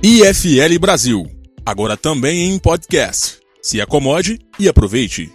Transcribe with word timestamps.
IFL 0.00 0.78
Brasil, 0.80 1.26
agora 1.66 1.96
também 1.96 2.50
em 2.50 2.56
podcast. 2.56 3.40
Se 3.60 3.80
acomode 3.80 4.38
e 4.56 4.68
aproveite. 4.68 5.34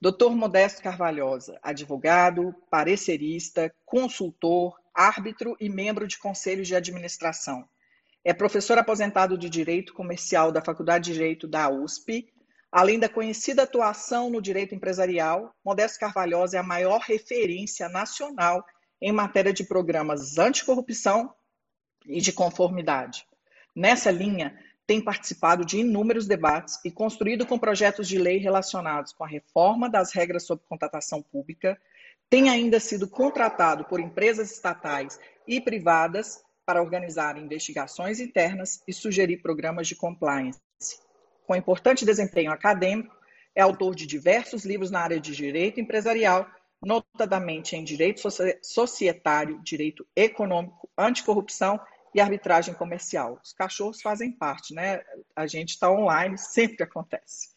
Dr. 0.00 0.30
Modesto 0.30 0.82
Carvalhosa, 0.82 1.56
advogado, 1.62 2.52
parecerista, 2.68 3.72
consultor, 3.86 4.74
árbitro 4.92 5.56
e 5.60 5.68
membro 5.68 6.04
de 6.04 6.18
conselhos 6.18 6.66
de 6.66 6.74
administração. 6.74 7.64
É 8.24 8.34
professor 8.34 8.76
aposentado 8.76 9.38
de 9.38 9.48
Direito 9.48 9.94
Comercial 9.94 10.50
da 10.50 10.60
Faculdade 10.60 11.04
de 11.04 11.12
Direito 11.12 11.46
da 11.46 11.70
USP. 11.70 12.26
Além 12.72 12.98
da 12.98 13.08
conhecida 13.08 13.62
atuação 13.62 14.30
no 14.30 14.42
direito 14.42 14.74
empresarial, 14.74 15.54
Modesto 15.64 16.00
Carvalhosa 16.00 16.56
é 16.56 16.60
a 16.60 16.64
maior 16.64 16.98
referência 17.02 17.88
nacional 17.88 18.64
em 19.00 19.12
matéria 19.12 19.52
de 19.52 19.64
programas 19.64 20.38
anticorrupção 20.38 21.34
e 22.06 22.20
de 22.20 22.32
conformidade. 22.32 23.26
Nessa 23.74 24.10
linha, 24.10 24.58
tem 24.86 25.00
participado 25.00 25.64
de 25.64 25.78
inúmeros 25.78 26.26
debates 26.26 26.78
e 26.84 26.90
construído 26.90 27.46
com 27.46 27.58
projetos 27.58 28.06
de 28.06 28.18
lei 28.18 28.38
relacionados 28.38 29.12
com 29.12 29.24
a 29.24 29.28
reforma 29.28 29.88
das 29.88 30.12
regras 30.12 30.44
sobre 30.44 30.66
contratação 30.66 31.22
pública, 31.22 31.80
tem 32.28 32.50
ainda 32.50 32.78
sido 32.78 33.08
contratado 33.08 33.84
por 33.84 34.00
empresas 34.00 34.52
estatais 34.52 35.18
e 35.46 35.60
privadas 35.60 36.42
para 36.66 36.82
organizar 36.82 37.38
investigações 37.38 38.20
internas 38.20 38.82
e 38.86 38.92
sugerir 38.92 39.38
programas 39.38 39.86
de 39.86 39.94
compliance. 39.94 40.60
Com 41.46 41.54
importante 41.54 42.04
desempenho 42.04 42.50
acadêmico, 42.50 43.14
é 43.54 43.62
autor 43.62 43.94
de 43.94 44.06
diversos 44.06 44.64
livros 44.64 44.90
na 44.90 45.00
área 45.00 45.20
de 45.20 45.34
direito 45.34 45.80
empresarial, 45.80 46.46
notadamente 46.84 47.76
em 47.76 47.84
direito 47.84 48.20
societário, 48.62 49.60
direito 49.62 50.06
econômico, 50.14 50.88
anticorrupção 50.96 51.80
e 52.14 52.20
arbitragem 52.20 52.74
comercial. 52.74 53.40
Os 53.42 53.52
cachorros 53.52 54.00
fazem 54.00 54.30
parte, 54.30 54.72
né? 54.72 55.02
A 55.34 55.46
gente 55.46 55.70
está 55.70 55.90
online, 55.90 56.38
sempre 56.38 56.84
acontece. 56.84 57.50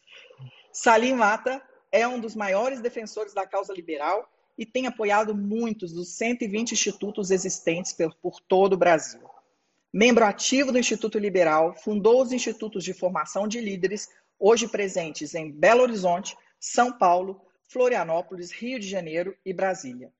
Salim 0.72 1.14
Mata 1.14 1.62
é 1.92 2.06
um 2.06 2.20
dos 2.20 2.34
maiores 2.34 2.80
defensores 2.80 3.32
da 3.32 3.46
causa 3.46 3.72
liberal 3.72 4.28
e 4.56 4.66
tem 4.66 4.86
apoiado 4.86 5.34
muitos 5.34 5.92
dos 5.92 6.08
120 6.16 6.72
institutos 6.72 7.30
existentes 7.30 7.96
por 8.20 8.40
todo 8.40 8.72
o 8.72 8.76
Brasil. 8.76 9.20
Membro 9.92 10.24
ativo 10.24 10.72
do 10.72 10.78
Instituto 10.78 11.18
Liberal, 11.18 11.74
fundou 11.74 12.20
os 12.20 12.32
institutos 12.32 12.84
de 12.84 12.92
formação 12.92 13.48
de 13.48 13.60
líderes, 13.60 14.10
hoje 14.38 14.68
presentes 14.68 15.34
em 15.34 15.50
Belo 15.50 15.82
Horizonte, 15.82 16.36
São 16.60 16.92
Paulo, 16.92 17.40
Florianópolis, 17.68 18.50
Rio 18.50 18.80
de 18.80 18.88
Janeiro 18.88 19.36
e 19.44 19.52
Brasília. 19.52 20.10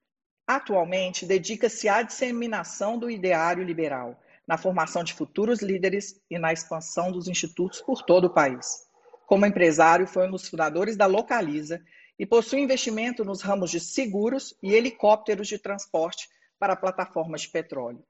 Atualmente, 0.47 1.27
dedica-se 1.27 1.89
à 1.89 2.03
disseminação 2.03 2.99
do 2.99 3.11
ideário 3.11 3.65
liberal, 3.65 4.23
na 4.47 4.57
formação 4.57 5.03
de 5.03 5.15
futuros 5.15 5.61
líderes 5.61 6.21
e 6.31 6.39
na 6.39 6.53
expansão 6.53 7.11
dos 7.11 7.27
institutos 7.27 7.81
por 7.81 8.03
todo 8.03 8.27
o 8.27 8.33
país. 8.33 8.87
Como 9.27 9.45
empresário, 9.45 10.07
foi 10.07 10.27
um 10.27 10.31
dos 10.31 10.49
fundadores 10.49 10.97
da 10.97 11.07
Localiza 11.07 11.83
e 12.19 12.27
possui 12.27 12.61
investimento 12.61 13.25
nos 13.25 13.43
ramos 13.43 13.71
de 13.71 13.81
seguros 13.81 14.55
e 14.63 14.73
helicópteros 14.75 15.49
de 15.49 15.59
transporte 15.59 16.29
para 16.59 16.77
plataformas 16.77 17.43
de 17.43 17.49
petróleo. 17.49 18.05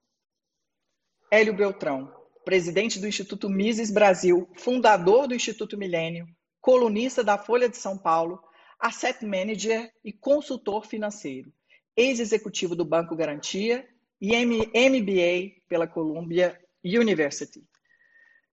Hélio 1.31 1.53
Beltrão, 1.53 2.13
presidente 2.43 2.99
do 2.99 3.07
Instituto 3.07 3.49
Mises 3.49 3.91
Brasil, 3.91 4.49
fundador 4.55 5.27
do 5.27 5.35
Instituto 5.35 5.77
Milênio, 5.77 6.27
colunista 6.59 7.23
da 7.23 7.37
Folha 7.37 7.69
de 7.69 7.77
São 7.77 7.97
Paulo, 7.97 8.41
asset 8.79 9.25
manager 9.25 9.91
e 10.03 10.13
consultor 10.13 10.85
financeiro, 10.85 11.51
ex-executivo 11.95 12.75
do 12.75 12.85
Banco 12.85 13.15
Garantia 13.15 13.87
e 14.21 14.35
MBA 14.35 15.61
pela 15.67 15.87
Columbia 15.87 16.59
University. 16.83 17.63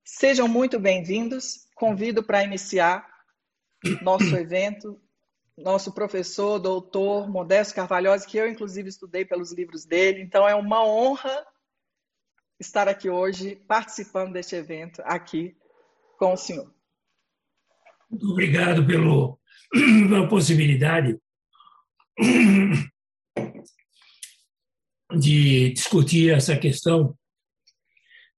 Sejam 0.05 0.49
muito 0.49 0.79
bem-vindos. 0.79 1.67
Convido 1.75 2.23
para 2.23 2.43
iniciar 2.43 3.07
nosso 4.03 4.35
evento 4.37 5.01
nosso 5.57 5.93
professor, 5.93 6.59
doutor 6.59 7.29
Modesto 7.29 7.75
Carvalhosa, 7.75 8.27
que 8.27 8.37
eu, 8.37 8.47
inclusive, 8.47 8.89
estudei 8.89 9.25
pelos 9.25 9.53
livros 9.53 9.87
dele. 9.87 10.21
Então, 10.21 10.47
é 10.47 10.55
uma 10.55 10.85
honra 10.85 11.47
estar 12.61 12.89
aqui 12.89 13.09
hoje, 13.09 13.57
participando 13.67 14.33
deste 14.33 14.55
evento 14.55 15.01
aqui 15.05 15.57
com 16.19 16.35
o 16.35 16.37
senhor. 16.37 16.71
Muito 18.11 18.31
obrigado 18.31 18.87
pelo, 18.87 19.39
pela 20.09 20.29
possibilidade 20.29 21.17
de 25.19 25.71
discutir 25.71 26.33
essa 26.33 26.57
questão, 26.57 27.17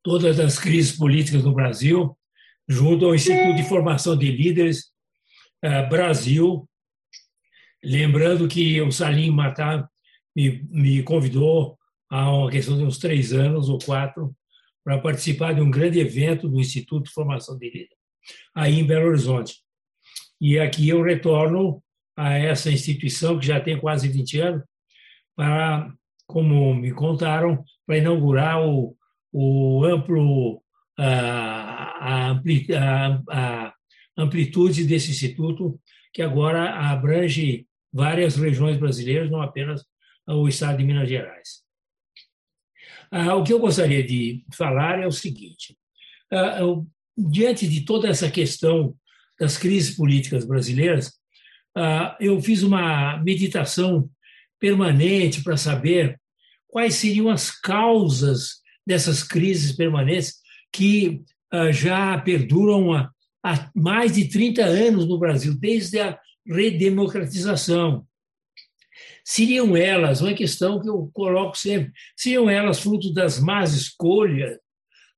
todas 0.02 0.38
as 0.40 0.58
crises 0.58 0.96
políticas 0.96 1.44
no 1.44 1.54
Brasil, 1.54 2.16
junto 2.68 3.06
ao 3.06 3.14
Instituto 3.14 3.56
de 3.56 3.68
Formação 3.68 4.16
de 4.16 4.30
Líderes 4.30 4.92
eh, 5.62 5.86
Brasil, 5.88 6.68
Lembrando 7.82 8.48
que 8.48 8.80
o 8.80 8.90
Salim 8.90 9.30
Matar 9.30 9.88
me, 10.34 10.62
me 10.70 11.02
convidou 11.02 11.78
há 12.10 12.30
uma 12.30 12.50
questão 12.50 12.76
de 12.76 12.84
uns 12.84 12.98
três 12.98 13.32
anos 13.32 13.68
ou 13.68 13.78
quatro 13.78 14.34
para 14.84 14.98
participar 14.98 15.54
de 15.54 15.60
um 15.60 15.70
grande 15.70 16.00
evento 16.00 16.48
do 16.48 16.58
Instituto 16.58 17.04
de 17.04 17.12
Formação 17.12 17.56
de 17.56 17.66
Líder, 17.66 17.96
aí 18.54 18.78
em 18.78 18.86
Belo 18.86 19.08
Horizonte. 19.08 19.62
E 20.41 20.59
aqui 20.59 20.88
eu 20.88 21.03
retorno 21.03 21.82
a 22.16 22.34
essa 22.34 22.71
instituição 22.71 23.38
que 23.38 23.47
já 23.47 23.60
tem 23.60 23.78
quase 23.78 24.09
20 24.09 24.41
anos 24.41 24.62
para, 25.37 25.93
como 26.26 26.75
me 26.75 26.93
contaram, 26.93 27.65
para 27.87 27.99
inaugurar 27.99 28.60
o, 28.66 28.97
o 29.32 29.84
amplo 29.84 30.62
a, 30.99 32.32
a, 32.32 32.43
a 33.31 33.75
amplitude 34.16 34.84
desse 34.84 35.10
instituto 35.10 35.81
que 36.12 36.22
agora 36.22 36.75
abrange 36.91 37.66
várias 37.93 38.37
regiões 38.37 38.76
brasileiras, 38.76 39.31
não 39.31 39.41
apenas 39.41 39.84
o 40.26 40.49
estado 40.49 40.78
de 40.78 40.84
Minas 40.84 41.09
Gerais. 41.09 41.62
Ah, 43.10 43.34
o 43.37 43.44
que 43.44 43.53
eu 43.53 43.59
gostaria 43.59 44.03
de 44.05 44.44
falar 44.53 44.99
é 44.99 45.06
o 45.06 45.12
seguinte: 45.12 45.76
ah, 46.32 46.59
diante 47.16 47.66
de 47.69 47.84
toda 47.84 48.09
essa 48.09 48.31
questão 48.31 48.94
das 49.38 49.56
crises 49.56 49.94
políticas 49.94 50.44
brasileiras, 50.44 51.12
ah, 51.76 52.16
eu 52.21 52.41
fiz 52.41 52.62
uma 52.62 53.19
meditação 53.19 54.10
permanente 54.59 55.43
para 55.43 55.56
saber 55.56 56.21
quais 56.66 56.94
seriam 56.94 57.28
as 57.28 57.50
causas 57.50 58.60
dessas 58.87 59.22
crises 59.22 59.72
permanentes 59.72 60.34
que 60.72 61.22
já 61.72 62.19
perduram 62.19 62.93
há 63.43 63.71
mais 63.75 64.12
de 64.12 64.28
30 64.28 64.65
anos 64.65 65.06
no 65.06 65.19
Brasil, 65.19 65.55
desde 65.59 66.00
a 66.00 66.19
redemocratização. 66.47 68.06
Seriam 69.25 69.76
elas, 69.76 70.20
uma 70.20 70.34
questão 70.34 70.81
que 70.81 70.88
eu 70.88 71.10
coloco 71.12 71.56
sempre, 71.56 71.93
seriam 72.16 72.49
elas 72.49 72.81
fruto 72.81 73.12
das 73.12 73.38
más 73.38 73.75
escolhas 73.75 74.59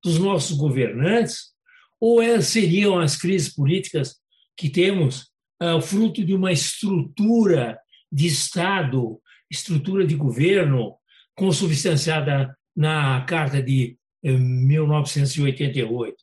dos 0.03 0.19
nossos 0.19 0.57
governantes, 0.57 1.51
ou 2.01 2.23
elas 2.23 2.47
seriam 2.47 2.99
as 2.99 3.17
crises 3.17 3.55
políticas 3.55 4.17
que 4.57 4.71
temos 4.71 5.31
uh, 5.63 5.81
fruto 5.81 6.25
de 6.25 6.35
uma 6.35 6.51
estrutura 6.51 7.79
de 8.11 8.27
Estado, 8.27 9.21
estrutura 9.51 10.07
de 10.07 10.17
governo, 10.17 10.97
consubstanciada 11.35 12.57
na 12.75 13.21
Carta 13.23 13.63
de 13.63 13.99
1988. 14.23 16.15
Uh, 16.15 16.19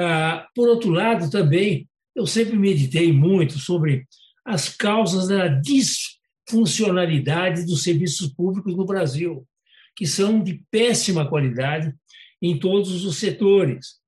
ah, 0.00 0.46
por 0.54 0.68
outro 0.68 0.90
lado, 0.90 1.28
também 1.30 1.88
eu 2.14 2.24
sempre 2.26 2.56
meditei 2.56 3.12
muito 3.12 3.58
sobre 3.58 4.06
as 4.44 4.68
causas 4.68 5.26
da 5.28 5.48
disfuncionalidade 5.48 7.66
dos 7.66 7.82
serviços 7.82 8.32
públicos 8.32 8.76
no 8.76 8.86
Brasil, 8.86 9.44
que 9.94 10.06
são 10.06 10.42
de 10.42 10.64
péssima 10.70 11.28
qualidade 11.28 11.94
em 12.40 12.58
todos 12.58 13.04
os 13.04 13.16
setores. 13.16 13.98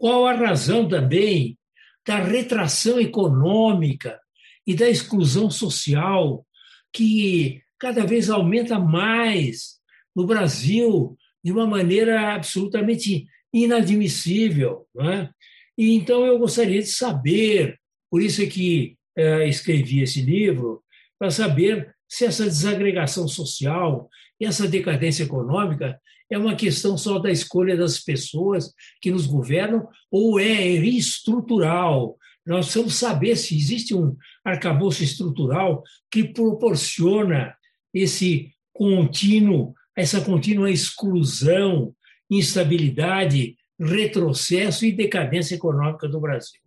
Qual 0.00 0.26
a 0.26 0.32
razão 0.32 0.88
também 0.88 1.58
da 2.06 2.16
retração 2.16 2.98
econômica 2.98 4.18
e 4.66 4.74
da 4.74 4.88
exclusão 4.88 5.50
social 5.50 6.42
que 6.90 7.60
cada 7.78 8.06
vez 8.06 8.30
aumenta 8.30 8.78
mais 8.78 9.78
no 10.16 10.26
Brasil 10.26 11.18
de 11.44 11.52
uma 11.52 11.66
maneira 11.66 12.34
absolutamente 12.34 13.26
inadmissível. 13.52 14.86
É? 14.98 15.28
E 15.76 15.94
então 15.94 16.24
eu 16.24 16.38
gostaria 16.38 16.80
de 16.80 16.88
saber, 16.88 17.78
por 18.10 18.22
isso 18.22 18.40
é 18.40 18.46
que 18.46 18.96
é, 19.14 19.46
escrevi 19.46 20.00
esse 20.00 20.22
livro, 20.22 20.82
para 21.18 21.30
saber 21.30 21.94
se 22.08 22.24
essa 22.24 22.46
desagregação 22.46 23.28
social 23.28 24.08
e 24.40 24.46
essa 24.46 24.66
decadência 24.66 25.24
econômica 25.24 26.00
é 26.30 26.38
uma 26.38 26.54
questão 26.54 26.96
só 26.96 27.18
da 27.18 27.30
escolha 27.30 27.76
das 27.76 27.98
pessoas 27.98 28.72
que 29.00 29.10
nos 29.10 29.26
governam 29.26 29.88
ou 30.10 30.38
é 30.38 30.66
estrutural. 30.66 32.16
Nós 32.46 32.66
precisamos 32.66 32.94
saber 32.94 33.36
se 33.36 33.56
existe 33.56 33.94
um 33.94 34.16
arcabouço 34.44 35.02
estrutural 35.02 35.82
que 36.10 36.24
proporciona 36.24 37.54
esse 37.92 38.52
contínuo 38.72 39.74
essa 39.96 40.20
contínua 40.20 40.70
exclusão, 40.70 41.94
instabilidade, 42.30 43.56
retrocesso 43.78 44.84
e 44.86 44.92
decadência 44.92 45.54
econômica 45.54 46.08
do 46.08 46.20
Brasil. 46.20 46.60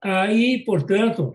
Aí, 0.00 0.62
portanto, 0.64 1.32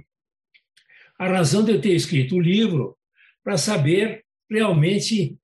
a 1.17 1.27
razão 1.27 1.63
de 1.63 1.71
eu 1.71 1.81
ter 1.81 1.93
escrito 1.93 2.35
o 2.35 2.41
livro 2.41 2.97
para 3.43 3.57
saber 3.57 4.23
realmente, 4.49 5.37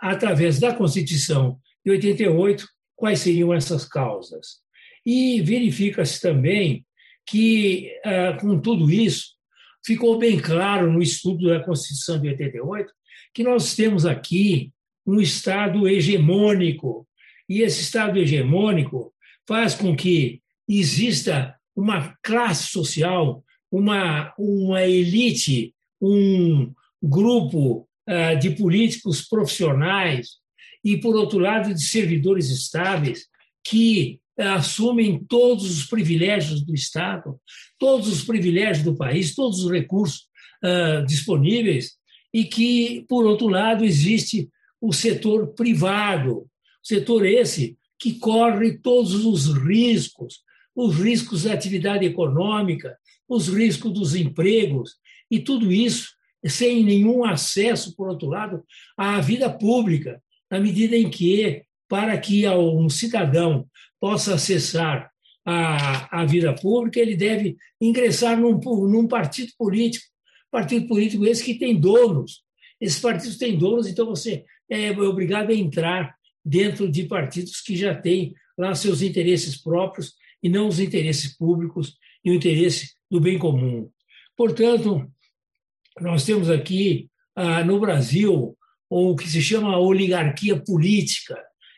através 0.00 0.58
da 0.58 0.74
Constituição 0.74 1.58
de 1.84 1.92
88, 1.92 2.66
quais 2.94 3.20
seriam 3.20 3.52
essas 3.54 3.84
causas. 3.84 4.58
E 5.04 5.40
verifica-se 5.40 6.20
também 6.20 6.84
que, 7.24 7.92
com 8.40 8.58
tudo 8.58 8.90
isso, 8.90 9.36
ficou 9.84 10.18
bem 10.18 10.40
claro 10.40 10.92
no 10.92 11.00
estudo 11.00 11.48
da 11.48 11.62
Constituição 11.62 12.20
de 12.20 12.28
88 12.28 12.92
que 13.32 13.44
nós 13.44 13.74
temos 13.76 14.04
aqui 14.04 14.72
um 15.06 15.20
Estado 15.20 15.86
hegemônico. 15.86 17.06
E 17.48 17.62
esse 17.62 17.82
Estado 17.82 18.18
hegemônico 18.18 19.12
faz 19.46 19.74
com 19.74 19.94
que 19.94 20.40
exista 20.68 21.54
uma 21.76 22.16
classe 22.22 22.68
social, 22.68 23.44
uma, 23.70 24.34
uma 24.36 24.82
elite, 24.82 25.74
um 26.00 26.72
grupo 27.00 27.86
de 28.40 28.50
políticos 28.50 29.20
profissionais 29.28 30.38
e, 30.86 30.96
por 30.96 31.16
outro 31.16 31.40
lado, 31.40 31.74
de 31.74 31.82
servidores 31.82 32.48
estáveis 32.48 33.26
que 33.64 34.20
uh, 34.38 34.50
assumem 34.50 35.18
todos 35.28 35.68
os 35.68 35.84
privilégios 35.84 36.64
do 36.64 36.72
Estado, 36.72 37.40
todos 37.76 38.06
os 38.06 38.22
privilégios 38.22 38.84
do 38.84 38.96
país, 38.96 39.34
todos 39.34 39.64
os 39.64 39.70
recursos 39.72 40.28
uh, 40.62 41.04
disponíveis 41.04 41.96
e 42.32 42.44
que, 42.44 43.04
por 43.08 43.26
outro 43.26 43.48
lado, 43.48 43.84
existe 43.84 44.48
o 44.80 44.92
setor 44.92 45.48
privado, 45.54 46.46
setor 46.80 47.26
esse 47.26 47.76
que 47.98 48.14
corre 48.20 48.78
todos 48.78 49.24
os 49.24 49.52
riscos, 49.52 50.42
os 50.72 50.94
riscos 50.96 51.42
da 51.42 51.52
atividade 51.52 52.04
econômica, 52.04 52.96
os 53.28 53.48
riscos 53.48 53.92
dos 53.92 54.14
empregos, 54.14 54.94
e 55.28 55.40
tudo 55.40 55.72
isso 55.72 56.10
sem 56.48 56.84
nenhum 56.84 57.24
acesso, 57.24 57.94
por 57.96 58.08
outro 58.08 58.28
lado, 58.28 58.64
à 58.96 59.20
vida 59.20 59.50
pública, 59.50 60.22
na 60.50 60.60
medida 60.60 60.96
em 60.96 61.10
que, 61.10 61.62
para 61.88 62.16
que 62.18 62.48
um 62.48 62.88
cidadão 62.88 63.66
possa 64.00 64.34
acessar 64.34 65.10
a, 65.44 66.22
a 66.22 66.24
vida 66.24 66.52
pública, 66.54 67.00
ele 67.00 67.16
deve 67.16 67.56
ingressar 67.80 68.38
num, 68.38 68.58
num 68.58 69.06
partido 69.06 69.52
político, 69.56 70.06
partido 70.50 70.86
político 70.88 71.24
esse 71.24 71.44
que 71.44 71.54
tem 71.54 71.78
donos. 71.78 72.42
Esses 72.80 72.98
partidos 72.98 73.38
têm 73.38 73.56
donos, 73.56 73.86
então 73.86 74.06
você 74.06 74.44
é 74.68 74.90
obrigado 74.90 75.50
a 75.50 75.54
entrar 75.54 76.14
dentro 76.44 76.90
de 76.90 77.04
partidos 77.04 77.60
que 77.60 77.76
já 77.76 77.94
têm 77.94 78.34
lá 78.58 78.74
seus 78.74 79.02
interesses 79.02 79.60
próprios 79.60 80.14
e 80.42 80.48
não 80.48 80.68
os 80.68 80.80
interesses 80.80 81.36
públicos 81.36 81.96
e 82.24 82.30
o 82.30 82.34
interesse 82.34 82.94
do 83.10 83.20
bem 83.20 83.38
comum. 83.38 83.88
Portanto, 84.36 85.10
nós 86.00 86.24
temos 86.24 86.50
aqui 86.50 87.08
ah, 87.34 87.64
no 87.64 87.80
Brasil 87.80 88.56
o 88.88 89.16
que 89.16 89.28
se 89.28 89.42
chama 89.42 89.78
oligarquia 89.78 90.56
política. 90.56 91.36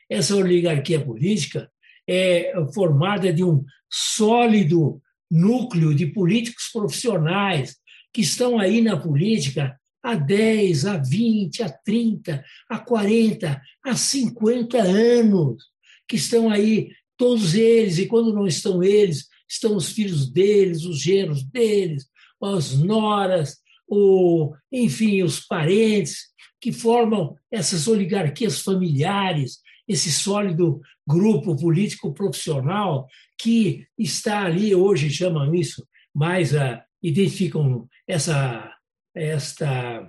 Essa 0.08 0.36
oligarquia 0.36 1.00
política 1.00 1.70
é 2.08 2.52
formada 2.74 3.32
de 3.32 3.44
um 3.44 3.64
sólido 3.90 5.00
núcleo 5.30 5.94
de 5.94 6.06
políticos 6.06 6.68
profissionais 6.72 7.76
que 8.12 8.22
estão 8.22 8.58
aí 8.58 8.80
na 8.80 8.96
política 8.96 9.78
há 10.02 10.14
10, 10.14 10.86
há 10.86 10.96
20, 10.96 11.62
há 11.62 11.70
30, 11.70 12.44
há 12.68 12.78
40, 12.78 13.60
há 13.84 13.94
50 13.94 14.78
anos, 14.78 15.64
que 16.06 16.16
estão 16.16 16.50
aí 16.50 16.90
todos 17.16 17.54
eles, 17.54 17.98
e 17.98 18.06
quando 18.06 18.32
não 18.32 18.46
estão 18.46 18.82
eles, 18.82 19.26
estão 19.48 19.76
os 19.76 19.90
filhos 19.90 20.30
deles, 20.30 20.84
os 20.84 21.00
genros 21.00 21.42
deles, 21.42 22.06
as 22.40 22.72
noras, 22.78 23.58
o, 23.88 24.54
enfim, 24.70 25.22
os 25.22 25.40
parentes, 25.40 26.28
que 26.60 26.72
formam 26.72 27.36
essas 27.50 27.86
oligarquias 27.86 28.60
familiares, 28.60 29.60
esse 29.86 30.12
sólido 30.12 30.80
grupo 31.06 31.56
político 31.56 32.12
profissional 32.12 33.06
que 33.38 33.86
está 33.96 34.44
ali, 34.44 34.74
hoje 34.74 35.08
chamam 35.08 35.54
isso, 35.54 35.86
mais 36.14 36.52
uh, 36.52 36.78
identificam 37.02 37.88
essa, 38.06 38.70
esta, 39.14 40.06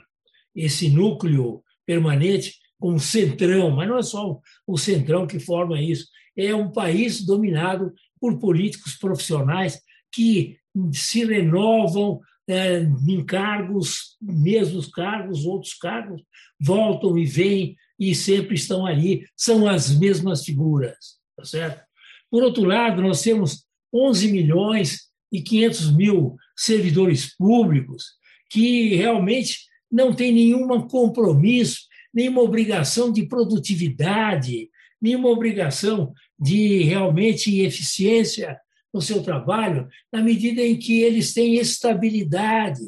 esse 0.56 0.90
núcleo 0.90 1.64
permanente 1.86 2.56
como 2.80 3.00
centrão, 3.00 3.72
mas 3.72 3.88
não 3.88 3.98
é 3.98 4.04
só 4.04 4.40
o 4.66 4.78
centrão 4.78 5.28
que 5.28 5.40
forma 5.40 5.80
isso, 5.82 6.08
é 6.36 6.54
um 6.56 6.72
país 6.72 7.25
dominado 7.25 7.94
por 8.20 8.40
políticos 8.40 8.96
profissionais 8.98 9.80
que 10.12 10.58
se 10.94 11.25
renovam 11.25 12.20
é, 12.50 12.81
em 12.81 13.24
cargos, 13.24 14.18
mesmos 14.19 14.88
cargos, 14.88 15.46
outros 15.46 15.75
cargos, 15.75 16.22
voltam 16.60 17.16
e 17.16 17.24
vêm 17.24 17.75
e 18.00 18.16
sempre 18.16 18.56
estão 18.56 18.88
ali, 18.88 19.24
são 19.38 19.68
as 19.68 19.96
mesmas 19.98 20.44
figuras, 20.44 20.96
tá 21.38 21.46
certo? 21.46 21.84
Por 22.31 22.42
outro 22.42 22.63
lado, 22.63 23.01
nós 23.04 23.22
temos 23.22 23.66
11 23.94 24.31
milhões 24.31 25.10
e 25.31 25.42
500 25.42 25.96
mil 25.96 26.36
servidores 26.57 27.36
públicos 27.38 28.04
que 28.50 28.96
realmente 28.96 29.60
não 29.92 30.13
têm 30.13 30.34
nenhum 30.34 30.68
compromisso, 30.88 31.81
nenhuma 32.12 32.42
obrigação 32.42 33.12
de 33.12 33.28
produtividade, 33.28 34.69
nenhuma 35.00 35.30
obrigação 35.30 36.13
de 36.40 36.81
realmente 36.81 37.60
eficiência 37.60 38.60
no 38.94 39.01
seu 39.01 39.21
trabalho, 39.21 39.88
na 40.12 40.21
medida 40.21 40.62
em 40.62 40.77
que 40.77 41.01
eles 41.01 41.33
têm 41.33 41.56
estabilidade. 41.56 42.81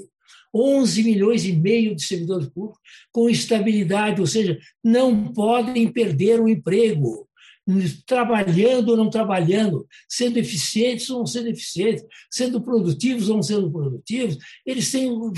11 0.54 1.04
milhões 1.04 1.46
e 1.46 1.54
meio 1.54 1.96
de 1.96 2.04
servidores 2.04 2.50
públicos 2.50 2.82
com 3.10 3.30
estabilidade, 3.30 4.20
ou 4.20 4.28
seja, 4.28 4.60
não 4.84 5.32
podem 5.32 5.88
perder 5.88 6.42
o 6.42 6.50
emprego, 6.50 7.26
trabalhando 8.06 8.90
ou 8.90 8.98
não 8.98 9.10
trabalhando, 9.10 9.88
sendo 10.10 10.38
eficientes 10.38 11.10
ou 11.10 11.20
não 11.20 11.26
sendo 11.26 11.48
eficientes, 11.48 12.04
sendo 12.30 12.62
produtivos 12.62 13.30
ou 13.30 13.36
não 13.36 13.44
sendo 13.44 13.72
produtivos, 13.72 14.38
eles 14.66 14.92
têm 14.92 15.10
o, 15.10 15.32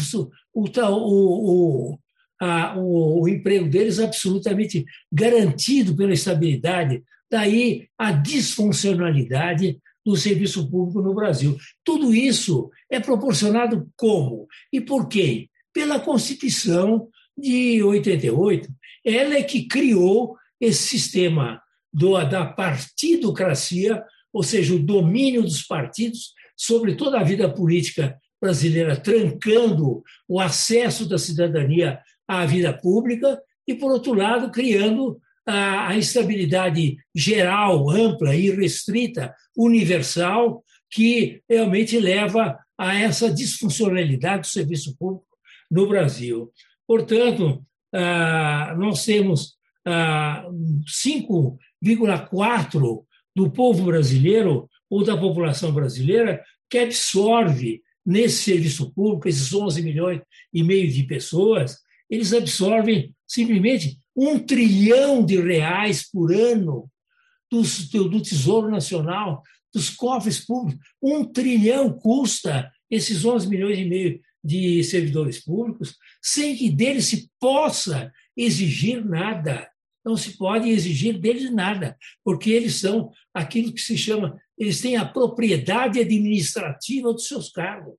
o, 0.52 0.64
o, 0.64 2.00
a, 2.42 2.76
o, 2.76 3.22
o 3.22 3.30
emprego 3.30 3.70
deles 3.70 4.00
absolutamente 4.00 4.84
garantido 5.12 5.96
pela 5.96 6.14
estabilidade 6.14 7.04
Daí 7.34 7.88
a 7.98 8.12
disfuncionalidade 8.12 9.80
do 10.06 10.16
serviço 10.16 10.70
público 10.70 11.02
no 11.02 11.14
Brasil. 11.14 11.58
Tudo 11.84 12.14
isso 12.14 12.70
é 12.90 13.00
proporcionado 13.00 13.90
como? 13.96 14.48
E 14.72 14.82
por 14.82 15.08
quê? 15.08 15.50
Pela 15.74 16.00
Constituição 16.00 17.08
de 17.38 17.82
88. 17.82 18.70
Ela 19.06 19.36
é 19.36 19.44
que 19.44 19.68
criou 19.68 20.36
esse 20.60 20.84
sistema 20.84 21.62
do, 21.92 22.22
da 22.24 22.46
partidocracia, 22.46 24.04
ou 24.32 24.44
seja, 24.44 24.74
o 24.74 24.80
domínio 24.80 25.42
dos 25.42 25.64
partidos 25.64 26.34
sobre 26.56 26.96
toda 26.96 27.20
a 27.20 27.24
vida 27.24 27.52
política 27.52 28.18
brasileira, 28.42 28.96
trancando 28.96 30.04
o 30.28 30.40
acesso 30.40 31.08
da 31.08 31.18
cidadania 31.18 32.00
à 32.28 32.46
vida 32.46 32.74
pública, 32.74 33.42
e, 33.66 33.74
por 33.74 33.92
outro 33.92 34.14
lado, 34.14 34.52
criando 34.52 35.20
a, 35.46 35.98
estabilidade 35.98 36.96
geral, 37.14 37.90
ampla 37.90 38.34
e 38.36 38.50
restrita, 38.52 39.36
universal, 39.56 40.64
que 40.90 41.42
realmente 41.50 42.00
leva 42.00 42.58
a 42.78 42.96
essa 42.96 43.30
disfuncionalidade 43.32 44.42
do 44.42 44.48
serviço 44.48 44.98
público 44.98 45.28
no 45.70 45.88
Brasil. 45.88 46.52
Portanto, 46.88 47.64
ah, 47.94 48.74
nós 48.78 49.06
temos 49.06 49.56
5,4% 49.86 52.42
ah, 52.42 52.70
do 53.36 53.52
povo 53.52 53.86
brasileiro 53.86 54.70
ou 54.90 55.04
da 55.04 55.16
população 55.18 55.74
brasileira 55.74 56.42
que 56.70 56.78
absorve 56.78 57.82
nesse 58.06 58.44
serviço 58.44 58.94
público, 58.94 59.28
esses 59.28 59.54
11 59.54 59.82
milhões 59.82 60.22
e 60.54 60.64
meio 60.64 60.90
de 60.92 61.04
pessoas, 61.04 61.80
eles 62.14 62.32
absorvem 62.32 63.12
simplesmente 63.26 63.98
um 64.16 64.38
trilhão 64.38 65.26
de 65.26 65.42
reais 65.42 66.08
por 66.08 66.32
ano 66.32 66.88
do, 67.52 67.64
do 68.08 68.22
Tesouro 68.22 68.70
Nacional, 68.70 69.42
dos 69.74 69.90
cofres 69.90 70.40
públicos. 70.46 70.86
Um 71.02 71.26
trilhão 71.26 71.92
custa 71.92 72.72
esses 72.88 73.26
11 73.26 73.50
milhões 73.50 73.80
e 73.80 73.86
meio 73.86 74.22
de 74.44 74.84
servidores 74.84 75.44
públicos, 75.44 75.98
sem 76.22 76.56
que 76.56 76.70
deles 76.70 77.06
se 77.06 77.32
possa 77.40 78.14
exigir 78.38 79.04
nada. 79.04 79.68
Não 80.06 80.16
se 80.16 80.38
pode 80.38 80.70
exigir 80.70 81.18
deles 81.20 81.52
nada, 81.52 81.98
porque 82.24 82.52
eles 82.52 82.76
são 82.76 83.10
aquilo 83.34 83.74
que 83.74 83.82
se 83.82 83.98
chama, 83.98 84.40
eles 84.56 84.80
têm 84.82 84.98
a 84.98 85.06
propriedade 85.06 86.00
administrativa 86.00 87.12
dos 87.12 87.28
seus 87.28 87.50
cargos. 87.50 87.96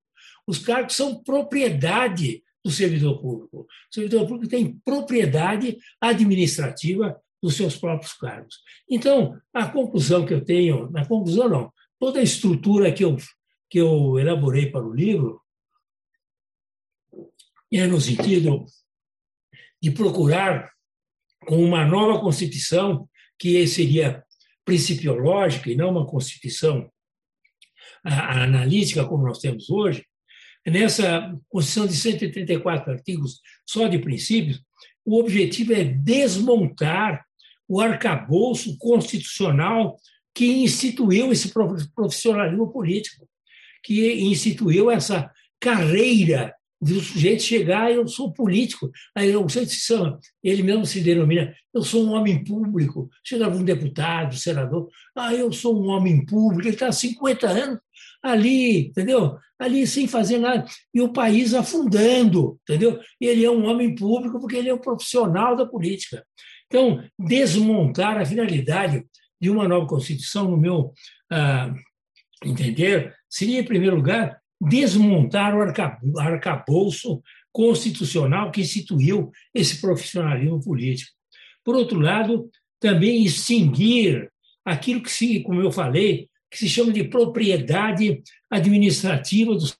Os 0.46 0.60
cargos 0.60 0.94
são 0.94 1.20
propriedade 1.20 2.43
do 2.64 2.70
servidor 2.70 3.20
público. 3.20 3.60
O 3.60 3.94
servidor 3.94 4.26
público 4.26 4.48
tem 4.48 4.78
propriedade 4.78 5.76
administrativa 6.00 7.20
dos 7.42 7.56
seus 7.56 7.76
próprios 7.76 8.14
cargos. 8.14 8.56
Então, 8.88 9.38
a 9.52 9.68
conclusão 9.68 10.24
que 10.24 10.32
eu 10.32 10.42
tenho, 10.42 10.90
na 10.90 11.04
conclusão 11.04 11.48
não, 11.48 11.72
toda 11.98 12.20
a 12.20 12.22
estrutura 12.22 12.90
que 12.90 13.04
eu, 13.04 13.16
que 13.68 13.78
eu 13.78 14.18
elaborei 14.18 14.70
para 14.70 14.84
o 14.84 14.94
livro 14.94 15.42
é 17.70 17.86
no 17.86 18.00
sentido 18.00 18.64
de 19.82 19.90
procurar, 19.90 20.72
com 21.46 21.62
uma 21.62 21.84
nova 21.84 22.20
Constituição, 22.20 23.06
que 23.38 23.66
seria 23.66 24.24
principiológica 24.64 25.70
e 25.70 25.76
não 25.76 25.90
uma 25.90 26.06
Constituição 26.06 26.90
analítica 28.02 29.04
como 29.06 29.26
nós 29.26 29.38
temos 29.38 29.68
hoje, 29.68 30.06
nessa 30.66 31.36
Constituição 31.48 31.86
de 31.86 31.96
134 31.96 32.92
artigos 32.92 33.40
só 33.66 33.86
de 33.86 33.98
princípios, 33.98 34.62
o 35.04 35.18
objetivo 35.18 35.72
é 35.72 35.84
desmontar 35.84 37.24
o 37.68 37.80
arcabouço 37.80 38.76
constitucional 38.78 39.96
que 40.34 40.46
instituiu 40.46 41.32
esse 41.32 41.52
profissionalismo 41.94 42.72
político, 42.72 43.28
que 43.82 44.12
instituiu 44.22 44.90
essa 44.90 45.30
carreira 45.60 46.54
do 46.84 47.00
sujeito 47.00 47.42
chegar, 47.42 47.90
eu 47.90 48.06
sou 48.06 48.32
político. 48.32 48.90
Aí 49.16 49.34
o 49.34 49.48
sujeito 49.48 49.70
se 49.70 49.80
chama, 49.80 50.18
ele 50.42 50.62
mesmo 50.62 50.84
se 50.84 51.00
denomina, 51.00 51.54
eu 51.72 51.82
sou 51.82 52.04
um 52.04 52.12
homem 52.12 52.44
público. 52.44 53.08
Chega 53.24 53.48
um 53.48 53.64
deputado, 53.64 54.36
senador, 54.36 54.88
ah, 55.16 55.34
eu 55.34 55.50
sou 55.50 55.82
um 55.82 55.88
homem 55.88 56.24
público, 56.24 56.68
ele 56.68 56.74
está 56.74 56.88
há 56.88 56.92
50 56.92 57.48
anos 57.48 57.78
ali, 58.22 58.88
entendeu? 58.88 59.36
Ali 59.58 59.86
sem 59.86 60.06
fazer 60.06 60.38
nada. 60.38 60.66
E 60.92 61.00
o 61.00 61.12
país 61.12 61.54
afundando, 61.54 62.58
entendeu? 62.62 63.00
E 63.20 63.26
ele 63.26 63.44
é 63.44 63.50
um 63.50 63.64
homem 63.66 63.94
público 63.94 64.38
porque 64.38 64.56
ele 64.56 64.68
é 64.68 64.74
um 64.74 64.78
profissional 64.78 65.56
da 65.56 65.64
política. 65.64 66.24
Então, 66.66 67.02
desmontar 67.18 68.18
a 68.18 68.26
finalidade 68.26 69.04
de 69.40 69.48
uma 69.48 69.66
nova 69.66 69.86
Constituição, 69.86 70.50
no 70.50 70.56
meu 70.56 70.92
ah, 71.30 71.72
entender, 72.44 73.14
seria, 73.28 73.60
em 73.60 73.64
primeiro 73.64 73.96
lugar, 73.96 74.38
desmontar 74.60 75.54
o 75.54 76.18
arcabouço 76.18 77.22
constitucional 77.52 78.50
que 78.50 78.60
instituiu 78.60 79.30
esse 79.54 79.80
profissionalismo 79.80 80.60
político. 80.62 81.12
Por 81.64 81.76
outro 81.76 82.00
lado, 82.00 82.50
também 82.80 83.24
extinguir 83.24 84.30
aquilo 84.64 85.02
que 85.02 85.10
se, 85.10 85.40
como 85.40 85.60
eu 85.60 85.70
falei, 85.70 86.28
que 86.50 86.58
se 86.58 86.68
chama 86.68 86.92
de 86.92 87.04
propriedade 87.04 88.22
administrativa 88.50 89.54
dos 89.54 89.76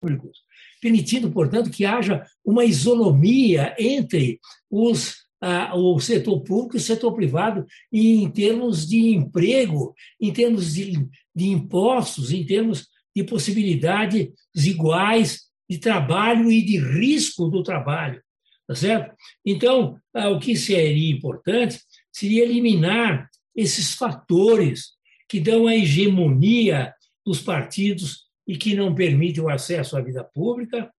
públicos, 0.00 0.38
permitindo, 0.80 1.30
portanto, 1.30 1.70
que 1.70 1.84
haja 1.84 2.24
uma 2.44 2.64
isonomia 2.64 3.74
entre 3.78 4.40
os 4.70 5.26
o 5.74 6.00
setor 6.00 6.40
público 6.40 6.76
e 6.76 6.78
o 6.78 6.82
setor 6.82 7.12
privado 7.14 7.66
em 7.92 8.28
termos 8.30 8.86
de 8.86 9.14
emprego, 9.14 9.94
em 10.20 10.32
termos 10.32 10.74
de, 10.74 11.06
de 11.34 11.48
impostos, 11.48 12.32
em 12.32 12.44
termos 12.44 12.88
de 13.16 13.24
possibilidades 13.24 14.28
iguais 14.54 15.46
de 15.68 15.78
trabalho 15.78 16.52
e 16.52 16.62
de 16.62 16.78
risco 16.78 17.48
do 17.48 17.62
trabalho. 17.62 18.22
Tá 18.68 18.74
certo? 18.74 19.16
Então, 19.44 19.98
o 20.12 20.38
que 20.38 20.54
seria 20.54 21.10
importante 21.10 21.80
seria 22.12 22.44
eliminar 22.44 23.26
esses 23.54 23.94
fatores 23.94 24.90
que 25.26 25.40
dão 25.40 25.66
a 25.66 25.74
hegemonia 25.74 26.92
dos 27.24 27.40
partidos 27.40 28.26
e 28.46 28.58
que 28.58 28.74
não 28.76 28.94
permitem 28.94 29.42
o 29.42 29.48
acesso 29.48 29.96
à 29.96 30.02
vida 30.02 30.22
pública 30.22 30.92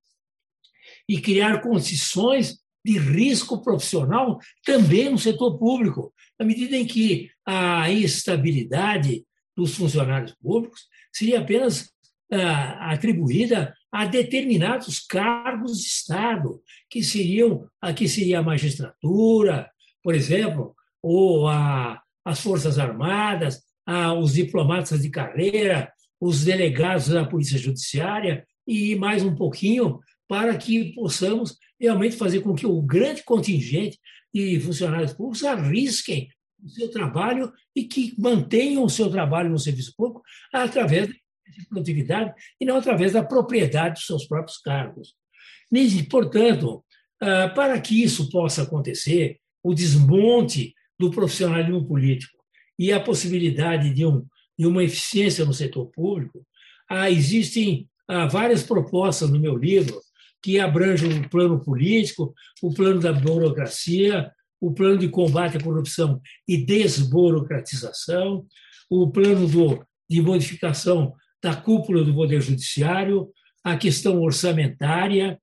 e 1.08 1.22
criar 1.22 1.62
condições 1.62 2.58
de 2.84 2.98
risco 2.98 3.62
profissional 3.62 4.40
também 4.66 5.12
no 5.12 5.20
setor 5.20 5.58
público, 5.60 6.14
na 6.40 6.46
medida 6.46 6.76
em 6.76 6.86
que 6.86 7.30
a 7.46 7.92
instabilidade 7.92 9.24
dos 9.56 9.76
funcionários 9.76 10.34
públicos 10.36 10.88
seria 11.12 11.42
apenas 11.42 11.92
ah, 12.32 12.92
atribuída 12.92 13.74
a 13.92 14.06
determinados 14.06 15.00
cargos 15.00 15.80
de 15.80 15.88
Estado, 15.88 16.62
que 16.90 17.02
seriam 17.04 17.68
que 17.96 18.08
seria 18.08 18.40
a 18.40 18.44
magistratura, 18.44 19.70
por 20.04 20.14
exemplo, 20.14 20.76
ou 21.02 21.48
a, 21.48 22.02
as 22.26 22.40
Forças 22.40 22.78
Armadas, 22.78 23.62
a, 23.86 24.14
os 24.14 24.34
diplomatas 24.34 25.02
de 25.02 25.10
carreira, 25.10 25.92
os 26.20 26.44
delegados 26.44 27.08
da 27.08 27.26
Polícia 27.26 27.58
Judiciária 27.58 28.46
e 28.68 28.96
mais 28.96 29.24
um 29.24 29.36
pouquinho 29.36 30.00
para 30.28 30.56
que 30.58 30.94
possamos 30.94 31.58
realmente 31.80 32.18
fazer 32.18 32.42
com 32.42 32.54
que 32.54 32.66
o 32.66 32.82
grande 32.82 33.24
contingente 33.24 33.98
de 34.34 34.60
funcionários 34.60 35.14
públicos 35.14 35.44
arrisquem 35.46 36.28
o 36.62 36.70
seu 36.70 36.90
trabalho 36.92 37.54
e 37.76 37.84
que 37.84 38.14
mantenham 38.18 38.84
o 38.84 38.90
seu 38.90 39.10
trabalho 39.10 39.50
no 39.50 39.60
serviço 39.60 39.94
público 39.96 40.22
através 40.52 41.10
de 41.52 41.68
produtividade 41.68 42.34
e 42.60 42.66
não 42.66 42.78
através 42.78 43.14
da 43.14 43.24
propriedade 43.24 43.96
dos 43.96 44.06
seus 44.06 44.26
próprios 44.26 44.58
cargos. 44.58 45.16
Portanto, 46.10 46.84
ah, 47.22 47.50
para 47.50 47.80
que 47.80 48.02
isso 48.02 48.30
possa 48.30 48.64
acontecer, 48.64 49.40
o 49.64 49.74
desmonte 49.74 50.74
do 51.00 51.12
profissionalismo 51.12 51.86
político 51.86 52.38
e 52.80 52.92
a 52.94 53.00
possibilidade 53.00 53.94
de, 53.94 54.06
um, 54.06 54.26
de 54.58 54.66
uma 54.66 54.84
eficiência 54.84 55.44
no 55.46 55.54
setor 55.54 55.88
público, 55.88 56.46
ah, 56.90 57.10
existem 57.10 57.88
ah, 58.08 58.28
várias 58.28 58.64
propostas 58.64 59.30
no 59.30 59.40
meu 59.40 59.58
livro 59.58 60.00
que 60.42 60.60
abrangem 60.60 61.20
o 61.20 61.30
plano 61.30 61.60
político, 61.60 62.34
o 62.62 62.74
plano 62.74 63.00
da 63.00 63.12
burocracia, 63.12 64.32
o 64.62 64.74
plano 64.74 64.98
de 64.98 65.10
combate 65.10 65.58
à 65.58 65.60
corrupção 65.62 66.22
e 66.48 66.58
desburocratização, 66.58 68.46
o 68.90 69.10
plano 69.10 69.48
do, 69.48 69.86
de 70.10 70.22
modificação 70.22 71.14
da 71.42 71.56
cúpula 71.56 72.04
do 72.04 72.14
Poder 72.14 72.42
Judiciário, 72.42 73.30
a 73.64 73.78
questão 73.78 74.22
orçamentária 74.22 75.40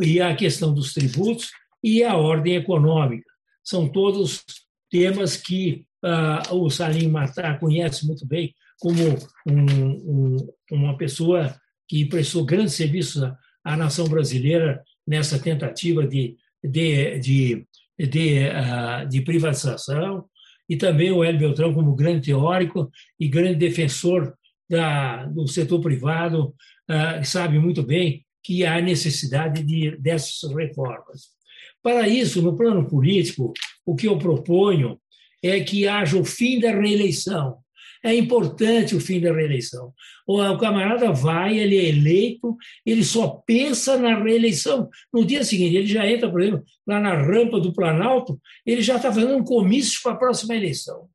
e 0.00 0.20
a 0.20 0.34
questão 0.34 0.72
dos 0.72 0.92
tributos 0.92 1.50
e 1.82 2.02
a 2.02 2.16
ordem 2.16 2.56
econômica. 2.56 3.28
São 3.62 3.88
todos 3.88 4.44
temas 4.90 5.36
que 5.36 5.84
uh, 6.04 6.54
o 6.54 6.70
Salim 6.70 7.08
Matar 7.08 7.58
conhece 7.58 8.06
muito 8.06 8.26
bem 8.26 8.54
como 8.80 9.02
um, 9.46 10.36
um, 10.36 10.36
uma 10.70 10.96
pessoa 10.96 11.54
que 11.88 12.04
prestou 12.06 12.44
grandes 12.44 12.74
serviços 12.74 13.22
à, 13.22 13.36
à 13.64 13.76
nação 13.76 14.06
brasileira 14.06 14.82
nessa 15.06 15.38
tentativa 15.38 16.06
de, 16.06 16.36
de, 16.62 17.18
de, 17.18 17.66
de, 17.98 18.38
uh, 18.48 19.08
de 19.08 19.20
privatização, 19.20 20.24
e 20.68 20.76
também 20.76 21.10
o 21.10 21.22
Hélio 21.22 21.40
Beltrão 21.40 21.74
como 21.74 21.94
grande 21.94 22.26
teórico 22.26 22.90
e 23.20 23.28
grande 23.28 23.56
defensor 23.56 24.34
da, 24.68 25.26
do 25.26 25.46
setor 25.46 25.80
privado 25.80 26.54
uh, 26.90 27.24
sabe 27.24 27.58
muito 27.58 27.82
bem 27.82 28.24
que 28.42 28.64
há 28.64 28.80
necessidade 28.80 29.62
de, 29.62 29.96
dessas 29.96 30.50
reformas. 30.54 31.34
Para 31.82 32.08
isso, 32.08 32.42
no 32.42 32.56
plano 32.56 32.86
político, 32.88 33.52
o 33.84 33.94
que 33.94 34.06
eu 34.06 34.18
proponho 34.18 34.98
é 35.42 35.60
que 35.60 35.86
haja 35.86 36.18
o 36.18 36.24
fim 36.24 36.58
da 36.58 36.70
reeleição. 36.70 37.58
É 38.02 38.14
importante 38.14 38.94
o 38.94 39.00
fim 39.00 39.18
da 39.18 39.32
reeleição. 39.32 39.92
O 40.26 40.58
camarada 40.58 41.10
vai, 41.10 41.58
ele 41.58 41.78
é 41.78 41.88
eleito, 41.88 42.54
ele 42.84 43.02
só 43.02 43.28
pensa 43.46 43.98
na 43.98 44.22
reeleição. 44.22 44.90
No 45.12 45.24
dia 45.24 45.42
seguinte, 45.42 45.76
ele 45.76 45.86
já 45.86 46.06
entra, 46.06 46.30
por 46.30 46.42
exemplo, 46.42 46.64
lá 46.86 47.00
na 47.00 47.14
rampa 47.14 47.58
do 47.58 47.72
Planalto, 47.72 48.38
ele 48.66 48.82
já 48.82 48.96
está 48.96 49.10
fazendo 49.10 49.34
um 49.34 49.42
comício 49.42 50.00
para 50.02 50.12
a 50.12 50.16
próxima 50.16 50.54
eleição. 50.54 51.08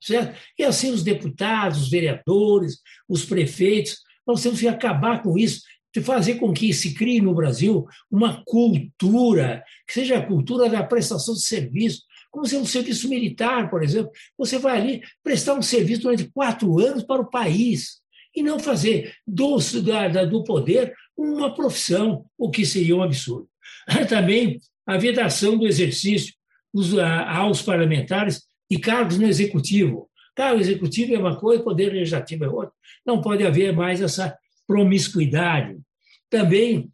Certo? 0.00 0.38
E 0.58 0.64
assim 0.64 0.90
os 0.90 1.02
deputados, 1.02 1.82
os 1.82 1.90
vereadores, 1.90 2.78
os 3.08 3.24
prefeitos, 3.24 3.98
nós 4.26 4.42
temos 4.42 4.60
que 4.60 4.68
acabar 4.68 5.22
com 5.22 5.36
isso, 5.36 5.62
fazer 6.02 6.36
com 6.36 6.52
que 6.52 6.72
se 6.72 6.94
crie 6.94 7.20
no 7.20 7.34
Brasil 7.34 7.84
uma 8.10 8.42
cultura, 8.44 9.62
que 9.86 9.94
seja 9.94 10.18
a 10.18 10.26
cultura 10.26 10.70
da 10.70 10.82
prestação 10.84 11.34
de 11.34 11.42
serviço, 11.42 12.02
como 12.30 12.46
se 12.46 12.54
é 12.54 12.58
um 12.58 12.64
serviço 12.64 13.08
militar, 13.08 13.68
por 13.68 13.82
exemplo. 13.82 14.10
Você 14.38 14.58
vai 14.58 14.80
ali 14.80 15.02
prestar 15.22 15.54
um 15.54 15.62
serviço 15.62 16.02
durante 16.02 16.30
quatro 16.30 16.78
anos 16.78 17.02
para 17.02 17.20
o 17.20 17.28
país 17.28 18.00
e 18.34 18.42
não 18.42 18.58
fazer 18.60 19.12
do, 19.26 19.58
da, 19.82 20.24
do 20.24 20.44
poder 20.44 20.94
uma 21.16 21.52
profissão, 21.52 22.24
o 22.38 22.50
que 22.50 22.64
seria 22.64 22.96
um 22.96 23.02
absurdo. 23.02 23.48
Também 24.08 24.60
a 24.86 24.96
vedação 24.96 25.58
do 25.58 25.66
exercício 25.66 26.34
aos 27.26 27.62
parlamentares 27.62 28.42
e 28.70 28.78
cargos 28.78 29.18
no 29.18 29.26
executivo. 29.26 30.08
Cargo 30.34 30.60
executivo 30.60 31.14
é 31.14 31.18
uma 31.18 31.36
coisa, 31.36 31.62
poder 31.62 31.92
legislativo 31.92 32.44
é 32.44 32.48
outra. 32.48 32.72
Não 33.04 33.20
pode 33.20 33.44
haver 33.44 33.74
mais 33.74 34.00
essa 34.00 34.38
promiscuidade. 34.66 35.78
Também 36.30 36.90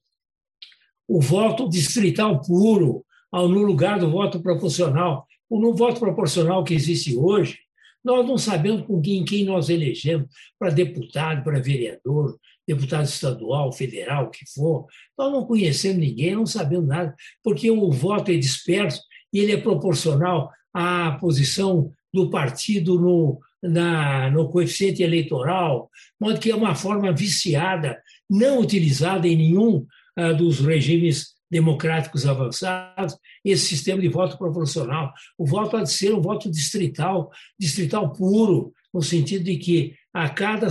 o 1.06 1.20
voto 1.20 1.68
distrital 1.68 2.40
puro, 2.40 3.04
no 3.32 3.62
lugar 3.62 3.98
do 4.00 4.10
voto 4.10 4.40
proporcional. 4.40 5.26
No 5.50 5.74
voto 5.74 6.00
proporcional 6.00 6.64
que 6.64 6.74
existe 6.74 7.16
hoje 7.16 7.58
Nós 8.06 8.24
não 8.24 8.38
sabemos 8.38 8.86
com 8.86 9.02
quem, 9.02 9.24
quem 9.24 9.44
nós 9.44 9.68
elegemos 9.68 10.28
para 10.58 10.70
deputado, 10.70 11.42
para 11.42 11.60
vereador, 11.60 12.38
deputado 12.66 13.04
estadual, 13.04 13.72
federal, 13.72 14.26
o 14.26 14.30
que 14.30 14.48
for. 14.54 14.86
Nós 15.18 15.32
não 15.32 15.44
conhecemos 15.44 15.98
ninguém, 15.98 16.36
não 16.36 16.46
sabemos 16.46 16.86
nada, 16.86 17.14
porque 17.42 17.68
o 17.68 17.90
voto 17.90 18.30
é 18.30 18.36
disperso 18.36 19.02
e 19.32 19.40
ele 19.40 19.52
é 19.52 19.56
proporcional 19.56 20.50
à 20.78 21.12
posição 21.12 21.90
do 22.12 22.28
partido 22.28 23.00
no, 23.00 23.40
na, 23.62 24.30
no 24.30 24.50
coeficiente 24.50 25.02
eleitoral, 25.02 25.90
modo 26.20 26.38
que 26.38 26.50
é 26.50 26.54
uma 26.54 26.74
forma 26.74 27.10
viciada, 27.12 27.98
não 28.28 28.60
utilizada 28.60 29.26
em 29.26 29.36
nenhum 29.36 29.86
uh, 30.18 30.36
dos 30.36 30.60
regimes 30.60 31.34
democráticos 31.50 32.26
avançados, 32.26 33.16
esse 33.42 33.64
sistema 33.64 34.02
de 34.02 34.08
voto 34.08 34.36
proporcional. 34.36 35.14
O 35.38 35.46
voto 35.46 35.78
há 35.78 35.82
de 35.82 35.90
ser 35.90 36.12
um 36.12 36.20
voto 36.20 36.50
distrital, 36.50 37.30
distrital 37.58 38.12
puro, 38.12 38.74
no 38.92 39.00
sentido 39.00 39.44
de 39.44 39.56
que 39.56 39.94
a 40.12 40.28
cada 40.28 40.68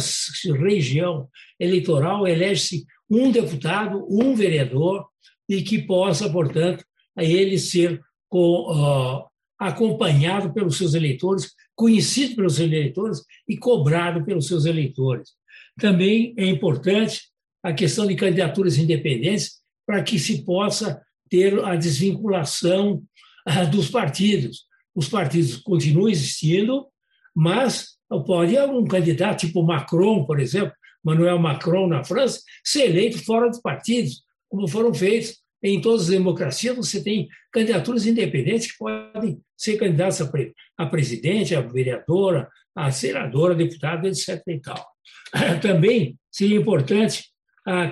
região 0.59 1.27
eleitoral 1.59 2.27
elege-se 2.27 2.85
um 3.09 3.31
deputado, 3.31 4.05
um 4.07 4.35
vereador, 4.35 5.07
e 5.49 5.63
que 5.63 5.79
possa, 5.79 6.29
portanto, 6.29 6.85
ele 7.17 7.57
ser 7.57 8.01
uh, 8.31 9.23
acompanhado 9.59 10.53
pelos 10.53 10.77
seus 10.77 10.93
eleitores, 10.93 11.51
conhecido 11.75 12.35
pelos 12.35 12.59
eleitores 12.59 13.21
e 13.47 13.57
cobrado 13.57 14.23
pelos 14.23 14.47
seus 14.47 14.65
eleitores. 14.65 15.29
Também 15.79 16.33
é 16.37 16.45
importante 16.45 17.23
a 17.63 17.73
questão 17.73 18.05
de 18.05 18.15
candidaturas 18.15 18.77
independentes 18.77 19.59
para 19.85 20.03
que 20.03 20.19
se 20.19 20.43
possa 20.43 21.01
ter 21.29 21.63
a 21.63 21.75
desvinculação 21.75 23.03
uh, 23.47 23.69
dos 23.71 23.89
partidos. 23.89 24.65
Os 24.93 25.09
partidos 25.09 25.57
continuam 25.57 26.09
existindo, 26.09 26.87
mas 27.35 27.95
pode 28.25 28.57
um 28.57 28.85
candidato 28.85 29.45
tipo 29.45 29.63
Macron, 29.63 30.25
por 30.25 30.39
exemplo, 30.39 30.73
Manuel 31.03 31.39
Macron 31.39 31.87
na 31.87 32.03
França, 32.03 32.41
ser 32.63 32.89
eleito 32.89 33.23
fora 33.23 33.49
dos 33.49 33.59
partidos, 33.59 34.23
como 34.49 34.67
foram 34.67 34.93
feitos 34.93 35.35
em 35.63 35.81
todas 35.81 36.03
as 36.03 36.09
democracias. 36.09 36.75
Você 36.75 37.03
tem 37.03 37.27
candidaturas 37.51 38.05
independentes 38.05 38.71
que 38.71 38.77
podem 38.77 39.39
ser 39.57 39.77
candidatos 39.77 40.21
a, 40.21 40.27
pre 40.27 40.53
a 40.77 40.85
presidente, 40.85 41.55
a 41.55 41.61
vereadora, 41.61 42.49
a 42.75 42.91
senadora, 42.91 43.53
a 43.53 43.57
deputada, 43.57 44.07
etc. 44.07 44.41
E 44.47 44.59
tal. 44.59 44.85
Também 45.61 46.17
seria 46.31 46.57
importante 46.57 47.25
a, 47.65 47.89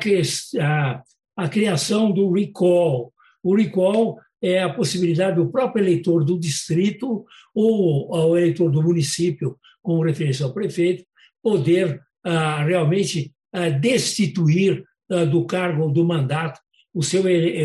a, 0.61 1.03
a 1.37 1.49
criação 1.49 2.11
do 2.11 2.31
recall. 2.31 3.13
O 3.41 3.55
recall 3.55 4.19
é 4.41 4.61
a 4.61 4.73
possibilidade 4.73 5.37
do 5.37 5.49
próprio 5.49 5.83
eleitor 5.83 6.25
do 6.25 6.37
distrito 6.37 7.25
ou 7.55 8.11
o 8.11 8.37
eleitor 8.37 8.69
do 8.69 8.83
município 8.83 9.57
com 9.81 10.01
referência 10.01 10.45
ao 10.45 10.53
prefeito, 10.53 11.05
poder 11.41 12.01
ah, 12.23 12.63
realmente 12.63 13.33
ah, 13.53 13.69
destituir 13.69 14.83
ah, 15.09 15.25
do 15.25 15.45
cargo 15.45 15.83
ou 15.83 15.91
do 15.91 16.05
mandato 16.05 16.59
o 16.93 17.01
seu, 17.01 17.23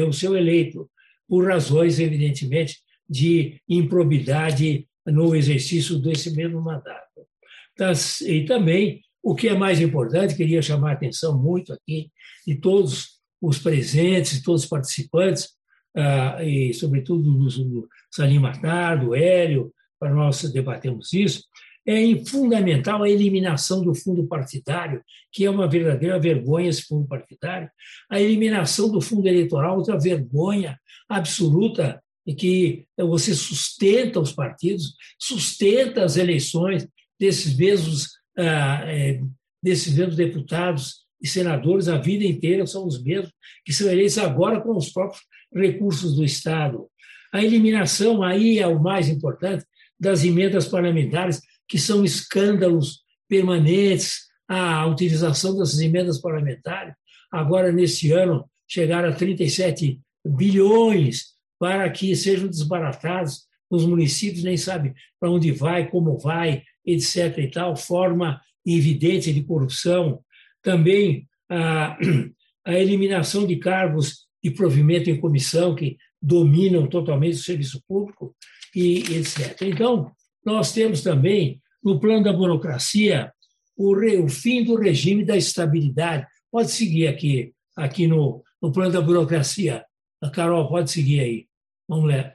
o 0.09 0.13
seu 0.13 0.37
eleito, 0.37 0.91
por 1.29 1.47
razões, 1.47 1.99
evidentemente, 2.01 2.79
de 3.09 3.61
improbidade 3.69 4.89
no 5.07 5.35
exercício 5.35 5.99
desse 5.99 6.35
mesmo 6.35 6.61
mandato. 6.61 7.27
E 8.27 8.45
também, 8.45 9.03
o 9.23 9.35
que 9.35 9.49
é 9.49 9.55
mais 9.55 9.81
importante, 9.81 10.37
queria 10.37 10.63
chamar 10.63 10.91
a 10.91 10.95
atenção 10.95 11.39
muito 11.41 11.73
aqui 11.73 12.11
de 12.47 12.57
todos 12.57 13.19
os 13.41 13.59
presentes, 13.59 14.43
todos 14.43 14.65
os 14.65 14.69
participantes, 14.69 15.51
e 16.45 16.73
sobretudo 16.75 17.23
do 17.33 17.89
Salim 18.11 18.39
Matar, 18.39 18.99
do 18.99 19.15
Hélio, 19.15 19.73
para 19.99 20.15
nós 20.15 20.43
debatermos 20.53 21.13
isso, 21.13 21.45
é 21.91 22.25
fundamental 22.27 23.03
a 23.03 23.09
eliminação 23.09 23.83
do 23.83 23.95
fundo 23.95 24.27
partidário, 24.27 25.03
que 25.33 25.47
é 25.47 25.51
uma 25.51 25.67
verdadeira 25.67 26.21
vergonha 26.21 26.69
esse 26.69 26.83
fundo 26.83 27.09
partidário, 27.09 27.71
a 28.11 28.21
eliminação 28.21 28.91
do 28.91 29.01
fundo 29.01 29.27
eleitoral, 29.27 29.79
outra 29.79 29.99
vergonha 29.99 30.79
absoluta, 31.09 32.03
em 32.27 32.35
que 32.35 32.85
você 32.99 33.35
sustenta 33.35 34.21
os 34.21 34.33
partidos, 34.33 34.95
sustenta 35.19 36.05
as 36.05 36.19
eleições 36.19 36.87
desses 37.19 37.57
mesmos, 37.57 38.19
ah, 38.37 38.83
é, 38.85 39.23
desses 39.63 39.97
mesmos 39.97 40.15
deputados 40.15 41.07
e 41.23 41.27
senadores 41.27 41.89
a 41.89 41.97
vida 41.97 42.23
inteira 42.23 42.67
são 42.67 42.87
os 42.87 43.03
mesmos, 43.03 43.33
que 43.65 43.73
são 43.73 43.91
eleitos 43.91 44.19
agora 44.19 44.61
com 44.61 44.77
os 44.77 44.91
próprios 44.91 45.23
recursos 45.55 46.15
do 46.15 46.23
Estado. 46.23 46.87
A 47.33 47.43
eliminação, 47.43 48.23
aí 48.23 48.59
é 48.59 48.67
o 48.67 48.79
mais 48.79 49.09
importante, 49.09 49.65
das 49.99 50.23
emendas 50.23 50.69
parlamentares, 50.69 51.41
que 51.69 51.79
são 51.79 52.05
escândalos 52.05 53.03
permanentes, 53.29 54.29
a 54.49 54.87
utilização 54.87 55.57
dessas 55.57 55.79
emendas 55.81 56.19
parlamentares. 56.19 56.95
Agora, 57.31 57.71
nesse 57.71 58.11
ano, 58.13 58.49
chegaram 58.67 59.11
a 59.11 59.13
37 59.13 60.01
bilhões 60.27 61.35
para 61.59 61.89
que 61.91 62.17
sejam 62.17 62.49
desbaratados 62.49 63.47
nos 63.71 63.85
municípios, 63.85 64.45
nem 64.45 64.57
sabe 64.57 64.95
para 65.21 65.31
onde 65.31 65.53
vai, 65.53 65.91
como 65.91 66.19
vai, 66.19 66.63
etc. 66.87 67.37
e 67.39 67.51
tal, 67.51 67.77
forma 67.77 68.41
evidente 68.65 69.33
de 69.33 69.43
corrupção. 69.43 70.21
Também 70.63 71.29
a, 71.51 71.99
a 72.65 72.75
eliminação 72.75 73.47
de 73.47 73.57
cargos 73.57 74.27
de 74.43 74.51
provimento 74.51 75.11
em 75.11 75.21
comissão 75.21 75.75
que 75.75 75.99
dominam 76.21 76.87
totalmente 76.87 77.35
o 77.35 77.43
serviço 77.43 77.83
público 77.87 78.35
e 78.75 78.99
etc. 79.17 79.61
Então, 79.63 80.11
nós 80.45 80.73
temos 80.73 81.03
também, 81.03 81.61
no 81.83 82.01
plano 82.01 82.25
da 82.25 82.33
burocracia, 82.33 83.33
o, 83.77 83.95
re, 83.95 84.17
o 84.19 84.29
fim 84.29 84.65
do 84.65 84.75
regime 84.77 85.25
da 85.25 85.37
estabilidade. 85.37 86.27
Pode 86.51 86.71
seguir 86.71 87.07
aqui, 87.07 87.53
aqui 87.77 88.07
no, 88.07 88.43
no 88.61 88.73
plano 88.73 88.93
da 88.93 89.01
burocracia. 89.01 89.85
A 90.21 90.31
Carol, 90.31 90.69
pode 90.69 90.91
seguir 90.91 91.21
aí. 91.21 91.47
Vamos 91.89 92.13
lá. 92.13 92.33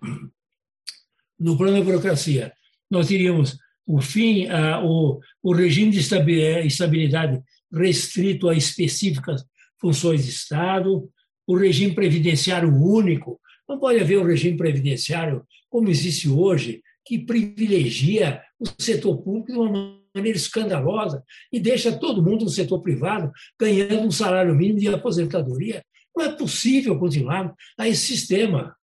No 1.40 1.58
plano 1.58 1.78
da 1.78 1.84
burocracia, 1.84 2.54
nós 2.90 3.08
teríamos 3.08 3.58
o 3.86 4.00
fim, 4.00 4.46
uh, 4.46 4.86
o, 4.86 5.20
o 5.42 5.54
regime 5.54 5.92
de 5.92 6.00
estabilidade 6.00 7.42
restrito 7.72 8.48
a 8.48 8.56
específicas 8.56 9.44
funções 9.80 10.24
de 10.24 10.30
Estado, 10.30 11.10
o 11.46 11.58
regime 11.58 11.94
previdenciário 11.94 12.74
único. 12.74 13.40
Não 13.68 13.80
pode 13.80 14.00
haver 14.00 14.20
um 14.20 14.26
regime 14.26 14.56
previdenciário 14.56 15.46
como 15.70 15.90
existe 15.90 16.30
hoje, 16.30 16.82
que 17.06 17.20
privilegia 17.20 18.42
o 18.60 18.66
setor 18.82 19.18
público 19.18 19.52
de 19.52 19.58
uma 19.58 20.00
maneira 20.16 20.38
escandalosa 20.38 21.24
e 21.52 21.60
deixa 21.60 21.98
todo 21.98 22.24
mundo 22.24 22.46
no 22.46 22.50
setor 22.50 22.82
privado 22.82 23.32
ganhando 23.60 24.08
um 24.08 24.12
salário 24.12 24.56
mínimo 24.56 24.80
de 24.80 24.88
aposentadoria. 24.88 25.84
Não 26.16 26.26
é 26.26 26.32
possível 26.36 26.98
continuar 26.98 27.54
a 27.78 27.88
esse 27.88 28.06
sistema. 28.06 28.76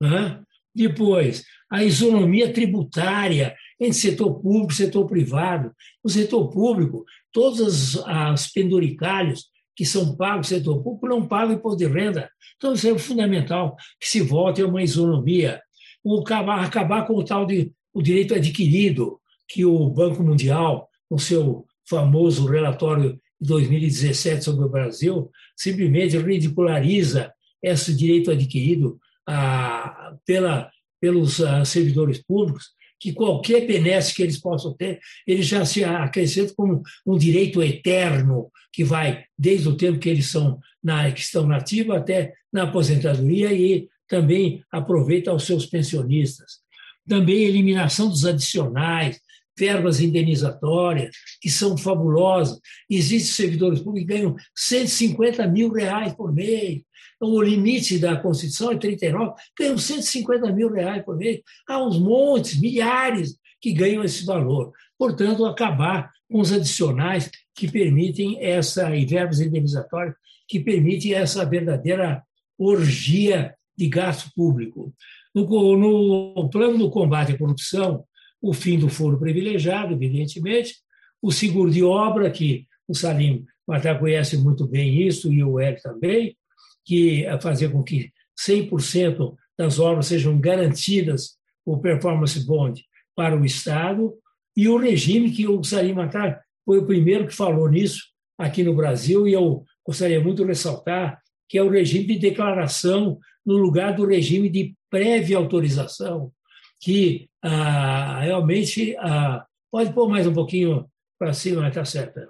Né? 0.00 0.40
Depois, 0.74 1.44
a 1.70 1.84
isonomia 1.84 2.52
tributária 2.52 3.54
entre 3.80 3.94
setor 3.94 4.40
público 4.40 4.72
e 4.72 4.76
setor 4.76 5.06
privado. 5.06 5.72
No 6.02 6.10
setor 6.10 6.48
público, 6.50 7.04
todos 7.32 7.94
os 7.94 8.46
penduricalhos 8.52 9.46
que 9.76 9.84
são 9.84 10.16
pagos 10.16 10.50
no 10.50 10.56
setor 10.56 10.82
público 10.82 11.06
não 11.06 11.28
pagam 11.28 11.54
imposto 11.54 11.78
de 11.78 11.86
renda. 11.86 12.28
Então, 12.56 12.72
isso 12.72 12.88
é 12.88 12.98
fundamental 12.98 13.76
que 14.00 14.08
se 14.08 14.20
volte 14.20 14.60
a 14.60 14.66
uma 14.66 14.82
isonomia 14.82 15.60
o 16.16 16.20
acabar, 16.20 17.06
com 17.06 17.14
o 17.14 17.24
tal 17.24 17.44
de 17.44 17.72
o 17.92 18.02
direito 18.02 18.34
adquirido, 18.34 19.20
que 19.48 19.64
o 19.64 19.88
Banco 19.90 20.22
Mundial, 20.22 20.88
no 21.10 21.18
seu 21.18 21.66
famoso 21.88 22.46
relatório 22.46 23.18
de 23.40 23.48
2017 23.48 24.44
sobre 24.44 24.64
o 24.64 24.68
Brasil, 24.68 25.30
simplesmente 25.56 26.18
ridiculariza 26.18 27.32
esse 27.62 27.94
direito 27.94 28.30
adquirido 28.30 28.98
ah, 29.26 30.14
pela, 30.24 30.70
pelos 31.00 31.40
ah, 31.40 31.64
servidores 31.64 32.22
públicos, 32.22 32.70
que 33.00 33.12
qualquer 33.12 33.66
benesse 33.66 34.14
que 34.14 34.22
eles 34.22 34.38
possam 34.38 34.74
ter, 34.74 34.98
eles 35.26 35.46
já 35.46 35.64
se 35.64 35.84
acrescentam 35.84 36.54
como 36.56 36.82
um 37.06 37.16
direito 37.16 37.62
eterno, 37.62 38.50
que 38.72 38.84
vai 38.84 39.24
desde 39.38 39.68
o 39.68 39.76
tempo 39.76 39.98
que 39.98 40.08
eles 40.08 40.26
são 40.26 40.58
na, 40.82 41.10
que 41.10 41.20
estão 41.20 41.46
na 41.46 41.56
ativa 41.56 41.96
até 41.96 42.34
na 42.52 42.64
aposentadoria 42.64 43.52
e 43.52 43.88
também 44.08 44.64
aproveita 44.72 45.30
aos 45.30 45.44
seus 45.44 45.66
pensionistas. 45.66 46.58
Também 47.06 47.44
eliminação 47.44 48.08
dos 48.08 48.24
adicionais, 48.24 49.20
verbas 49.58 50.00
indenizatórias, 50.00 51.14
que 51.40 51.50
são 51.50 51.76
fabulosas. 51.76 52.58
Existem 52.88 53.46
servidores 53.46 53.80
públicos 53.80 54.08
que 54.08 54.18
ganham 54.18 54.36
150 54.56 55.46
mil 55.48 55.72
reais 55.72 56.14
por 56.14 56.32
mês. 56.32 56.82
Então, 57.16 57.34
o 57.34 57.42
limite 57.42 57.98
da 57.98 58.16
Constituição 58.16 58.70
é 58.70 58.76
39, 58.76 59.34
ganham 59.58 59.76
150 59.76 60.52
mil 60.52 60.70
reais 60.70 61.04
por 61.04 61.16
mês. 61.16 61.40
Há 61.68 61.84
uns 61.84 61.98
montes, 61.98 62.60
milhares 62.60 63.36
que 63.60 63.72
ganham 63.72 64.04
esse 64.04 64.24
valor. 64.24 64.72
Portanto, 64.96 65.44
acabar 65.44 66.10
com 66.30 66.40
os 66.40 66.52
adicionais 66.52 67.28
que 67.54 67.70
permitem 67.70 68.38
essa, 68.40 68.94
e 68.94 69.04
verbos 69.04 69.40
indenizatórios, 69.40 70.14
que 70.46 70.60
permitem 70.60 71.14
essa 71.14 71.44
verdadeira 71.44 72.22
orgia 72.56 73.54
de 73.78 73.88
gasto 73.88 74.30
público. 74.34 74.92
No, 75.32 75.46
no 75.76 76.50
plano 76.50 76.76
do 76.76 76.90
combate 76.90 77.32
à 77.32 77.38
corrupção, 77.38 78.04
o 78.42 78.52
fim 78.52 78.76
do 78.76 78.88
foro 78.88 79.18
privilegiado, 79.18 79.94
evidentemente, 79.94 80.74
o 81.22 81.30
seguro 81.30 81.70
de 81.70 81.82
obra, 81.82 82.28
que 82.30 82.66
o 82.88 82.94
Salim 82.94 83.44
Matar 83.66 83.98
conhece 84.00 84.36
muito 84.36 84.66
bem 84.66 85.06
isso, 85.06 85.32
e 85.32 85.44
o 85.44 85.60
Hélio 85.60 85.80
também, 85.80 86.36
que 86.84 87.24
é 87.24 87.40
fazer 87.40 87.70
com 87.70 87.82
que 87.82 88.10
100% 88.38 89.34
das 89.56 89.78
obras 89.78 90.06
sejam 90.06 90.40
garantidas 90.40 91.36
o 91.64 91.78
performance 91.78 92.44
bond 92.44 92.84
para 93.14 93.36
o 93.36 93.44
Estado, 93.44 94.12
e 94.56 94.68
o 94.68 94.76
regime 94.76 95.30
que 95.30 95.46
o 95.46 95.62
Salim 95.62 95.92
Matar 95.92 96.40
foi 96.64 96.78
o 96.78 96.86
primeiro 96.86 97.26
que 97.28 97.34
falou 97.34 97.68
nisso 97.68 98.02
aqui 98.36 98.64
no 98.64 98.74
Brasil, 98.74 99.28
e 99.28 99.34
eu 99.34 99.64
gostaria 99.86 100.20
muito 100.20 100.42
de 100.42 100.48
ressaltar 100.48 101.20
que 101.48 101.58
é 101.58 101.62
o 101.62 101.70
regime 101.70 102.06
de 102.06 102.18
declaração 102.18 103.18
no 103.44 103.56
lugar 103.56 103.94
do 103.94 104.06
regime 104.06 104.48
de 104.48 104.74
prévia 104.90 105.36
autorização, 105.36 106.30
que 106.80 107.28
ah, 107.42 108.20
realmente 108.20 108.94
ah, 108.98 109.44
pode 109.70 109.92
pôr 109.92 110.08
mais 110.08 110.26
um 110.26 110.34
pouquinho 110.34 110.86
para 111.18 111.32
cima, 111.32 111.66
está 111.68 111.84
certo. 111.84 112.20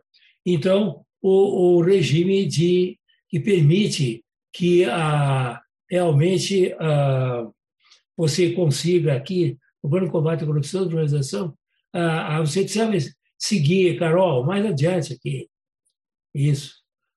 Então, 0.47 1.05
o, 1.21 1.77
o, 1.77 1.83
regime 1.83 2.47
de 2.47 2.99
que 3.29 3.41
permite 3.41 4.25
que 4.53 4.85
ah, 4.85 5.61
realmente 5.91 6.75
ah, 6.79 7.49
você 8.17 8.53
consiga 8.53 9.15
aqui, 9.15 9.59
o 9.83 9.89
Plano 9.89 10.07
de 10.07 10.13
Combate 10.13 10.45
à 10.45 10.47
Corrupção 10.47 10.83
da 10.83 10.89
Organização, 10.89 11.55
ah, 11.93 12.41
você 12.41 12.63
precisa 12.63 13.13
seguir, 13.39 13.99
Carol, 13.99 14.45
mais 14.45 14.65
adiante 14.65 15.13
aqui. 15.13 15.49
Isso. 16.35 16.75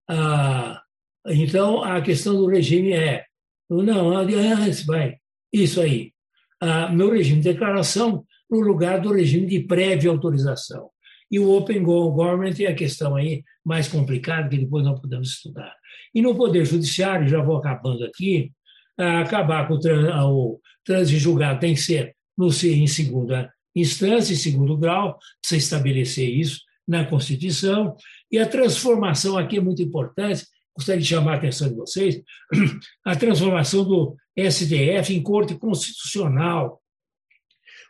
Ah, 0.08 0.82
então, 1.27 1.84
a 1.84 2.01
questão 2.01 2.36
do 2.36 2.47
regime 2.47 2.93
é, 2.93 3.25
não, 3.69 4.12
antes 4.12 4.86
vai, 4.86 5.17
isso 5.51 5.79
aí. 5.81 6.12
Ah, 6.60 6.91
no 6.91 7.10
regime 7.10 7.41
de 7.41 7.51
declaração, 7.51 8.25
no 8.49 8.60
lugar 8.60 8.99
do 8.99 9.13
regime 9.13 9.47
de 9.47 9.62
prévia 9.62 10.12
autorização. 10.12 10.89
E 11.31 11.39
o 11.39 11.49
Open 11.49 11.81
Government 11.81 12.55
é 12.60 12.67
a 12.67 12.75
questão 12.75 13.15
aí 13.15 13.43
mais 13.63 13.88
complicada, 13.88 14.49
que 14.49 14.57
depois 14.57 14.84
nós 14.84 14.99
podemos 14.99 15.29
estudar. 15.29 15.73
E 16.13 16.21
no 16.21 16.36
Poder 16.36 16.65
Judiciário, 16.65 17.27
já 17.27 17.41
vou 17.41 17.57
acabando 17.57 18.03
aqui, 18.03 18.51
acabar 18.97 19.67
com 19.67 19.75
o, 19.75 20.60
trânsito 20.84 21.19
julgado 21.19 21.60
tem 21.60 21.73
que 21.73 21.79
ser 21.79 22.15
no, 22.38 22.47
em 22.47 22.88
segunda 22.88 23.51
instância, 23.75 24.34
em 24.34 24.38
segundo 24.38 24.77
grau, 24.77 25.17
precisa 25.39 25.63
estabelecer 25.63 26.29
isso 26.29 26.60
na 26.86 27.05
Constituição. 27.05 27.95
E 28.29 28.38
a 28.38 28.45
transformação 28.45 29.38
aqui 29.38 29.57
é 29.57 29.62
muito 29.62 29.81
importante, 29.81 30.45
gostaria 30.82 31.02
de 31.02 31.08
chamar 31.08 31.34
a 31.34 31.38
atenção 31.38 31.70
de 31.70 31.76
vocês, 31.76 32.22
a 33.06 33.15
transformação 33.15 33.84
do 33.84 34.15
STF 34.38 35.13
em 35.13 35.22
Corte 35.22 35.56
Constitucional, 35.56 36.82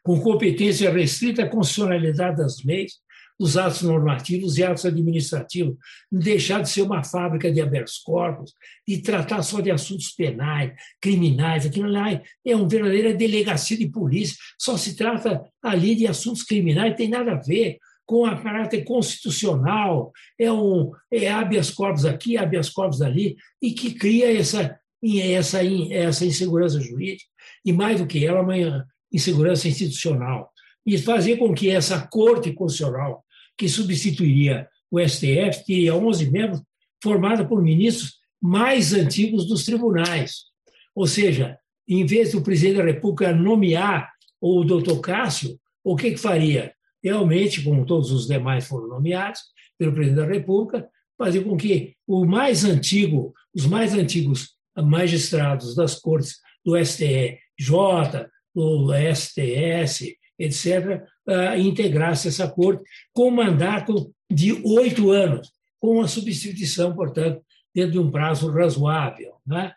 com 0.04 0.20
competência 0.20 0.92
restrita 0.92 1.44
à 1.44 1.50
constitucionalidade 1.50 2.38
das 2.38 2.64
leis, 2.64 2.94
dos 3.40 3.58
atos 3.58 3.82
normativos 3.82 4.58
e 4.58 4.64
atos 4.64 4.86
administrativos, 4.86 5.76
deixar 6.12 6.62
de 6.62 6.70
ser 6.70 6.84
uma 6.84 7.04
fábrica 7.04 7.52
de 7.52 7.60
habeas 7.60 7.98
corpus, 7.98 8.54
de 8.88 9.02
tratar 9.02 9.42
só 9.42 9.62
de 9.62 9.72
assuntos 9.72 10.12
penais, 10.12 10.74
criminais. 11.02 11.66
Aquilo 11.66 11.90
lá 11.90 12.12
é 12.46 12.56
uma 12.56 12.68
verdadeira 12.68 13.14
delegacia 13.14 13.78
de 13.78 13.90
polícia, 13.90 14.38
só 14.60 14.78
se 14.78 14.96
trata 14.96 15.44
ali 15.64 15.96
de 15.96 16.06
assuntos 16.06 16.44
criminais, 16.44 16.92
não 16.92 16.98
tem 16.98 17.10
nada 17.10 17.32
a 17.32 17.42
ver 17.42 17.80
com 18.12 18.26
a 18.26 18.36
caráter 18.36 18.84
constitucional, 18.84 20.12
é 20.38 20.52
um 20.52 20.92
é 21.10 21.32
habeas 21.32 21.70
corpus 21.70 22.04
aqui, 22.04 22.36
habeas 22.36 22.70
corpus 22.70 23.02
ali, 23.02 23.38
e 23.62 23.72
que 23.72 23.94
cria 23.94 24.38
essa, 24.38 24.78
essa, 25.02 25.60
essa 25.64 26.26
insegurança 26.26 26.82
jurídica, 26.82 27.24
e 27.66 27.72
mais 27.72 28.02
do 28.02 28.06
que 28.06 28.26
ela, 28.26 28.42
uma 28.42 28.86
insegurança 29.10 29.70
institucional. 29.70 30.52
E 30.86 30.98
fazer 30.98 31.38
com 31.38 31.54
que 31.54 31.70
essa 31.70 32.06
Corte 32.06 32.52
Constitucional 32.52 33.24
que 33.58 33.70
substituiria 33.70 34.68
o 34.92 35.00
STF, 35.00 35.66
teria 35.66 35.96
11 35.96 36.30
membros, 36.30 36.62
formada 37.02 37.48
por 37.48 37.64
ministros 37.64 38.16
mais 38.42 38.92
antigos 38.92 39.48
dos 39.48 39.64
tribunais. 39.64 40.48
Ou 40.94 41.08
seja, 41.08 41.58
em 41.88 42.06
vez 42.06 42.34
do 42.34 42.42
presidente 42.42 42.80
da 42.80 42.84
República 42.84 43.34
nomear 43.34 44.12
o 44.42 44.66
doutor 44.66 45.00
Cássio, 45.00 45.58
o 45.82 45.96
que, 45.96 46.12
que 46.12 46.18
faria? 46.18 46.74
Realmente, 47.04 47.64
como 47.64 47.86
todos 47.86 48.12
os 48.12 48.28
demais 48.28 48.68
foram 48.68 48.88
nomeados 48.88 49.42
pelo 49.78 49.94
presidente 49.94 50.26
da 50.26 50.32
República, 50.32 50.88
fazer 51.18 51.44
com 51.44 51.58
que 51.58 51.96
o 52.08 52.26
mais 52.26 52.64
antigo, 52.64 53.34
os 53.54 53.66
mais 53.66 53.94
antigos 53.94 54.56
magistrados 54.76 55.76
das 55.76 55.96
cortes 56.00 56.38
do 56.64 56.78
STJ, 56.78 58.28
do 58.54 58.92
STS, 59.14 60.16
etc., 60.38 61.04
uh, 61.28 61.58
integrasse 61.58 62.28
essa 62.28 62.48
corte 62.48 62.84
com 63.14 63.30
mandato 63.30 64.14
de 64.32 64.54
oito 64.66 65.12
anos, 65.12 65.52
com 65.80 65.98
uma 65.98 66.08
substituição, 66.08 66.96
portanto, 66.96 67.44
dentro 67.74 67.92
de 67.92 68.00
um 68.00 68.12
prazo 68.12 68.52
razoável. 68.52 69.34
Né? 69.46 69.74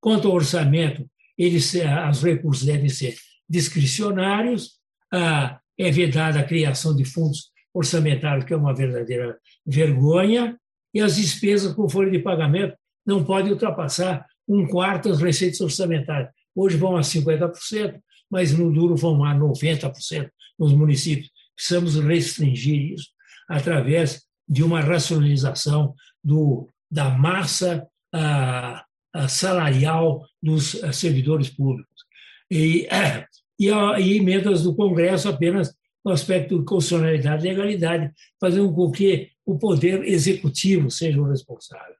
Quanto 0.00 0.28
ao 0.28 0.34
orçamento, 0.34 1.08
eles, 1.36 1.72
os 2.10 2.22
recursos 2.22 2.64
devem 2.64 2.88
ser 2.88 3.14
discricionários, 3.48 4.78
uh, 5.14 5.56
é 5.78 5.90
vedada 5.90 6.40
a 6.40 6.44
criação 6.44 6.94
de 6.94 7.04
fundos 7.04 7.50
orçamentários, 7.72 8.44
que 8.44 8.52
é 8.52 8.56
uma 8.56 8.74
verdadeira 8.74 9.38
vergonha, 9.64 10.58
e 10.92 11.00
as 11.00 11.16
despesas 11.16 11.72
com 11.74 11.88
folha 11.88 12.10
de 12.10 12.18
pagamento 12.18 12.76
não 13.06 13.24
podem 13.24 13.52
ultrapassar 13.52 14.26
um 14.48 14.66
quarto 14.66 15.10
das 15.10 15.20
receitas 15.20 15.60
orçamentárias. 15.60 16.30
Hoje 16.54 16.76
vão 16.76 16.96
a 16.96 17.00
50%, 17.00 18.00
mas 18.30 18.52
no 18.52 18.72
duro 18.72 18.96
vão 18.96 19.24
a 19.24 19.34
90% 19.34 20.28
nos 20.58 20.72
municípios. 20.72 21.30
Precisamos 21.54 21.96
restringir 21.96 22.92
isso 22.92 23.08
através 23.48 24.22
de 24.48 24.62
uma 24.62 24.80
racionalização 24.80 25.94
do, 26.24 26.68
da 26.90 27.10
massa 27.10 27.86
a, 28.12 28.84
a 29.12 29.28
salarial 29.28 30.26
dos 30.42 30.80
servidores 30.92 31.48
públicos. 31.50 32.04
E, 32.50 32.88
e, 33.58 33.70
a, 33.70 33.98
e 34.00 34.16
emendas 34.16 34.62
do 34.62 34.74
Congresso 34.74 35.28
apenas 35.28 35.74
no 36.04 36.12
aspecto 36.12 36.58
de 36.58 36.64
constitucionalidade 36.64 37.46
e 37.46 37.50
legalidade, 37.50 38.12
fazendo 38.40 38.72
com 38.72 38.90
que 38.90 39.30
o 39.44 39.58
poder 39.58 40.04
executivo 40.04 40.90
seja 40.90 41.20
o 41.20 41.28
responsável. 41.28 41.96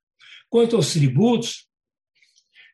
Quanto 0.49 0.77
aos 0.77 0.93
tributos, 0.93 1.67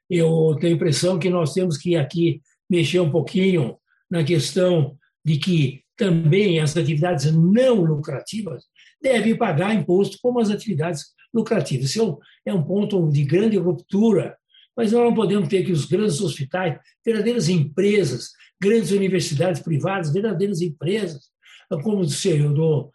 eu 0.08 0.56
tenho 0.60 0.74
a 0.74 0.76
impressão 0.76 1.18
que 1.18 1.30
nós 1.30 1.52
temos 1.52 1.78
que 1.78 1.96
aqui 1.96 2.40
mexer 2.68 3.00
um 3.00 3.10
pouquinho 3.10 3.78
na 4.10 4.22
questão 4.22 4.96
de 5.24 5.38
que 5.38 5.82
também 5.96 6.60
as 6.60 6.76
atividades 6.76 7.32
não 7.32 7.82
lucrativas 7.82 8.64
devem 9.00 9.36
pagar 9.36 9.74
imposto 9.74 10.18
como 10.20 10.40
as 10.40 10.50
atividades 10.50 11.14
lucrativas. 11.32 11.90
Isso 11.90 12.20
é 12.44 12.52
um, 12.52 12.60
é 12.60 12.62
ponto 12.62 13.08
de 13.10 13.24
grande 13.24 13.56
ruptura, 13.56 14.36
mas 14.76 14.92
nós 14.92 15.04
não 15.04 15.14
podemos 15.14 15.48
ter 15.48 15.64
que 15.64 15.72
os 15.72 15.84
grandes 15.84 16.20
hospitais, 16.20 16.78
verdadeiras 17.04 17.48
empresas, 17.48 18.30
grandes 18.64 18.90
universidades 18.90 19.60
privadas, 19.60 20.12
verdadeiras 20.12 20.60
empresas, 20.60 21.24
como 21.82 22.00
o 22.00 22.08
senhor 22.08 22.90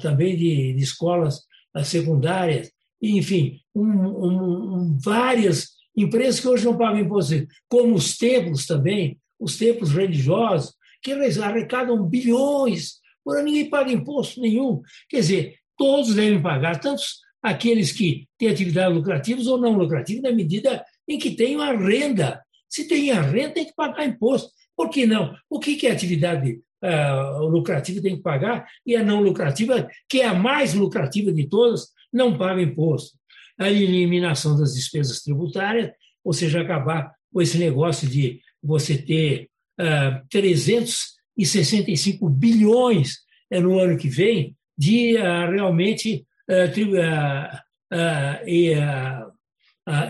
também 0.00 0.36
de, 0.36 0.74
de, 0.74 0.82
escolas 0.82 1.40
secundárias, 1.84 2.70
enfim, 3.00 3.58
um, 3.74 3.84
um, 3.84 4.98
várias 5.02 5.72
Empresas 5.96 6.40
que 6.40 6.48
hoje 6.48 6.64
não 6.64 6.76
pagam 6.76 7.00
imposto, 7.00 7.46
como 7.68 7.94
os 7.94 8.16
templos 8.16 8.66
também, 8.66 9.18
os 9.38 9.58
templos 9.58 9.92
religiosos, 9.92 10.74
que 11.02 11.12
arrecadam 11.12 12.02
bilhões, 12.06 12.94
por 13.24 13.42
ninguém 13.42 13.68
paga 13.68 13.92
imposto 13.92 14.40
nenhum. 14.40 14.80
Quer 15.08 15.20
dizer, 15.20 15.56
todos 15.76 16.14
devem 16.14 16.40
pagar, 16.40 16.80
tanto 16.80 17.02
aqueles 17.42 17.92
que 17.92 18.26
têm 18.38 18.48
atividades 18.48 18.96
lucrativas 18.96 19.46
ou 19.46 19.58
não 19.58 19.76
lucrativas, 19.76 20.22
na 20.22 20.32
medida 20.32 20.84
em 21.06 21.18
que 21.18 21.32
tenham 21.32 21.60
a 21.60 21.72
renda. 21.72 22.40
Se 22.68 22.88
tem 22.88 23.10
a 23.10 23.20
renda, 23.20 23.54
tem 23.54 23.66
que 23.66 23.74
pagar 23.74 24.06
imposto. 24.06 24.50
Por 24.76 24.90
que 24.90 25.06
não? 25.06 25.34
O 25.48 25.58
que 25.58 25.86
é 25.86 25.90
atividade 25.90 26.60
uh, 26.82 27.46
lucrativa 27.46 28.00
tem 28.02 28.16
que 28.16 28.22
pagar 28.22 28.66
e 28.84 28.96
a 28.96 29.02
não 29.02 29.22
lucrativa, 29.22 29.88
que 30.08 30.20
é 30.20 30.26
a 30.26 30.34
mais 30.34 30.74
lucrativa 30.74 31.32
de 31.32 31.48
todas, 31.48 31.88
não 32.12 32.36
paga 32.36 32.60
imposto 32.60 33.16
a 33.58 33.70
eliminação 33.70 34.58
das 34.58 34.74
despesas 34.74 35.22
tributárias, 35.22 35.92
ou 36.24 36.32
seja, 36.32 36.60
acabar 36.60 37.12
com 37.32 37.40
esse 37.40 37.58
negócio 37.58 38.08
de 38.08 38.40
você 38.62 38.96
ter 38.98 39.48
uh, 39.80 39.84
ah, 39.84 40.22
365 40.30 42.28
bilhões 42.28 43.18
uh, 43.52 43.60
no 43.60 43.78
ano 43.78 43.96
que 43.96 44.08
vem 44.08 44.56
de 44.76 45.16
uh, 45.16 45.50
realmente 45.50 46.26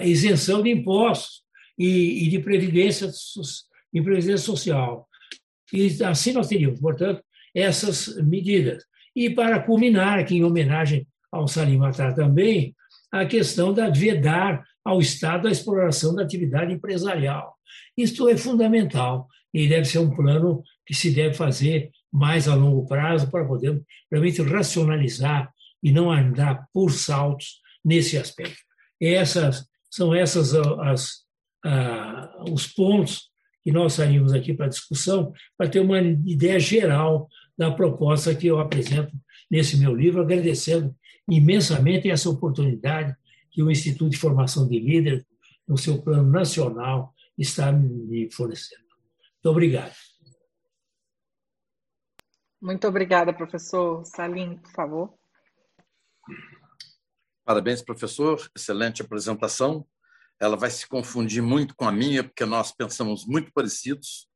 isenção 0.02 0.62
de 0.62 0.70
impostos 0.70 1.42
e, 1.78 2.24
e 2.24 2.28
de 2.28 2.38
previdência, 2.38 3.10
previdência 4.00 4.38
social. 4.38 5.08
E 5.72 6.02
assim 6.04 6.32
nós 6.32 6.48
teríamos, 6.48 6.80
portanto, 6.80 7.22
essas 7.54 8.16
medidas. 8.22 8.84
E 9.14 9.30
para 9.30 9.60
culminar, 9.60 10.18
aqui 10.18 10.36
em 10.36 10.44
homenagem 10.44 11.06
ao 11.30 11.48
Salim 11.48 11.78
Matar 11.78 12.14
também, 12.14 12.74
a 13.10 13.26
questão 13.26 13.72
da 13.72 13.90
vedar 13.90 14.62
ao 14.84 15.00
Estado 15.00 15.48
a 15.48 15.50
exploração 15.50 16.14
da 16.14 16.22
atividade 16.22 16.72
empresarial. 16.72 17.54
Isto 17.96 18.28
é 18.28 18.36
fundamental 18.36 19.28
e 19.52 19.68
deve 19.68 19.84
ser 19.84 19.98
um 19.98 20.14
plano 20.14 20.62
que 20.86 20.94
se 20.94 21.10
deve 21.10 21.34
fazer 21.34 21.90
mais 22.12 22.48
a 22.48 22.54
longo 22.54 22.86
prazo 22.86 23.30
para 23.30 23.44
poder 23.44 23.82
realmente 24.10 24.42
racionalizar 24.42 25.52
e 25.82 25.92
não 25.92 26.10
andar 26.10 26.66
por 26.72 26.90
saltos 26.90 27.60
nesse 27.84 28.16
aspecto. 28.16 28.58
Essas 29.00 29.66
são 29.90 30.14
essas 30.14 30.54
as, 30.54 31.24
os 32.50 32.66
pontos 32.66 33.31
que 33.62 33.72
nós 33.72 33.94
saímos 33.94 34.32
aqui 34.32 34.52
para 34.54 34.68
discussão 34.68 35.32
para 35.56 35.68
ter 35.68 35.80
uma 35.80 36.00
ideia 36.00 36.58
geral 36.58 37.28
da 37.56 37.70
proposta 37.70 38.34
que 38.34 38.46
eu 38.46 38.58
apresento 38.58 39.12
nesse 39.50 39.76
meu 39.76 39.94
livro, 39.94 40.20
agradecendo 40.20 40.94
imensamente 41.28 42.10
essa 42.10 42.28
oportunidade 42.28 43.14
que 43.50 43.62
o 43.62 43.70
Instituto 43.70 44.10
de 44.10 44.16
Formação 44.16 44.66
de 44.66 44.78
Líderes, 44.78 45.24
no 45.68 45.76
seu 45.76 46.02
plano 46.02 46.28
nacional, 46.30 47.14
está 47.38 47.70
me 47.70 48.30
fornecendo. 48.32 48.82
Muito 49.34 49.50
obrigado. 49.50 49.94
Muito 52.60 52.86
obrigada, 52.86 53.32
professor. 53.32 54.04
Salim, 54.04 54.56
por 54.58 54.72
favor. 54.72 55.14
Parabéns, 57.44 57.82
professor. 57.82 58.40
Excelente 58.56 59.02
apresentação. 59.02 59.86
Ela 60.42 60.56
vai 60.56 60.70
se 60.72 60.88
confundir 60.88 61.40
muito 61.40 61.72
com 61.76 61.86
a 61.86 61.92
minha, 61.92 62.24
porque 62.24 62.44
nós 62.44 62.72
pensamos 62.72 63.24
muito 63.24 63.52
parecidos. 63.52 64.28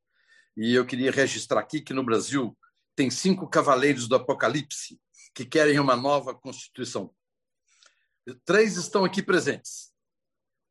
E 0.55 0.73
eu 0.73 0.85
queria 0.85 1.11
registrar 1.11 1.59
aqui 1.59 1.81
que 1.81 1.93
no 1.93 2.01
Brasil 2.01 2.57
tem 2.95 3.11
cinco 3.11 3.45
cavaleiros 3.45 4.07
do 4.07 4.15
Apocalipse 4.15 4.97
que 5.35 5.43
querem 5.43 5.77
uma 5.81 5.97
nova 5.97 6.33
Constituição. 6.33 7.13
Três 8.45 8.77
estão 8.77 9.03
aqui 9.03 9.21
presentes. 9.21 9.91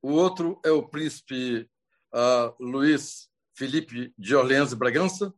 O 0.01 0.13
outro 0.13 0.59
é 0.65 0.71
o 0.71 0.89
príncipe 0.89 1.69
uh, 2.15 2.57
Luiz 2.59 3.29
Felipe 3.55 4.15
de 4.17 4.35
Orleans 4.35 4.73
e 4.73 4.77
Bragança, 4.77 5.35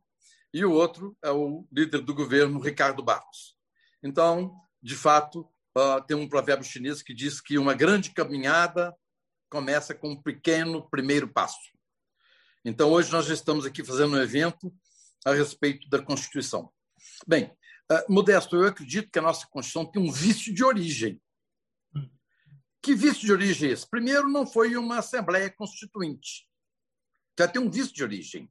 e 0.53 0.63
o 0.63 0.71
outro 0.71 1.17
é 1.21 1.29
o 1.29 1.67
líder 1.69 2.03
do 2.03 2.15
governo, 2.15 2.61
Ricardo 2.61 3.03
Barros. 3.03 3.57
Então, 4.01 4.55
de 4.81 4.95
fato, 4.95 5.41
uh, 5.77 6.01
tem 6.07 6.15
um 6.15 6.29
provérbio 6.29 6.63
chinês 6.63 7.03
que 7.03 7.13
diz 7.13 7.41
que 7.41 7.57
uma 7.57 7.73
grande 7.73 8.13
caminhada 8.13 8.95
começa 9.49 9.95
com 9.95 10.11
um 10.11 10.21
pequeno 10.21 10.87
primeiro 10.89 11.27
passo. 11.27 11.71
Então, 12.63 12.91
hoje 12.91 13.11
nós 13.11 13.27
estamos 13.29 13.65
aqui 13.65 13.83
fazendo 13.83 14.15
um 14.15 14.21
evento 14.21 14.73
a 15.25 15.33
respeito 15.33 15.89
da 15.89 16.01
Constituição. 16.01 16.71
Bem, 17.27 17.51
uh, 17.91 18.13
Modesto, 18.13 18.55
eu 18.55 18.67
acredito 18.67 19.09
que 19.11 19.19
a 19.19 19.21
nossa 19.21 19.47
Constituição 19.47 19.89
tem 19.89 20.01
um 20.01 20.11
vício 20.11 20.53
de 20.53 20.63
origem. 20.63 21.21
Que 22.81 22.95
vício 22.95 23.25
de 23.25 23.31
origem 23.31 23.69
é 23.69 23.73
esse? 23.73 23.89
Primeiro, 23.89 24.29
não 24.29 24.47
foi 24.47 24.75
uma 24.77 24.99
Assembleia 24.99 25.49
Constituinte. 25.49 26.47
Já 27.37 27.47
tem 27.47 27.61
um 27.61 27.69
vício 27.69 27.93
de 27.93 28.03
origem. 28.03 28.49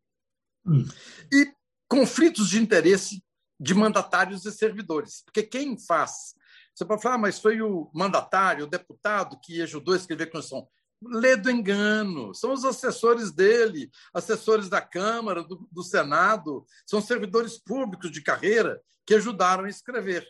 Hum. 0.66 0.87
E 1.32 1.52
conflitos 1.88 2.50
de 2.50 2.58
interesse 2.58 3.24
de 3.58 3.74
mandatários 3.74 4.44
e 4.44 4.52
servidores. 4.52 5.22
Porque 5.24 5.42
quem 5.42 5.78
faz. 5.78 6.34
Você 6.74 6.84
pode 6.84 7.02
falar, 7.02 7.16
ah, 7.16 7.18
mas 7.18 7.40
foi 7.40 7.61
o 7.61 7.90
mandatário, 7.92 8.64
o 8.64 8.68
deputado 8.68 9.38
que 9.40 9.61
ajudou 9.62 9.94
a 9.94 9.96
escrever 9.96 10.24
a 10.24 10.30
Constituição. 10.30 10.68
Lê 11.00 11.37
do 11.37 11.50
engano, 11.50 12.34
são 12.34 12.52
os 12.52 12.64
assessores 12.64 13.30
dele, 13.30 13.90
assessores 14.12 14.68
da 14.68 14.80
Câmara, 14.80 15.44
do, 15.44 15.68
do 15.70 15.82
Senado, 15.82 16.66
são 16.84 17.00
servidores 17.00 17.56
públicos 17.56 18.11
de 18.11 18.20
carreira 18.20 18.82
que 19.06 19.14
ajudaram 19.14 19.64
a 19.64 19.68
escrever. 19.68 20.26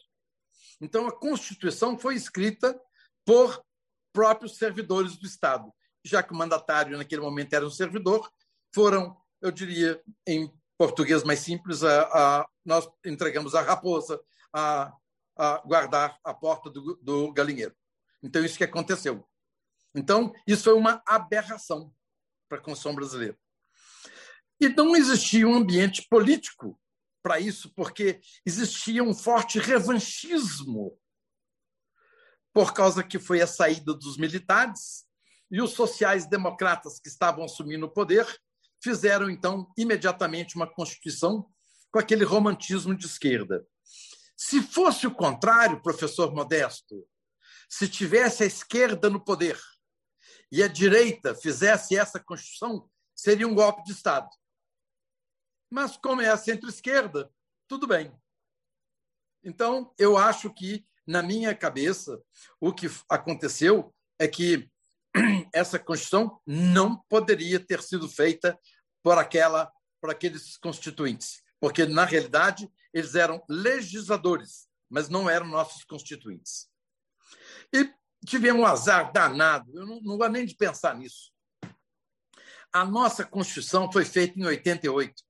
Então, 0.81 1.09
a 1.09 1.13
Constituição 1.13 1.99
foi 1.99 2.15
escrita 2.15 2.79
por 3.25 3.63
próprios 4.13 4.57
servidores 4.57 5.17
do 5.17 5.27
Estado. 5.27 5.73
Já 6.05 6.23
que 6.23 6.33
o 6.33 6.37
mandatário, 6.37 6.97
naquele 6.97 7.23
momento, 7.23 7.53
era 7.55 7.67
um 7.67 7.71
servidor, 7.71 8.31
foram, 8.75 9.17
eu 9.41 9.51
diria, 9.51 10.01
em 10.27 10.53
português 10.77 11.25
mais 11.25 11.41
simples, 11.41 11.83
a, 11.83 12.03
a, 12.03 12.49
nós 12.65 12.89
entregamos 13.05 13.55
a 13.55 13.63
raposa 13.63 14.21
a, 14.53 14.93
a 15.37 15.59
guardar 15.67 16.19
a 16.23 16.33
porta 16.33 16.71
do, 16.71 16.97
do 17.03 17.33
galinheiro. 17.33 17.75
Então, 18.23 18.45
isso 18.45 18.59
que 18.59 18.65
aconteceu. 18.65 19.27
Então, 19.95 20.33
isso 20.47 20.65
foi 20.65 20.75
uma 20.75 21.03
aberração 21.07 21.93
para 22.49 22.59
a 22.59 22.61
Constituição 22.61 22.95
brasileira. 22.95 23.39
E 24.61 24.69
não 24.69 24.97
existia 24.97 25.47
um 25.47 25.55
ambiente 25.55 26.07
político 26.09 26.81
para 27.23 27.39
isso, 27.39 27.73
porque 27.75 28.21
existia 28.45 29.03
um 29.03 29.15
forte 29.15 29.59
revanchismo, 29.59 30.99
por 32.53 32.73
causa 32.73 33.05
que 33.05 33.19
foi 33.19 33.41
a 33.41 33.47
saída 33.47 33.95
dos 33.95 34.17
militares 34.17 35.07
e 35.51 35.61
os 35.61 35.73
sociais-democratas 35.73 36.99
que 36.99 37.09
estavam 37.09 37.45
assumindo 37.45 37.87
o 37.87 37.91
poder 37.91 38.27
fizeram, 38.83 39.31
então, 39.31 39.71
imediatamente 39.77 40.57
uma 40.57 40.67
Constituição 40.67 41.49
com 41.91 41.99
aquele 41.99 42.25
romantismo 42.25 42.97
de 42.97 43.07
esquerda. 43.07 43.67
Se 44.37 44.63
fosse 44.63 45.07
o 45.07 45.15
contrário, 45.15 45.83
professor 45.83 46.35
Modesto, 46.35 47.07
se 47.69 47.89
tivesse 47.89 48.45
a 48.45 48.47
esquerda 48.47 49.11
no 49.11 49.23
poder 49.23 49.59
e 50.51 50.63
a 50.63 50.69
direita 50.69 51.35
fizesse 51.35 51.97
essa 51.97 52.19
Constituição, 52.19 52.89
seria 53.15 53.47
um 53.47 53.55
golpe 53.55 53.85
de 53.85 53.93
Estado. 53.93 54.29
Mas, 55.71 55.97
como 55.97 56.23
é 56.23 56.29
a 56.29 56.37
centro-esquerda, 56.37 57.31
tudo 57.67 57.87
bem. 57.87 58.13
Então, 59.45 59.93
eu 59.99 60.17
acho 60.17 60.53
que, 60.53 60.87
na 61.07 61.23
minha 61.23 61.55
cabeça, 61.55 62.23
o 62.61 62.73
que 62.73 62.87
aconteceu 63.09 63.95
é 64.19 64.27
que 64.27 64.71
essa 65.53 65.79
Constituição 65.79 66.41
não 66.47 66.97
poderia 67.09 67.61
ter 67.61 67.83
sido 67.83 68.09
feita 68.09 68.59
por 69.03 69.19
aquela 69.19 69.71
por 70.01 70.11
aqueles 70.11 70.57
constituintes, 70.57 71.43
porque 71.61 71.85
na 71.85 72.05
realidade 72.05 72.71
eles 72.93 73.15
eram 73.15 73.43
legisladores, 73.49 74.69
mas 74.89 75.09
não 75.09 75.29
eram 75.29 75.47
nossos 75.47 75.85
constituintes. 75.85 76.69
E 77.73 77.93
tivemos 78.27 78.63
um 78.63 78.67
azar 78.67 79.13
danado, 79.13 79.71
eu 79.75 79.87
não, 79.87 80.01
não 80.01 80.17
gosto 80.17 80.33
nem 80.33 80.47
de 80.47 80.55
pensar 80.55 80.97
nisso. 80.97 81.33
A 82.73 82.85
nossa 82.85 83.25
Constituição 83.25 83.91
foi 83.91 84.05
feita 84.05 84.39
em 84.39 84.45
88. 84.45 85.23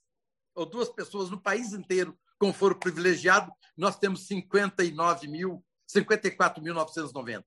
ou 0.53 0.65
duas 0.65 0.89
pessoas 0.89 1.29
no 1.29 1.39
país 1.39 1.71
inteiro 1.73 2.17
com 2.39 2.51
foro 2.51 2.79
privilegiado, 2.79 3.51
nós 3.75 3.97
temos 3.97 4.25
59 4.27 5.27
mil, 5.27 5.63
54.990. 5.87 7.43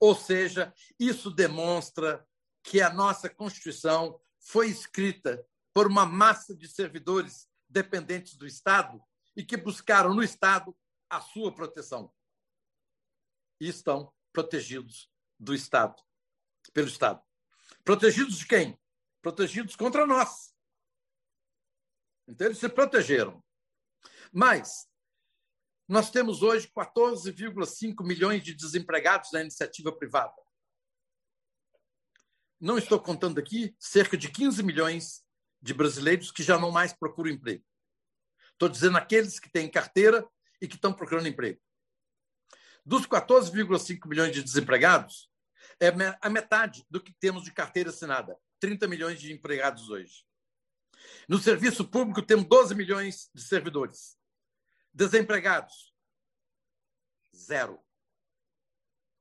Ou 0.00 0.14
seja, 0.14 0.72
isso 0.98 1.30
demonstra 1.30 2.26
que 2.62 2.80
a 2.80 2.92
nossa 2.92 3.28
Constituição 3.28 4.20
foi 4.40 4.68
escrita 4.68 5.44
por 5.72 5.86
uma 5.86 6.04
massa 6.04 6.54
de 6.54 6.68
servidores 6.68 7.48
dependentes 7.68 8.36
do 8.36 8.46
Estado 8.46 9.00
e 9.36 9.44
que 9.44 9.56
buscaram 9.56 10.12
no 10.14 10.22
Estado 10.22 10.76
a 11.08 11.20
sua 11.20 11.54
proteção. 11.54 12.12
E 13.60 13.68
estão 13.68 14.12
protegidos 14.32 15.10
do 15.38 15.54
Estado, 15.54 16.00
pelo 16.72 16.88
Estado. 16.88 17.22
Protegidos 17.84 18.38
de 18.38 18.46
quem? 18.46 18.78
Protegidos 19.22 19.76
contra 19.76 20.06
nós. 20.06 20.54
Então, 22.28 22.46
eles 22.46 22.58
se 22.58 22.68
protegeram. 22.68 23.42
Mas 24.32 24.88
nós 25.88 26.10
temos 26.10 26.42
hoje 26.42 26.68
14,5 26.68 28.06
milhões 28.06 28.44
de 28.44 28.54
desempregados 28.54 29.32
na 29.32 29.40
iniciativa 29.40 29.90
privada. 29.90 30.34
Não 32.60 32.78
estou 32.78 33.00
contando 33.00 33.40
aqui 33.40 33.74
cerca 33.78 34.16
de 34.16 34.30
15 34.30 34.62
milhões 34.62 35.24
de 35.62 35.74
brasileiros 35.74 36.30
que 36.30 36.42
já 36.42 36.58
não 36.58 36.70
mais 36.70 36.92
procuram 36.92 37.30
emprego. 37.30 37.64
Estou 38.52 38.68
dizendo 38.68 38.98
aqueles 38.98 39.40
que 39.40 39.50
têm 39.50 39.70
carteira 39.70 40.28
e 40.60 40.68
que 40.68 40.74
estão 40.76 40.92
procurando 40.92 41.26
emprego. 41.26 41.60
Dos 42.84 43.06
14,5 43.06 44.06
milhões 44.06 44.32
de 44.32 44.42
desempregados, 44.42 45.29
é 45.80 46.18
a 46.20 46.28
metade 46.28 46.84
do 46.90 47.00
que 47.00 47.12
temos 47.12 47.42
de 47.42 47.52
carteira 47.52 47.90
assinada, 47.90 48.38
30 48.60 48.86
milhões 48.86 49.20
de 49.20 49.32
empregados 49.32 49.88
hoje. 49.88 50.24
No 51.26 51.38
serviço 51.38 51.88
público, 51.88 52.20
temos 52.20 52.44
12 52.46 52.74
milhões 52.74 53.30
de 53.34 53.42
servidores. 53.42 54.18
Desempregados, 54.92 55.94
zero. 57.34 57.80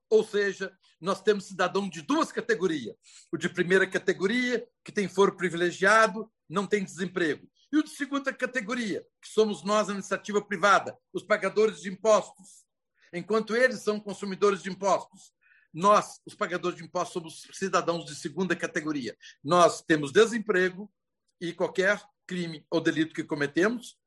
Ou 0.10 0.24
seja, 0.24 0.78
nós 1.00 1.22
temos 1.22 1.46
cidadão 1.46 1.88
de 1.88 2.02
duas 2.02 2.32
categorias. 2.32 2.96
O 3.32 3.38
de 3.38 3.48
primeira 3.48 3.88
categoria, 3.88 4.68
que 4.84 4.92
tem 4.92 5.08
foro 5.08 5.38
privilegiado, 5.38 6.30
não 6.50 6.68
tem 6.68 6.84
desemprego. 6.84 7.50
E 7.72 7.78
o 7.78 7.84
de 7.84 7.92
segunda 7.92 8.34
categoria, 8.34 9.06
que 9.22 9.30
somos 9.30 9.64
nós, 9.64 9.90
a 9.90 9.94
iniciativa 9.94 10.42
privada, 10.42 10.98
os 11.14 11.24
pagadores 11.24 11.82
de 11.82 11.90
impostos. 11.90 12.66
Enquanto 13.14 13.56
eles 13.56 13.82
são 13.82 14.00
consumidores 14.00 14.64
de 14.64 14.70
impostos, 14.70 15.32
nós, 15.74 16.20
os 16.26 16.36
pagadores 16.36 16.78
de 16.78 16.84
impostos, 16.84 17.14
somos 17.14 17.58
cidadãos 17.58 18.06
de 18.06 18.16
segunda 18.16 18.56
categoria. 18.56 19.18
Nós 19.44 19.82
temos 19.82 20.12
desemprego 20.12 20.92
e 21.40 21.54
qualquer 21.54 22.04
crime 22.26 22.66
ou 22.70 22.82
delito 22.82 23.14
que 23.14 23.24
cometemos, 23.24 23.98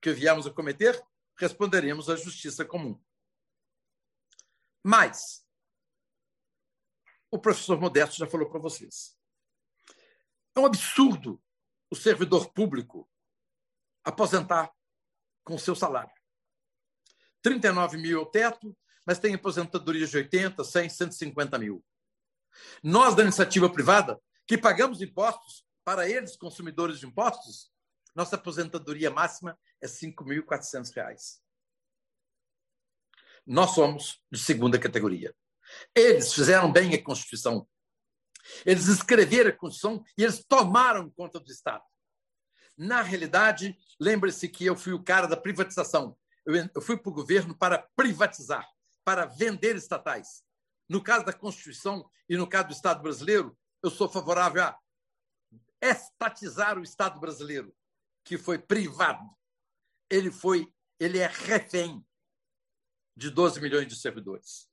que 0.00 0.12
viemos 0.12 0.46
a 0.46 0.50
cometer, 0.50 1.00
responderemos 1.38 2.10
à 2.10 2.16
justiça 2.16 2.64
comum. 2.64 3.00
Mas, 4.82 5.46
o 7.30 7.38
professor 7.38 7.80
Modesto 7.80 8.16
já 8.16 8.26
falou 8.26 8.48
para 8.48 8.60
vocês. 8.60 9.18
É 10.54 10.60
um 10.60 10.66
absurdo 10.66 11.42
o 11.90 11.96
servidor 11.96 12.52
público 12.52 13.08
aposentar 14.04 14.72
com 15.42 15.58
seu 15.58 15.74
salário. 15.74 16.12
39 17.42 17.98
mil 17.98 18.18
é 18.18 18.22
o 18.22 18.26
teto, 18.26 18.76
mas 19.06 19.18
tem 19.18 19.34
aposentadoria 19.34 20.06
de 20.06 20.16
80, 20.16 20.64
100, 20.64 20.88
150 20.88 21.58
mil. 21.58 21.84
Nós, 22.82 23.14
da 23.14 23.22
iniciativa 23.22 23.68
privada, 23.68 24.20
que 24.46 24.56
pagamos 24.56 25.02
impostos 25.02 25.64
para 25.84 26.08
eles, 26.08 26.36
consumidores 26.36 27.00
de 27.00 27.06
impostos, 27.06 27.70
nossa 28.14 28.36
aposentadoria 28.36 29.10
máxima 29.10 29.58
é 29.80 29.86
R$ 29.86 29.92
5.400. 29.92 31.40
Nós 33.46 33.70
somos 33.72 34.22
de 34.30 34.38
segunda 34.38 34.78
categoria. 34.78 35.34
Eles 35.94 36.32
fizeram 36.32 36.72
bem 36.72 36.94
a 36.94 37.02
Constituição. 37.02 37.68
Eles 38.64 38.86
escreveram 38.86 39.50
a 39.50 39.52
Constituição 39.52 40.04
e 40.16 40.22
eles 40.22 40.44
tomaram 40.44 41.10
conta 41.10 41.40
do 41.40 41.50
Estado. 41.50 41.84
Na 42.76 43.02
realidade, 43.02 43.76
lembre-se 44.00 44.48
que 44.48 44.64
eu 44.64 44.76
fui 44.76 44.92
o 44.92 45.02
cara 45.02 45.26
da 45.26 45.36
privatização. 45.36 46.16
Eu 46.46 46.80
fui 46.80 46.96
para 46.96 47.10
o 47.10 47.14
governo 47.14 47.56
para 47.56 47.78
privatizar 47.96 48.66
para 49.04 49.26
vender 49.26 49.76
estatais. 49.76 50.42
No 50.88 51.02
caso 51.02 51.24
da 51.24 51.32
Constituição 51.32 52.10
e 52.28 52.36
no 52.36 52.48
caso 52.48 52.68
do 52.68 52.74
Estado 52.74 53.02
brasileiro, 53.02 53.56
eu 53.82 53.90
sou 53.90 54.08
favorável 54.08 54.62
a 54.62 54.78
estatizar 55.80 56.78
o 56.78 56.82
Estado 56.82 57.20
brasileiro, 57.20 57.74
que 58.24 58.38
foi 58.38 58.58
privado. 58.58 59.24
Ele 60.08 60.30
foi, 60.30 60.72
ele 60.98 61.18
é 61.18 61.26
refém 61.26 62.04
de 63.16 63.30
12 63.30 63.60
milhões 63.60 63.86
de 63.86 63.96
servidores. 63.96 64.68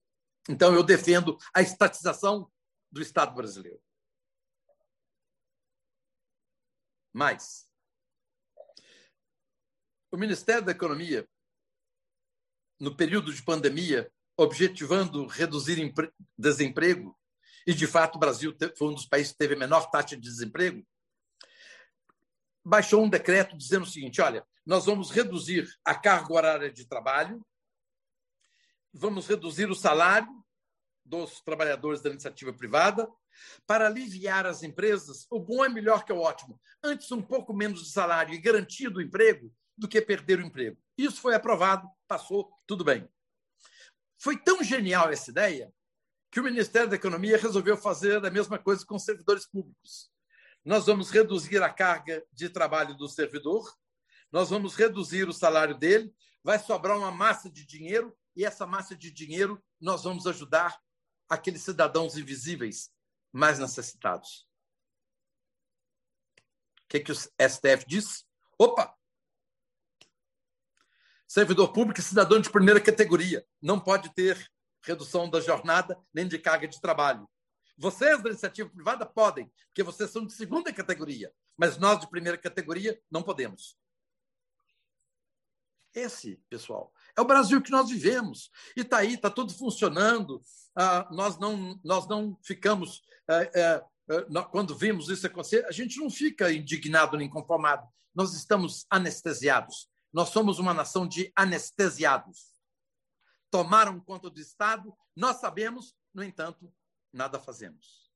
Então 0.49 0.73
eu 0.73 0.83
defendo 0.83 1.37
a 1.53 1.61
estatização 1.61 2.51
do 2.91 3.01
Estado 3.01 3.33
brasileiro. 3.35 3.81
Mas 7.13 7.69
o 10.11 10.17
Ministério 10.17 10.65
da 10.65 10.71
Economia, 10.71 11.27
no 12.79 12.95
período 12.95 13.33
de 13.33 13.43
pandemia, 13.43 14.11
objetivando 14.41 15.27
reduzir 15.27 15.93
desemprego, 16.37 17.15
e 17.65 17.73
de 17.73 17.85
fato 17.85 18.15
o 18.15 18.19
Brasil 18.19 18.55
foi 18.75 18.87
um 18.87 18.93
dos 18.93 19.05
países 19.05 19.31
que 19.31 19.37
teve 19.37 19.53
a 19.53 19.57
menor 19.57 19.89
taxa 19.91 20.15
de 20.15 20.21
desemprego, 20.21 20.83
baixou 22.65 23.03
um 23.03 23.09
decreto 23.09 23.55
dizendo 23.55 23.83
o 23.83 23.89
seguinte: 23.89 24.19
olha, 24.19 24.45
nós 24.65 24.85
vamos 24.85 25.11
reduzir 25.11 25.69
a 25.85 25.93
carga 25.93 26.33
horária 26.33 26.71
de 26.71 26.85
trabalho, 26.85 27.45
vamos 28.91 29.27
reduzir 29.27 29.69
o 29.69 29.75
salário 29.75 30.43
dos 31.05 31.41
trabalhadores 31.41 32.01
da 32.01 32.09
iniciativa 32.09 32.51
privada, 32.51 33.07
para 33.67 33.85
aliviar 33.85 34.45
as 34.45 34.63
empresas. 34.63 35.27
O 35.29 35.39
bom 35.39 35.63
é 35.63 35.69
melhor 35.69 36.03
que 36.03 36.13
o 36.13 36.19
ótimo. 36.19 36.59
Antes, 36.83 37.11
um 37.11 37.21
pouco 37.21 37.53
menos 37.53 37.83
de 37.83 37.91
salário 37.91 38.33
e 38.33 38.41
garantia 38.41 38.89
do 38.89 39.01
emprego 39.01 39.53
do 39.77 39.87
que 39.87 40.01
perder 40.01 40.39
o 40.39 40.45
emprego. 40.45 40.77
Isso 40.97 41.21
foi 41.21 41.35
aprovado, 41.35 41.87
passou, 42.07 42.51
tudo 42.65 42.83
bem. 42.83 43.07
Foi 44.21 44.37
tão 44.37 44.63
genial 44.63 45.09
essa 45.09 45.31
ideia 45.31 45.73
que 46.29 46.39
o 46.39 46.43
Ministério 46.43 46.87
da 46.87 46.95
Economia 46.95 47.39
resolveu 47.39 47.75
fazer 47.75 48.23
a 48.23 48.29
mesma 48.29 48.59
coisa 48.59 48.85
com 48.85 48.99
servidores 48.99 49.47
públicos. 49.47 50.11
Nós 50.63 50.85
vamos 50.85 51.09
reduzir 51.09 51.63
a 51.63 51.73
carga 51.73 52.23
de 52.31 52.47
trabalho 52.47 52.95
do 52.95 53.09
servidor, 53.09 53.75
nós 54.31 54.51
vamos 54.51 54.75
reduzir 54.75 55.27
o 55.27 55.33
salário 55.33 55.75
dele, 55.75 56.13
vai 56.43 56.59
sobrar 56.59 56.99
uma 56.99 57.09
massa 57.09 57.49
de 57.49 57.65
dinheiro 57.65 58.15
e 58.35 58.45
essa 58.45 58.67
massa 58.67 58.95
de 58.95 59.09
dinheiro 59.09 59.59
nós 59.79 60.03
vamos 60.03 60.27
ajudar 60.27 60.79
aqueles 61.27 61.63
cidadãos 61.63 62.15
invisíveis 62.15 62.91
mais 63.33 63.57
necessitados. 63.57 64.47
O 66.83 66.89
que, 66.89 66.99
que 66.99 67.11
o 67.11 67.15
STF 67.15 67.87
diz? 67.87 68.23
Opa, 68.55 68.95
servidor 71.31 71.71
público 71.71 72.01
e 72.01 72.03
cidadão 72.03 72.41
de 72.41 72.49
primeira 72.49 72.81
categoria. 72.81 73.45
Não 73.61 73.79
pode 73.79 74.13
ter 74.13 74.51
redução 74.83 75.29
da 75.29 75.39
jornada 75.39 75.97
nem 76.13 76.27
de 76.27 76.37
carga 76.37 76.67
de 76.67 76.81
trabalho. 76.81 77.25
Vocês 77.77 78.21
da 78.21 78.29
iniciativa 78.29 78.69
privada 78.69 79.05
podem, 79.05 79.49
porque 79.67 79.81
vocês 79.81 80.09
são 80.09 80.25
de 80.25 80.33
segunda 80.33 80.73
categoria, 80.73 81.31
mas 81.55 81.77
nós 81.77 82.01
de 82.01 82.09
primeira 82.09 82.37
categoria 82.37 83.01
não 83.09 83.23
podemos. 83.23 83.77
Esse, 85.95 86.35
pessoal, 86.49 86.91
é 87.17 87.21
o 87.21 87.25
Brasil 87.25 87.61
que 87.61 87.71
nós 87.71 87.89
vivemos. 87.89 88.51
E 88.75 88.81
está 88.81 88.97
aí, 88.97 89.13
está 89.13 89.29
tudo 89.29 89.53
funcionando. 89.53 90.41
Ah, 90.75 91.07
nós, 91.11 91.39
não, 91.39 91.79
nós 91.81 92.09
não 92.09 92.37
ficamos. 92.43 93.01
Ah, 93.25 93.85
ah, 94.35 94.43
quando 94.51 94.75
vimos 94.75 95.07
isso 95.07 95.25
acontecer, 95.27 95.65
a 95.65 95.71
gente 95.71 95.97
não 95.97 96.09
fica 96.09 96.51
indignado 96.51 97.15
nem 97.15 97.29
conformado. 97.29 97.87
Nós 98.13 98.33
estamos 98.33 98.85
anestesiados. 98.89 99.90
Nós 100.11 100.29
somos 100.29 100.59
uma 100.59 100.73
nação 100.73 101.07
de 101.07 101.31
anestesiados. 101.35 102.53
Tomaram 103.49 103.99
conta 103.99 104.29
do 104.29 104.39
Estado, 104.39 104.95
nós 105.15 105.37
sabemos, 105.37 105.95
no 106.13 106.23
entanto, 106.23 106.73
nada 107.11 107.39
fazemos. 107.39 108.11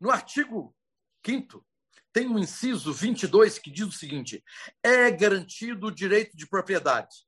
No 0.00 0.10
artigo 0.10 0.76
5 1.24 1.66
tem 2.12 2.26
um 2.28 2.38
inciso 2.38 2.92
22 2.92 3.58
que 3.58 3.70
diz 3.70 3.86
o 3.86 3.92
seguinte: 3.92 4.42
é 4.82 5.10
garantido 5.10 5.88
o 5.88 5.94
direito 5.94 6.36
de 6.36 6.46
propriedade. 6.46 7.26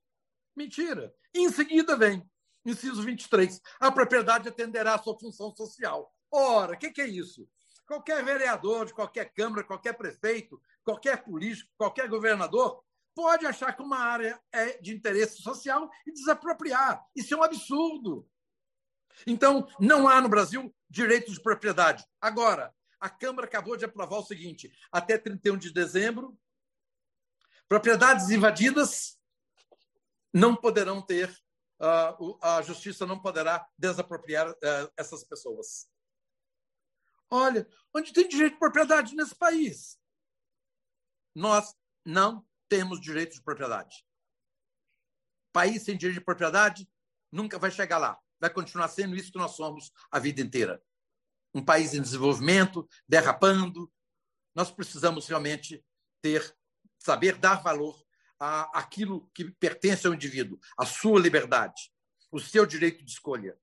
Mentira. 0.55 1.13
Em 1.33 1.49
seguida 1.51 1.95
vem, 1.95 2.27
inciso 2.65 3.01
23, 3.03 3.61
a 3.79 3.91
propriedade 3.91 4.49
atenderá 4.49 4.95
à 4.95 4.99
sua 4.99 5.17
função 5.17 5.55
social. 5.55 6.11
Ora, 6.31 6.73
o 6.73 6.77
que, 6.77 6.91
que 6.91 7.01
é 7.01 7.07
isso? 7.07 7.47
Qualquer 7.85 8.23
vereador 8.23 8.85
de 8.85 8.93
qualquer 8.93 9.31
Câmara, 9.33 9.63
qualquer 9.63 9.93
prefeito, 9.93 10.61
qualquer 10.83 11.23
político, 11.23 11.71
qualquer 11.77 12.07
governador 12.07 12.83
pode 13.19 13.45
achar 13.45 13.75
que 13.75 13.81
uma 13.81 13.99
área 13.99 14.41
é 14.49 14.77
de 14.77 14.95
interesse 14.95 15.41
social 15.41 15.91
e 16.07 16.13
desapropriar. 16.13 17.05
Isso 17.13 17.33
é 17.33 17.37
um 17.37 17.43
absurdo. 17.43 18.25
Então, 19.27 19.67
não 19.77 20.07
há 20.07 20.21
no 20.21 20.29
Brasil 20.29 20.73
direito 20.89 21.29
de 21.29 21.41
propriedade. 21.41 22.05
Agora, 22.21 22.73
a 22.97 23.09
Câmara 23.09 23.45
acabou 23.45 23.75
de 23.75 23.83
aprovar 23.83 24.19
o 24.19 24.25
seguinte: 24.25 24.71
até 24.89 25.17
31 25.17 25.57
de 25.57 25.73
dezembro, 25.73 26.39
propriedades 27.67 28.29
invadidas 28.29 29.19
não 30.33 30.55
poderão 30.55 31.01
ter, 31.01 31.29
uh, 31.81 32.39
a 32.41 32.61
justiça 32.61 33.05
não 33.05 33.19
poderá 33.19 33.67
desapropriar 33.77 34.49
uh, 34.49 34.91
essas 34.95 35.25
pessoas. 35.25 35.89
Olha, 37.29 37.67
onde 37.93 38.13
tem 38.13 38.29
direito 38.29 38.53
de 38.53 38.59
propriedade 38.59 39.13
nesse 39.13 39.35
país? 39.35 39.99
Nós 41.35 41.75
não 42.05 42.47
temos 42.69 43.01
direito 43.01 43.33
de 43.33 43.41
propriedade. 43.41 44.05
País 45.51 45.83
sem 45.83 45.97
direito 45.97 46.19
de 46.19 46.25
propriedade 46.25 46.87
nunca 47.31 47.57
vai 47.57 47.71
chegar 47.71 47.97
lá. 47.97 48.17
Vai 48.39 48.49
continuar 48.49 48.87
sendo 48.87 49.15
isso 49.15 49.31
que 49.31 49.37
nós 49.37 49.51
somos 49.51 49.91
a 50.11 50.19
vida 50.19 50.41
inteira. 50.41 50.81
Um 51.53 51.63
país 51.63 51.93
em 51.93 52.01
desenvolvimento, 52.01 52.87
derrapando. 53.07 53.91
Nós 54.55 54.71
precisamos 54.71 55.27
realmente 55.27 55.83
ter, 56.21 56.55
saber 56.99 57.35
dar 57.35 57.61
valor 57.61 58.01
a 58.39 58.79
aquilo 58.79 59.29
que 59.33 59.51
pertence 59.51 60.07
ao 60.07 60.13
indivíduo, 60.13 60.57
a 60.77 60.85
sua 60.85 61.19
liberdade, 61.19 61.91
o 62.31 62.39
seu 62.39 62.65
direito 62.65 63.03
de 63.03 63.11
escolha, 63.11 63.59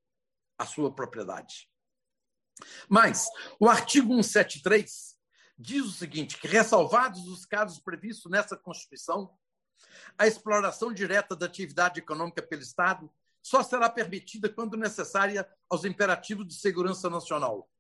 a 0.59 0.67
sua 0.67 0.95
propriedade. 0.95 1.71
Mas 2.89 3.27
o 3.59 3.69
artigo 3.69 4.23
173 4.23 5.16
diz 5.59 5.85
o 5.85 5.93
seguinte: 5.93 6.39
que 6.39 6.47
ressalvados 6.49 7.27
os 7.29 7.45
casos 7.45 7.79
previstos 7.79 8.31
nessa 8.31 8.57
Constituição, 8.57 9.31
a 10.19 10.27
exploração 10.27 10.93
direta 10.93 11.35
da 11.35 11.47
atividade 11.47 12.01
econômica 12.01 12.43
pelo 12.43 12.63
Estado 12.63 13.11
só 13.43 13.63
será 13.63 13.89
permitida 13.89 14.49
quando 14.49 14.77
necessária 14.77 15.49
aos 15.71 15.85
imperativos 15.85 16.47
de 16.47 16.55
segurança 16.55 17.09
nacional. 17.09 17.71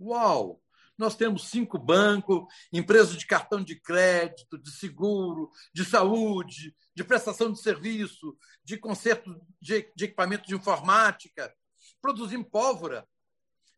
Uau! 0.00 0.62
Nós 0.98 1.14
temos 1.14 1.48
cinco 1.48 1.78
bancos, 1.78 2.44
empresas 2.72 3.16
de 3.16 3.24
cartão 3.24 3.62
de 3.62 3.80
crédito, 3.80 4.58
de 4.58 4.70
seguro, 4.72 5.48
de 5.72 5.84
saúde, 5.84 6.74
de 6.92 7.04
prestação 7.04 7.52
de 7.52 7.62
serviço, 7.62 8.36
de 8.64 8.76
conserto 8.76 9.40
de, 9.60 9.76
equipamento 9.76 10.48
de 10.48 10.56
informática, 10.56 11.54
produzindo 12.02 12.44
pólvora. 12.44 13.08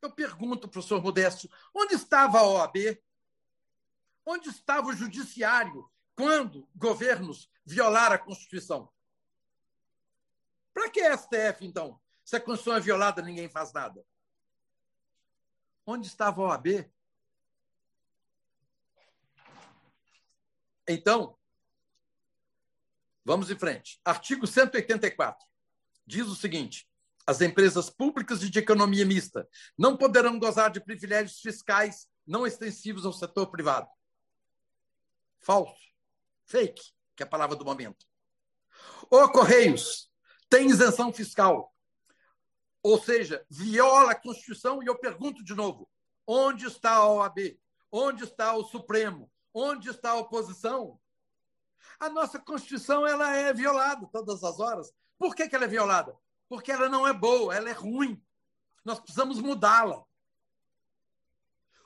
Eu 0.03 0.11
pergunto, 0.11 0.69
professor 0.69 1.03
Modesto, 1.03 1.51
onde 1.75 1.95
estava 1.95 2.39
a 2.39 2.47
OAB? 2.47 3.03
Onde 4.25 4.49
estava 4.49 4.89
o 4.89 4.93
judiciário 4.95 5.91
quando 6.15 6.69
governos 6.75 7.51
violaram 7.65 8.15
a 8.15 8.19
Constituição? 8.19 8.91
Para 10.73 10.91
que 10.91 11.01
STF, 11.17 11.67
então? 11.67 12.01
Se 12.25 12.37
a 12.37 12.41
Constituição 12.41 12.77
é 12.77 12.81
violada, 12.81 13.21
ninguém 13.21 13.49
faz 13.49 13.73
nada. 13.73 14.05
Onde 15.85 16.07
estava 16.07 16.41
a 16.43 16.45
OAB? 16.47 16.91
Então, 20.89 21.39
vamos 23.25 23.51
em 23.51 23.59
frente. 23.59 24.01
Artigo 24.05 24.47
184 24.47 25.47
diz 26.07 26.27
o 26.27 26.35
seguinte: 26.35 26.90
as 27.31 27.41
empresas 27.41 27.89
públicas 27.89 28.43
e 28.43 28.51
de 28.51 28.59
economia 28.59 29.07
mista 29.07 29.49
não 29.79 29.97
poderão 29.97 30.37
gozar 30.37 30.69
de 30.69 30.81
privilégios 30.81 31.41
fiscais 31.41 32.09
não 32.27 32.45
extensivos 32.45 33.07
ao 33.07 33.13
setor 33.13 33.47
privado. 33.47 33.89
Falso. 35.39 35.81
Fake, 36.45 36.83
que 37.15 37.23
é 37.23 37.27
a 37.27 37.29
palavra 37.29 37.55
do 37.55 37.65
momento. 37.65 38.05
O 39.09 39.29
Correios 39.29 40.11
tem 40.49 40.69
isenção 40.69 41.13
fiscal. 41.13 41.73
Ou 42.83 43.01
seja, 43.01 43.47
viola 43.49 44.11
a 44.11 44.21
Constituição 44.21 44.83
e 44.83 44.87
eu 44.87 44.99
pergunto 44.99 45.45
de 45.45 45.55
novo: 45.55 45.89
onde 46.27 46.67
está 46.67 46.95
a 46.95 47.09
OAB? 47.09 47.61
Onde 47.93 48.25
está 48.25 48.55
o 48.55 48.65
Supremo? 48.65 49.31
Onde 49.55 49.89
está 49.91 50.11
a 50.11 50.17
oposição? 50.19 50.99
A 52.01 52.09
nossa 52.09 52.41
Constituição 52.41 53.07
ela 53.07 53.37
é 53.37 53.53
violada 53.53 54.09
todas 54.11 54.43
as 54.43 54.59
horas. 54.59 54.93
Por 55.17 55.37
que, 55.37 55.49
que 55.49 55.55
ela 55.55 55.67
é 55.67 55.69
violada? 55.69 56.13
Porque 56.51 56.73
ela 56.73 56.89
não 56.89 57.07
é 57.07 57.13
boa, 57.13 57.55
ela 57.55 57.71
é 57.71 57.73
ruim. 57.73 58.21
Nós 58.85 58.99
precisamos 58.99 59.41
mudá-la. 59.41 60.05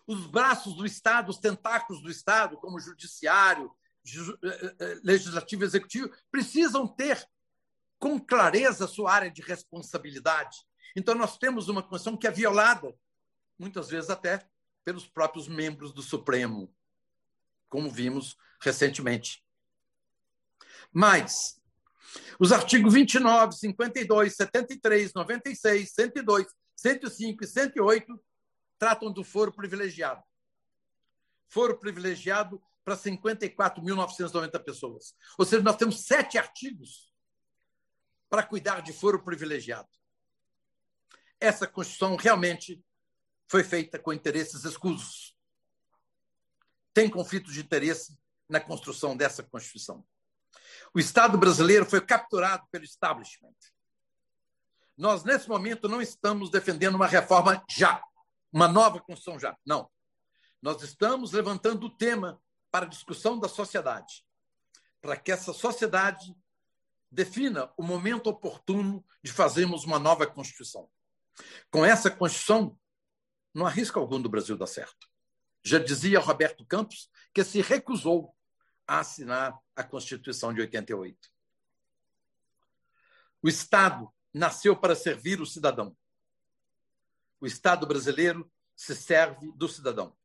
Os 0.06 0.26
braços 0.26 0.74
do 0.74 0.86
Estado, 0.86 1.28
os 1.28 1.36
tentáculos 1.36 2.02
do 2.02 2.10
Estado, 2.10 2.56
como 2.56 2.80
judiciário, 2.80 3.70
eh, 4.06 4.38
eh, 4.42 4.76
eh, 4.80 5.00
legislativo 5.04 5.62
e 5.62 5.66
executivo, 5.66 6.10
precisam 6.30 6.88
ter 6.88 7.28
com 7.98 8.18
clareza 8.18 8.86
sua 8.88 9.12
área 9.12 9.30
de 9.30 9.42
responsabilidade. 9.42 10.56
Então, 10.96 11.14
nós 11.14 11.36
temos 11.36 11.68
uma 11.68 11.82
Constituição 11.82 12.16
que 12.16 12.26
é 12.26 12.30
violada, 12.30 12.98
muitas 13.58 13.90
vezes 13.90 14.08
até 14.08 14.48
pelos 14.82 15.06
próprios 15.06 15.46
membros 15.46 15.92
do 15.92 16.00
Supremo, 16.00 16.74
como 17.68 17.90
vimos 17.90 18.34
recentemente. 18.62 19.44
Mas 20.90 21.62
os 22.38 22.52
artigos 22.52 22.94
29, 22.94 23.54
52, 23.54 24.34
73, 24.34 25.12
96, 25.14 25.90
102, 25.90 26.46
105 26.76 27.44
e 27.44 27.46
108 27.46 28.24
tratam 28.78 29.12
do 29.12 29.24
foro 29.24 29.52
privilegiado. 29.52 30.22
Foro 31.48 31.78
privilegiado 31.78 32.62
para 32.84 32.96
54.990 32.96 34.62
pessoas. 34.64 35.14
Ou 35.38 35.44
seja, 35.44 35.62
nós 35.62 35.76
temos 35.76 36.04
sete 36.04 36.36
artigos 36.36 37.12
para 38.28 38.42
cuidar 38.42 38.80
de 38.80 38.92
foro 38.92 39.22
privilegiado. 39.22 39.88
Essa 41.40 41.66
Constituição 41.66 42.16
realmente 42.16 42.84
foi 43.46 43.62
feita 43.62 43.98
com 43.98 44.12
interesses 44.12 44.64
escusos 44.64 45.34
tem 46.94 47.10
conflito 47.10 47.50
de 47.50 47.60
interesse 47.60 48.16
na 48.48 48.60
construção 48.60 49.16
dessa 49.16 49.42
Constituição. 49.42 50.06
O 50.94 51.00
Estado 51.00 51.36
brasileiro 51.36 51.84
foi 51.84 52.00
capturado 52.00 52.64
pelo 52.70 52.84
establishment. 52.84 53.54
Nós, 54.96 55.24
nesse 55.24 55.48
momento, 55.48 55.88
não 55.88 56.00
estamos 56.00 56.50
defendendo 56.50 56.94
uma 56.94 57.08
reforma 57.08 57.64
já, 57.68 58.00
uma 58.52 58.68
nova 58.68 59.00
Constituição 59.00 59.40
já. 59.40 59.56
Não. 59.66 59.90
Nós 60.62 60.82
estamos 60.82 61.32
levantando 61.32 61.86
o 61.86 61.90
tema 61.90 62.40
para 62.70 62.86
a 62.86 62.88
discussão 62.88 63.38
da 63.38 63.48
sociedade, 63.48 64.24
para 65.02 65.16
que 65.16 65.32
essa 65.32 65.52
sociedade 65.52 66.32
defina 67.10 67.72
o 67.76 67.82
momento 67.82 68.28
oportuno 68.28 69.04
de 69.22 69.32
fazermos 69.32 69.84
uma 69.84 69.98
nova 69.98 70.26
Constituição. 70.28 70.88
Com 71.72 71.84
essa 71.84 72.08
Constituição, 72.08 72.78
não 73.52 73.66
há 73.66 73.70
risco 73.70 73.98
algum 73.98 74.22
do 74.22 74.28
Brasil 74.28 74.56
dar 74.56 74.68
certo. 74.68 75.08
Já 75.64 75.78
dizia 75.80 76.20
Roberto 76.20 76.64
Campos 76.64 77.10
que 77.32 77.42
se 77.42 77.60
recusou 77.60 78.32
a 78.86 79.00
assinar 79.00 79.58
a 79.76 79.82
Constituição 79.82 80.52
de 80.52 80.60
88. 80.60 81.30
O 83.42 83.48
Estado 83.48 84.12
nasceu 84.32 84.76
para 84.76 84.94
servir 84.94 85.40
o 85.40 85.46
cidadão. 85.46 85.96
O 87.40 87.46
Estado 87.46 87.86
brasileiro 87.86 88.50
se 88.74 88.94
serve 88.94 89.52
do 89.52 89.68
cidadão. 89.68 90.16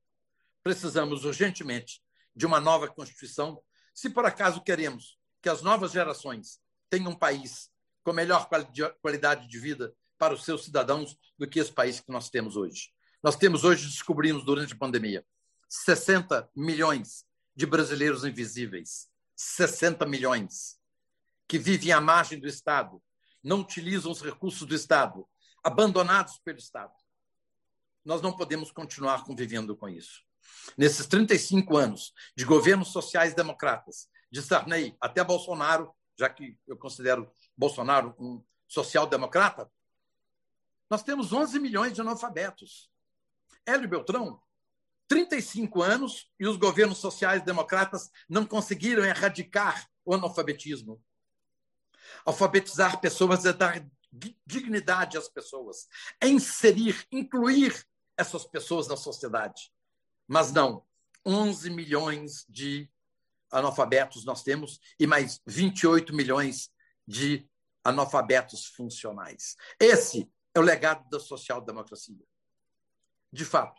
Precisamos 0.64 1.26
urgentemente 1.26 2.02
de 2.36 2.45
uma 2.45 2.60
nova 2.60 2.88
Constituição, 2.88 3.62
se 3.93 4.10
por 4.10 4.26
acaso 4.26 4.64
queremos 4.64 5.20
que 5.41 5.50
as 5.50 5.62
novas 5.62 5.91
gerações 5.91 6.60
tenham 6.89 7.12
um 7.12 7.16
país 7.16 7.70
com 8.04 8.14
melhor 8.14 8.50
qualidade 9.02 9.47
de 9.47 9.60
vida 9.60 9.93
para 10.18 10.34
os 10.34 10.43
seus 10.43 10.64
cidadãos 10.66 11.18
do 11.38 11.47
que 11.47 11.60
esse 11.60 11.72
país 11.72 12.00
que 12.00 12.12
nós 12.12 12.30
temos 12.30 12.56
hoje. 12.56 12.91
Nós 13.22 13.36
temos 13.36 13.64
hoje, 13.64 13.86
descobrimos 13.86 14.45
durante 14.45 14.74
a 14.74 14.78
pandemia, 14.78 15.26
60 15.68 16.50
milhões 16.56 17.26
de 17.56 17.66
brasileiros 17.66 18.24
invisíveis. 18.24 19.10
60 19.41 20.05
milhões 20.05 20.77
que 21.47 21.57
vivem 21.57 21.93
à 21.93 22.01
margem 22.01 22.37
do 22.37 22.45
Estado, 22.45 23.01
não 23.41 23.61
utilizam 23.61 24.11
os 24.11 24.21
recursos 24.21 24.67
do 24.67 24.75
Estado, 24.75 25.25
abandonados 25.63 26.39
pelo 26.39 26.57
Estado. 26.57 26.91
Nós 28.03 28.21
não 28.21 28.35
podemos 28.35 28.69
continuar 28.69 29.23
convivendo 29.23 29.77
com 29.77 29.87
isso. 29.87 30.25
Nesses 30.77 31.07
35 31.07 31.77
anos 31.77 32.13
de 32.35 32.43
governos 32.43 32.89
sociais 32.89 33.33
democratas, 33.33 34.09
de 34.29 34.41
Sarney 34.41 34.97
até 34.99 35.23
Bolsonaro, 35.23 35.95
já 36.17 36.29
que 36.29 36.59
eu 36.67 36.75
considero 36.75 37.31
Bolsonaro 37.55 38.13
um 38.19 38.43
social-democrata, 38.67 39.71
nós 40.89 41.01
temos 41.01 41.31
11 41.31 41.57
milhões 41.59 41.93
de 41.93 42.01
analfabetos. 42.01 42.91
Hélio 43.65 43.87
Beltrão, 43.87 44.41
35 45.10 45.82
anos 45.82 46.32
e 46.39 46.47
os 46.47 46.55
governos 46.55 46.99
sociais 46.99 47.43
democratas 47.43 48.10
não 48.30 48.45
conseguiram 48.45 49.03
erradicar 49.03 49.89
o 50.05 50.14
analfabetismo. 50.14 51.03
Alfabetizar 52.24 53.01
pessoas 53.01 53.43
é 53.45 53.51
dar 53.51 53.86
dignidade 54.45 55.18
às 55.18 55.28
pessoas, 55.28 55.88
é 56.22 56.28
inserir, 56.28 57.05
incluir 57.12 57.86
essas 58.16 58.45
pessoas 58.45 58.88
na 58.88 58.95
sociedade. 58.95 59.72
Mas 60.28 60.51
não, 60.51 60.86
11 61.26 61.70
milhões 61.72 62.45
de 62.47 62.89
analfabetos 63.51 64.24
nós 64.26 64.43
temos 64.43 64.80
e 64.99 65.07
mais 65.07 65.41
28 65.45 66.16
milhões 66.16 66.70
de 67.07 67.49
analfabetos 67.84 68.68
funcionais. 68.68 69.55
Esse 69.80 70.32
é 70.53 70.60
o 70.60 70.64
legado 70.64 71.10
da 71.10 71.20
social-democracia. 71.20 72.24
De 73.32 73.45
fato, 73.45 73.78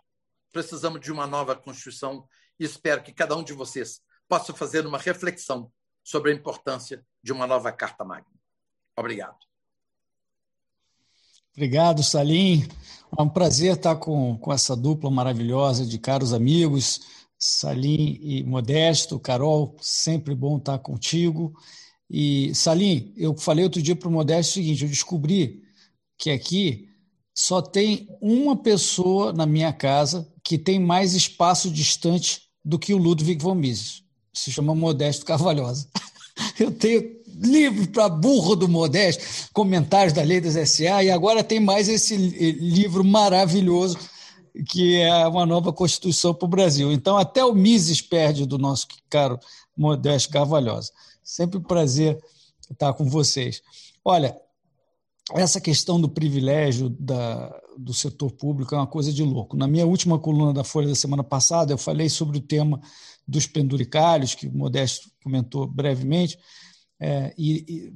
precisamos 0.53 1.01
de 1.01 1.13
uma 1.13 1.27
nova 1.27 1.57
Constituição 1.57 2.27
e 2.59 2.65
espero 2.65 3.03
que 3.03 3.13
cada 3.13 3.37
um 3.37 3.43
de 3.43 3.53
vocês 3.53 4.01
possa 4.29 4.53
fazer 4.53 4.87
uma 4.87 4.99
reflexão 4.99 5.71
sobre 6.05 6.33
a 6.33 6.35
importância 6.35 7.05
de 7.23 7.33
uma 7.33 7.47
nova 7.47 7.73
Carta 7.73 8.05
Magna. 8.05 8.31
Obrigado. 8.97 9.37
Obrigado, 11.53 12.03
Salim. 12.03 12.69
É 13.19 13.23
um 13.23 13.29
prazer 13.29 13.75
estar 13.75 13.97
com, 13.97 14.39
com 14.39 14.53
essa 14.53 14.77
dupla 14.77 15.11
maravilhosa 15.11 15.85
de 15.85 15.99
caros 15.99 16.33
amigos, 16.33 17.01
Salim 17.39 18.19
e 18.23 18.45
Modesto. 18.45 19.19
Carol, 19.19 19.77
sempre 19.81 20.35
bom 20.35 20.59
estar 20.59 20.79
contigo. 20.79 21.53
E, 22.09 22.55
Salim, 22.55 23.13
eu 23.17 23.37
falei 23.37 23.65
outro 23.65 23.83
dia 23.83 23.97
para 23.97 24.09
o 24.09 24.13
Modesto 24.13 24.53
o 24.53 24.55
seguinte: 24.55 24.85
eu 24.85 24.91
descobri 24.91 25.63
que 26.17 26.31
aqui 26.31 26.89
só 27.35 27.61
tem 27.61 28.09
uma 28.21 28.57
pessoa 28.57 29.33
na 29.33 29.47
minha 29.47 29.73
casa 29.73 30.30
que 30.43 30.59
tem 30.59 30.79
mais 30.79 31.15
espaço 31.15 31.71
distante 31.71 32.43
do 32.65 32.79
que 32.79 32.95
o 32.95 32.99
Ludwig 32.99 33.43
von 33.43 33.55
Mises. 33.55 34.03
Se 34.33 34.51
chama 34.51 34.75
Modesto 34.75 35.25
Carvalhosa. 35.25 35.89
Eu 36.59 36.71
tenho 36.71 37.21
livro 37.43 37.87
para 37.89 38.09
burro 38.09 38.55
do 38.55 38.69
Modesto, 38.69 39.51
comentários 39.53 40.13
da 40.13 40.23
Lei 40.23 40.41
das 40.41 40.69
SA, 40.69 41.03
e 41.03 41.11
agora 41.11 41.43
tem 41.43 41.59
mais 41.59 41.89
esse 41.89 42.17
livro 42.17 43.05
maravilhoso 43.05 43.99
que 44.69 45.01
é 45.01 45.27
uma 45.27 45.47
nova 45.47 45.73
Constituição 45.73 46.35
para 46.35 46.47
o 46.47 46.49
Brasil. 46.49 46.93
Então, 46.93 47.17
até 47.17 47.45
o 47.45 47.55
Mises 47.55 48.01
perde 48.01 48.47
do 48.47 48.59
nosso 48.59 48.87
caro 49.09 49.39
Modesto 49.77 50.31
Carvalhosa. 50.31 50.91
Sempre 51.23 51.59
um 51.59 51.63
prazer 51.63 52.19
estar 52.71 52.93
com 52.93 53.05
vocês. 53.05 53.63
Olha, 54.05 54.37
essa 55.35 55.61
questão 55.61 56.01
do 56.01 56.09
privilégio 56.09 56.89
da, 56.89 57.61
do 57.79 57.95
setor 57.95 58.33
público 58.33 58.75
é 58.75 58.79
uma 58.79 58.87
coisa 58.87 59.13
de 59.13 59.23
louco. 59.23 59.57
Na 59.57 59.67
minha 59.67 59.87
última 59.87 60.19
coluna 60.19 60.53
da 60.53 60.65
Folha 60.65 60.89
da 60.89 60.95
semana 60.95 61.23
passada, 61.23 61.73
eu 61.73 61.79
falei 61.79 62.09
sobre 62.09 62.39
o 62.39 62.41
tema 62.41 62.81
dos 63.27 63.47
penduricários, 63.47 64.35
que 64.35 64.47
o 64.49 64.57
Modesto 64.57 65.09
comentou 65.23 65.67
brevemente, 65.67 66.39
é, 66.99 67.33
e, 67.39 67.65
e, 67.69 67.93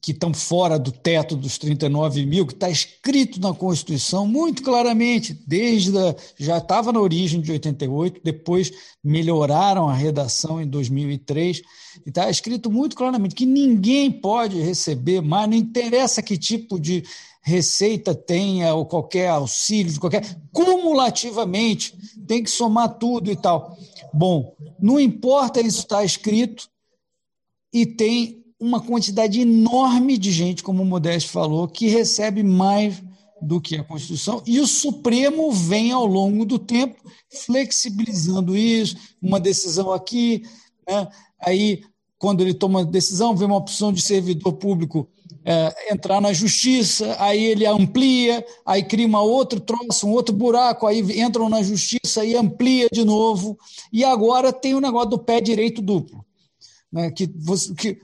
que 0.00 0.12
estão 0.12 0.32
fora 0.32 0.78
do 0.78 0.92
teto 0.92 1.34
dos 1.36 1.58
39 1.58 2.24
mil, 2.24 2.46
que 2.46 2.52
está 2.52 2.70
escrito 2.70 3.40
na 3.40 3.52
Constituição 3.52 4.26
muito 4.26 4.62
claramente, 4.62 5.34
desde 5.46 5.96
a, 5.98 6.14
já 6.38 6.58
estava 6.58 6.92
na 6.92 7.00
origem 7.00 7.40
de 7.40 7.50
88, 7.52 8.20
depois 8.22 8.72
melhoraram 9.02 9.88
a 9.88 9.94
redação 9.94 10.60
em 10.60 10.66
2003, 10.66 11.62
e 12.06 12.08
está 12.08 12.30
escrito 12.30 12.70
muito 12.70 12.94
claramente 12.96 13.34
que 13.34 13.46
ninguém 13.46 14.10
pode 14.10 14.60
receber 14.60 15.20
mais, 15.20 15.50
não 15.50 15.56
interessa 15.56 16.22
que 16.22 16.38
tipo 16.38 16.78
de 16.78 17.02
receita 17.42 18.14
tenha 18.14 18.74
ou 18.74 18.84
qualquer 18.84 19.30
auxílio, 19.30 19.98
qualquer 19.98 20.38
cumulativamente 20.52 21.96
tem 22.26 22.42
que 22.42 22.50
somar 22.50 22.98
tudo 22.98 23.30
e 23.30 23.36
tal. 23.36 23.76
Bom, 24.12 24.54
não 24.78 25.00
importa 25.00 25.60
isso 25.60 25.80
está 25.80 26.04
escrito 26.04 26.68
e 27.72 27.86
tem 27.86 28.44
uma 28.60 28.80
quantidade 28.80 29.40
enorme 29.40 30.18
de 30.18 30.32
gente, 30.32 30.62
como 30.62 30.82
o 30.82 30.86
Modesto 30.86 31.30
falou, 31.30 31.68
que 31.68 31.86
recebe 31.86 32.42
mais 32.42 33.02
do 33.40 33.60
que 33.60 33.76
a 33.76 33.84
Constituição, 33.84 34.42
e 34.44 34.58
o 34.58 34.66
Supremo 34.66 35.52
vem 35.52 35.92
ao 35.92 36.04
longo 36.04 36.44
do 36.44 36.58
tempo 36.58 36.96
flexibilizando 37.30 38.56
isso, 38.56 38.96
uma 39.22 39.38
decisão 39.38 39.92
aqui, 39.92 40.42
né? 40.88 41.08
aí 41.40 41.82
quando 42.18 42.40
ele 42.40 42.52
toma 42.52 42.84
decisão, 42.84 43.36
vem 43.36 43.46
uma 43.46 43.56
opção 43.56 43.92
de 43.92 44.02
servidor 44.02 44.54
público 44.54 45.08
é, 45.44 45.92
entrar 45.92 46.20
na 46.20 46.32
justiça, 46.32 47.16
aí 47.20 47.44
ele 47.44 47.64
amplia, 47.64 48.44
aí 48.66 48.82
cria 48.82 49.06
uma 49.06 49.22
outro 49.22 49.60
troço, 49.60 50.06
um 50.06 50.10
outro 50.10 50.34
buraco, 50.34 50.84
aí 50.84 51.00
entram 51.20 51.48
na 51.48 51.62
justiça 51.62 52.24
e 52.24 52.34
amplia 52.34 52.88
de 52.92 53.04
novo, 53.04 53.56
e 53.92 54.04
agora 54.04 54.52
tem 54.52 54.74
o 54.74 54.80
negócio 54.80 55.10
do 55.10 55.18
pé 55.18 55.40
direito 55.40 55.80
duplo 55.80 56.26
né, 56.92 57.10
que, 57.10 57.26
você, 57.36 57.74
que 57.74 58.00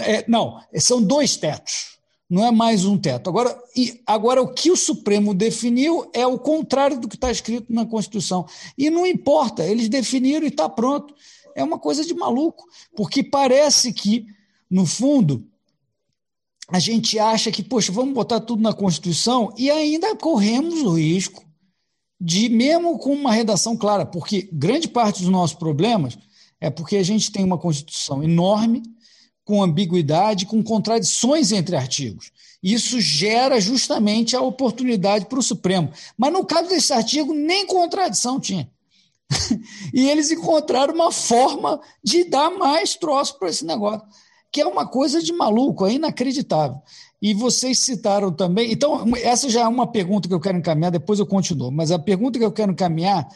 é, 0.00 0.24
não, 0.28 0.60
são 0.78 1.02
dois 1.02 1.36
tetos, 1.36 1.96
não 2.28 2.44
é 2.44 2.50
mais 2.50 2.84
um 2.84 2.98
teto. 2.98 3.30
Agora, 3.30 3.56
e, 3.76 4.00
agora, 4.04 4.42
o 4.42 4.52
que 4.52 4.70
o 4.70 4.76
Supremo 4.76 5.32
definiu 5.32 6.10
é 6.12 6.26
o 6.26 6.38
contrário 6.38 6.98
do 6.98 7.08
que 7.08 7.14
está 7.14 7.30
escrito 7.30 7.72
na 7.72 7.86
Constituição. 7.86 8.46
E 8.76 8.90
não 8.90 9.06
importa, 9.06 9.64
eles 9.64 9.88
definiram 9.88 10.44
e 10.44 10.48
está 10.48 10.68
pronto. 10.68 11.14
É 11.54 11.62
uma 11.62 11.78
coisa 11.78 12.04
de 12.04 12.12
maluco, 12.14 12.64
porque 12.96 13.22
parece 13.22 13.92
que, 13.92 14.26
no 14.68 14.84
fundo, 14.84 15.46
a 16.68 16.80
gente 16.80 17.16
acha 17.18 17.52
que, 17.52 17.62
poxa, 17.62 17.92
vamos 17.92 18.12
botar 18.12 18.40
tudo 18.40 18.60
na 18.60 18.72
Constituição 18.72 19.54
e 19.56 19.70
ainda 19.70 20.16
corremos 20.16 20.82
o 20.82 20.94
risco 20.94 21.44
de, 22.20 22.48
mesmo 22.48 22.98
com 22.98 23.12
uma 23.12 23.32
redação 23.32 23.76
clara, 23.76 24.04
porque 24.04 24.48
grande 24.52 24.88
parte 24.88 25.20
dos 25.20 25.30
nossos 25.30 25.56
problemas 25.56 26.18
é 26.60 26.70
porque 26.70 26.96
a 26.96 27.02
gente 27.02 27.30
tem 27.30 27.44
uma 27.44 27.58
Constituição 27.58 28.22
enorme, 28.22 28.82
com 29.44 29.62
ambiguidade, 29.62 30.46
com 30.46 30.62
contradições 30.62 31.52
entre 31.52 31.76
artigos. 31.76 32.32
Isso 32.62 33.00
gera 33.00 33.60
justamente 33.60 34.34
a 34.34 34.40
oportunidade 34.40 35.26
para 35.26 35.38
o 35.38 35.42
Supremo. 35.42 35.92
Mas 36.18 36.32
no 36.32 36.44
caso 36.44 36.68
desse 36.68 36.92
artigo, 36.92 37.32
nem 37.32 37.64
contradição 37.66 38.40
tinha. 38.40 38.68
e 39.94 40.08
eles 40.08 40.30
encontraram 40.30 40.94
uma 40.94 41.12
forma 41.12 41.80
de 42.02 42.24
dar 42.24 42.50
mais 42.50 42.96
troço 42.96 43.38
para 43.38 43.48
esse 43.48 43.64
negócio, 43.64 44.02
que 44.50 44.60
é 44.60 44.66
uma 44.66 44.86
coisa 44.86 45.22
de 45.22 45.32
maluco, 45.32 45.86
é 45.86 45.92
inacreditável. 45.92 46.80
E 47.20 47.32
vocês 47.34 47.78
citaram 47.78 48.32
também. 48.32 48.72
Então, 48.72 49.04
essa 49.16 49.48
já 49.48 49.62
é 49.62 49.68
uma 49.68 49.86
pergunta 49.86 50.28
que 50.28 50.34
eu 50.34 50.40
quero 50.40 50.58
encaminhar, 50.58 50.90
depois 50.90 51.18
eu 51.18 51.26
continuo. 51.26 51.70
Mas 51.70 51.90
a 51.90 51.98
pergunta 51.98 52.38
que 52.38 52.44
eu 52.44 52.52
quero 52.52 52.72
encaminhar 52.72 53.28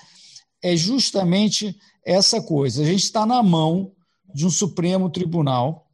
é 0.63 0.77
justamente 0.77 1.79
essa 2.05 2.41
coisa. 2.41 2.83
A 2.83 2.87
gente 2.87 3.05
está 3.05 3.25
na 3.27 3.43
mão 3.43 3.93
de 4.35 4.47
um 4.47 4.51
Supremo 4.51 5.11
Tribunal. 5.11 5.87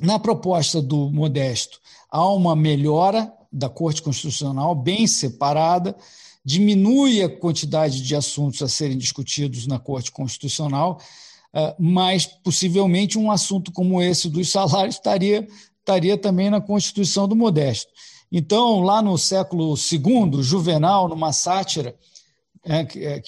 Na 0.00 0.18
proposta 0.18 0.82
do 0.82 1.10
Modesto, 1.10 1.80
há 2.10 2.28
uma 2.30 2.54
melhora 2.54 3.32
da 3.50 3.68
Corte 3.68 4.02
Constitucional, 4.02 4.74
bem 4.74 5.06
separada, 5.06 5.96
diminui 6.44 7.22
a 7.22 7.28
quantidade 7.28 8.02
de 8.02 8.14
assuntos 8.14 8.60
a 8.60 8.68
serem 8.68 8.98
discutidos 8.98 9.66
na 9.66 9.78
Corte 9.78 10.12
Constitucional, 10.12 11.00
eh, 11.54 11.74
mas 11.78 12.26
possivelmente 12.26 13.18
um 13.18 13.30
assunto 13.30 13.72
como 13.72 14.02
esse 14.02 14.28
dos 14.28 14.50
salários 14.50 14.96
estaria, 14.96 15.48
estaria 15.78 16.18
também 16.18 16.50
na 16.50 16.60
Constituição 16.60 17.26
do 17.26 17.34
Modesto. 17.34 17.90
Então, 18.30 18.80
lá 18.80 19.00
no 19.00 19.16
século 19.16 19.74
II, 19.74 20.42
Juvenal, 20.42 21.08
numa 21.08 21.32
sátira, 21.32 21.96
é, 22.66 22.80
é, 22.80 23.22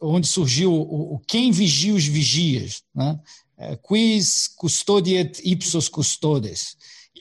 onde 0.00 0.26
surgiu 0.26 0.72
o, 0.72 1.14
o, 1.14 1.18
quem 1.20 1.52
vigia 1.52 1.94
os 1.94 2.06
vigias, 2.06 2.82
né? 2.94 3.18
É, 3.56 3.76
quis 3.76 4.48
custodiet 4.48 5.40
ipsos 5.44 5.88
custodes. 5.88 6.76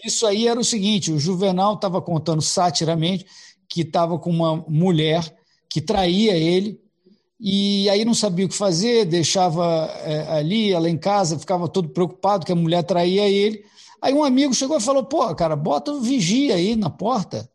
Isso 0.05 0.25
aí 0.25 0.47
era 0.47 0.59
o 0.59 0.63
seguinte: 0.63 1.11
o 1.11 1.19
Juvenal 1.19 1.73
estava 1.73 2.01
contando 2.01 2.41
satiramente 2.41 3.25
que 3.67 3.81
estava 3.81 4.17
com 4.17 4.29
uma 4.29 4.55
mulher 4.67 5.35
que 5.69 5.81
traía 5.81 6.37
ele 6.37 6.79
e 7.39 7.89
aí 7.89 8.03
não 8.05 8.13
sabia 8.13 8.45
o 8.45 8.49
que 8.49 8.55
fazer, 8.55 9.05
deixava 9.05 9.65
é, 10.03 10.37
ali, 10.37 10.71
ela 10.71 10.89
em 10.89 10.97
casa, 10.97 11.37
ficava 11.37 11.67
todo 11.67 11.89
preocupado 11.89 12.45
que 12.45 12.51
a 12.51 12.55
mulher 12.55 12.83
traía 12.83 13.27
ele. 13.27 13.63
Aí 14.01 14.13
um 14.13 14.23
amigo 14.23 14.53
chegou 14.53 14.77
e 14.77 14.81
falou: 14.81 15.03
pô, 15.03 15.33
cara, 15.35 15.55
bota 15.55 15.91
o 15.91 16.01
vigia 16.01 16.55
aí 16.55 16.75
na 16.75 16.89
porta. 16.89 17.49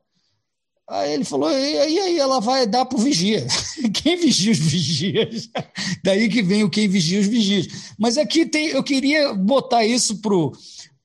Aí 0.89 1.13
ele 1.13 1.25
falou, 1.25 1.51
e 1.51 1.79
aí 1.79 2.19
ela 2.19 2.41
vai 2.41 2.67
dar 2.67 2.85
para 2.85 2.99
o 2.99 3.01
vigia. 3.01 3.47
Quem 3.95 4.17
vigia 4.17 4.53
os 4.53 4.59
vigias? 4.59 5.49
Daí 6.05 6.29
que 6.29 6.43
vem 6.43 6.65
o 6.65 6.71
quem 6.71 6.89
vigia 6.89 7.21
os 7.21 7.27
vigias. 7.27 7.95
Mas 7.99 8.19
aqui 8.19 8.45
tem, 8.45 8.69
eu 8.69 8.83
queria 8.83 9.33
botar 9.33 9.85
isso 9.85 10.21
para 10.21 10.35
o 10.35 10.53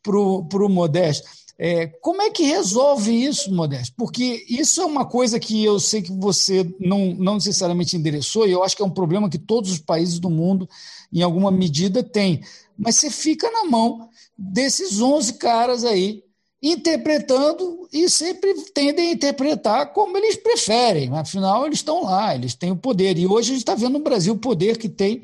pro, 0.02 0.46
pro 0.46 0.70
Modesto. 0.70 1.28
É, 1.60 1.88
como 1.88 2.22
é 2.22 2.30
que 2.30 2.44
resolve 2.44 3.12
isso, 3.12 3.54
Modesto? 3.54 3.96
Porque 3.98 4.46
isso 4.48 4.80
é 4.82 4.86
uma 4.86 5.06
coisa 5.06 5.40
que 5.40 5.64
eu 5.64 5.80
sei 5.80 6.02
que 6.02 6.12
você 6.12 6.70
não, 6.80 7.16
não 7.16 7.36
necessariamente 7.36 7.98
endereçou, 7.98 8.48
e 8.48 8.52
eu 8.52 8.64
acho 8.64 8.76
que 8.76 8.82
é 8.84 8.86
um 8.86 8.92
problema 8.92 9.30
que 9.30 9.40
todos 9.40 9.72
os 9.72 9.80
países 9.80 10.20
do 10.20 10.30
mundo, 10.30 10.70
em 11.12 11.22
alguma 11.22 11.52
medida, 11.52 12.04
têm. 12.04 12.42
Mas 12.78 12.98
você 12.98 13.10
fica 13.10 13.50
na 13.52 13.64
mão 13.66 14.08
desses 14.38 15.02
11 15.02 15.34
caras 15.34 15.84
aí 15.84 16.24
interpretando 16.72 17.88
e 17.92 18.10
sempre 18.10 18.54
tendem 18.74 19.10
a 19.10 19.14
interpretar 19.14 19.94
como 19.94 20.18
eles 20.18 20.36
preferem. 20.36 21.16
Afinal, 21.18 21.66
eles 21.66 21.80
estão 21.80 22.04
lá, 22.04 22.36
eles 22.36 22.56
têm 22.56 22.72
o 22.72 22.78
poder. 22.78 23.18
E 23.18 23.28
hoje 23.28 23.52
a 23.52 23.54
gente 23.54 23.62
está 23.62 23.76
vendo 23.76 23.94
no 23.94 24.04
Brasil 24.04 24.34
o 24.34 24.40
poder 24.40 24.78
que 24.78 24.90
tem 24.90 25.24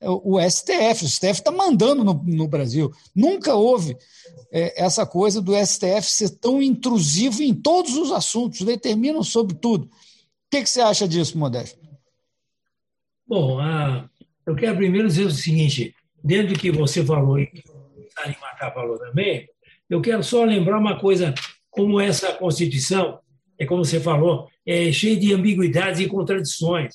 o 0.00 0.38
STF. 0.40 1.04
O 1.04 1.08
STF 1.08 1.32
está 1.32 1.50
mandando 1.50 2.04
no, 2.04 2.14
no, 2.14 2.48
Brasil. 2.48 2.92
Nunca 3.14 3.54
houve 3.54 3.96
é, 4.52 4.82
essa 4.82 5.06
coisa 5.06 5.40
do 5.40 5.52
STF 5.54 6.02
ser 6.02 6.30
tão 6.38 6.62
intrusivo 6.62 7.42
em 7.42 7.54
todos 7.54 7.96
os 7.96 8.12
assuntos, 8.12 8.60
determinam 8.62 9.22
sobre 9.22 9.54
tudo. 9.54 9.86
O 9.86 9.90
que, 10.50 10.62
que 10.62 10.68
você 10.68 10.80
acha 10.80 11.08
disso, 11.08 11.38
Modesto? 11.38 11.78
Bom, 13.26 13.58
eu 14.46 14.54
quero 14.54 14.76
primeiro 14.76 15.08
dizer 15.08 15.24
o 15.24 15.30
seguinte: 15.30 15.94
dentro 16.22 16.54
do 16.54 16.58
que 16.58 16.70
você 16.70 17.04
falou 17.04 17.38
e 17.38 17.46
que 17.46 17.64
o 17.68 18.06
Salimacá 18.14 18.70
falou 18.70 18.98
também, 18.98 19.48
eu 19.88 20.00
quero 20.00 20.22
só 20.22 20.44
lembrar 20.44 20.78
uma 20.78 20.98
coisa, 20.98 21.34
como 21.70 22.00
essa 22.00 22.32
Constituição 22.32 23.18
é 23.58 23.64
como 23.64 23.84
você 23.84 24.00
falou, 24.00 24.48
é 24.66 24.90
cheia 24.92 25.16
de 25.16 25.32
ambiguidades 25.32 26.00
e 26.00 26.06
contradições. 26.06 26.94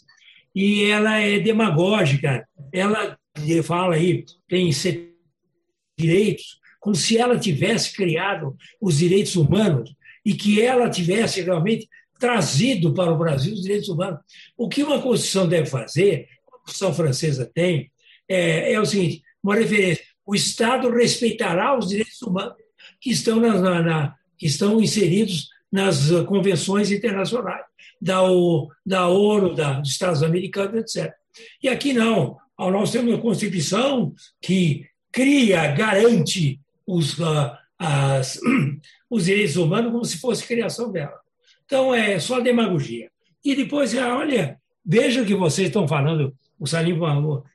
E 0.54 0.86
ela 0.86 1.20
é 1.20 1.40
demagógica. 1.40 2.48
Ela 2.72 3.18
fala 3.64 3.96
aí, 3.96 4.26
tem 4.48 4.70
direitos, 5.98 6.60
como 6.80 6.96
se 6.96 7.18
ela 7.18 7.38
tivesse 7.38 7.96
criado 7.96 8.56
os 8.82 8.98
direitos 8.98 9.36
humanos 9.36 9.94
e 10.26 10.34
que 10.34 10.62
ela 10.62 10.90
tivesse 10.90 11.42
realmente 11.42 11.88
trazido 12.20 12.94
para 12.94 13.12
o 13.12 13.18
Brasil 13.18 13.54
os 13.54 13.62
direitos 13.62 13.90
humanos. 13.90 14.20
O 14.58 14.68
que 14.68 14.84
uma 14.84 15.02
Constituição 15.02 15.48
deve 15.48 15.68
fazer, 15.68 16.28
a 16.48 16.52
Constituição 16.52 16.94
francesa 16.94 17.50
tem, 17.54 17.90
é, 18.28 18.74
é 18.74 18.80
o 18.80 18.86
seguinte: 18.86 19.24
uma 19.42 19.56
referência. 19.56 20.04
O 20.26 20.36
Estado 20.36 20.92
respeitará 20.92 21.78
os 21.78 21.88
direitos 21.88 22.22
humanos 22.22 22.54
que 23.00 23.10
estão, 23.12 23.40
na, 23.40 23.58
na, 23.58 23.82
na 23.82 24.16
que 24.38 24.46
estão 24.46 24.82
inseridos 24.82 25.50
nas 25.72 26.10
convenções 26.28 26.92
internacionais, 26.92 27.64
da, 28.02 28.24
o, 28.24 28.70
da 28.86 29.08
ONU, 29.08 29.54
da, 29.54 29.80
dos 29.80 29.92
Estados 29.92 30.24
Americanos, 30.24 30.96
etc. 30.96 31.14
E 31.62 31.70
aqui 31.70 31.94
não. 31.94 32.38
Nós 32.58 32.92
temos 32.92 33.14
uma 33.14 33.22
Constituição 33.22 34.14
que 34.42 34.86
cria, 35.12 35.68
garante 35.72 36.60
os, 36.86 37.18
uh, 37.20 37.52
as, 37.78 38.40
os 39.10 39.26
direitos 39.26 39.56
humanos 39.56 39.92
como 39.92 40.06
se 40.06 40.18
fosse 40.18 40.46
criação 40.46 40.92
dela. 40.92 41.20
Então, 41.66 41.94
é 41.94 42.20
só 42.20 42.40
demagogia. 42.40 43.10
E 43.46 43.56
depois, 43.56 43.96
ah, 43.98 44.18
olha, 44.18 44.60
veja 44.84 45.22
o 45.22 45.26
que 45.26 45.36
vocês 45.36 45.68
estão 45.68 45.88
falando. 45.88 46.36
O 46.60 46.68
Salim 46.68 47.00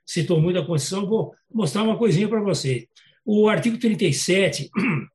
citou 0.07 0.41
muito 0.41 0.59
a 0.59 0.65
Constituição, 0.65 1.07
vou 1.07 1.35
mostrar 1.53 1.83
uma 1.83 1.99
coisinha 1.99 2.29
para 2.29 2.41
vocês. 2.41 2.87
O 3.25 3.49
artigo 3.49 3.77
37 3.77 4.71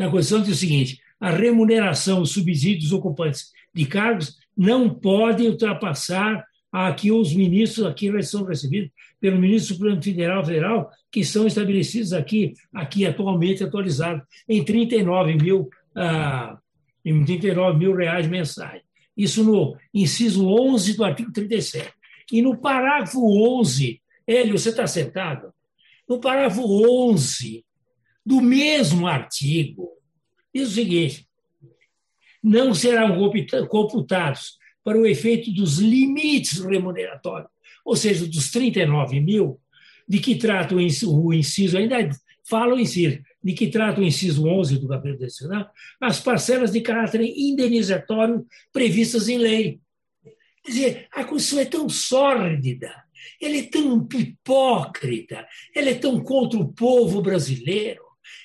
na 0.00 0.10
Constituição 0.10 0.42
diz 0.42 0.56
o 0.56 0.58
seguinte: 0.58 1.00
a 1.20 1.30
remuneração, 1.30 2.22
os 2.22 2.30
subsídios 2.30 2.84
dos 2.84 2.92
ocupantes 2.92 3.52
de 3.74 3.84
cargos 3.84 4.38
não 4.56 4.88
pode 4.88 5.46
ultrapassar 5.46 6.42
aqui 6.72 7.12
os 7.12 7.34
ministros, 7.34 7.86
aqui 7.86 8.10
são 8.22 8.44
recebidos 8.44 8.90
pelo 9.20 9.38
ministro 9.38 9.74
Supremo 9.74 10.02
Federal 10.02 10.44
Federal, 10.44 10.90
que 11.12 11.22
são 11.22 11.46
estabelecidos 11.46 12.14
aqui, 12.14 12.54
aqui 12.72 13.04
atualmente 13.04 13.62
atualizados, 13.62 14.22
em 14.48 14.64
39 14.64 15.34
mil 15.34 15.68
ah, 15.94 16.58
em 17.04 17.22
39 17.22 17.78
mil 17.78 17.94
reais 17.94 18.26
mensais. 18.26 18.80
Isso 19.14 19.44
no 19.44 19.76
inciso 19.92 20.48
11 20.48 20.96
do 20.96 21.04
artigo 21.04 21.30
37. 21.30 21.92
E 22.32 22.40
no 22.40 22.56
parágrafo 22.56 23.20
11, 23.58 24.00
Hélio, 24.26 24.58
você 24.58 24.70
está 24.70 24.86
sentado? 24.86 25.52
No 26.08 26.20
parágrafo 26.20 26.62
11 26.62 27.64
do 28.24 28.40
mesmo 28.40 29.06
artigo, 29.06 29.90
diz 30.54 30.68
o 30.68 30.74
seguinte: 30.74 31.28
não 32.42 32.74
serão 32.74 33.16
computados 33.68 34.58
para 34.82 34.98
o 34.98 35.06
efeito 35.06 35.52
dos 35.52 35.78
limites 35.78 36.60
remuneratórios, 36.60 37.50
ou 37.84 37.96
seja, 37.96 38.26
dos 38.26 38.50
39 38.50 39.20
mil, 39.20 39.60
de 40.08 40.18
que 40.18 40.34
trata 40.34 40.74
o 40.74 40.80
inciso, 40.80 41.78
ainda 41.78 42.10
fala 42.48 42.74
o 42.74 42.80
inciso, 42.80 43.20
de 43.42 43.52
que 43.52 43.68
trata 43.68 44.00
o 44.00 44.04
inciso 44.04 44.46
11 44.46 44.78
do 44.78 44.88
capítulo 44.88 45.18
decisional, 45.18 45.70
as 46.00 46.20
parcelas 46.20 46.72
de 46.72 46.80
caráter 46.80 47.20
indenizatório 47.20 48.44
previstas 48.72 49.28
em 49.28 49.38
lei. 49.38 49.80
Quer 50.64 50.70
dizer, 50.70 51.08
a 51.12 51.24
Constituição 51.24 51.60
é 51.60 51.64
tão 51.64 51.88
sórdida, 51.88 52.92
ela 53.40 53.56
é 53.56 53.62
tão 53.62 54.06
hipócrita, 54.12 55.46
ela 55.74 55.90
é 55.90 55.94
tão 55.94 56.20
contra 56.20 56.58
o 56.58 56.72
povo 56.72 57.22
brasileiro, 57.22 58.02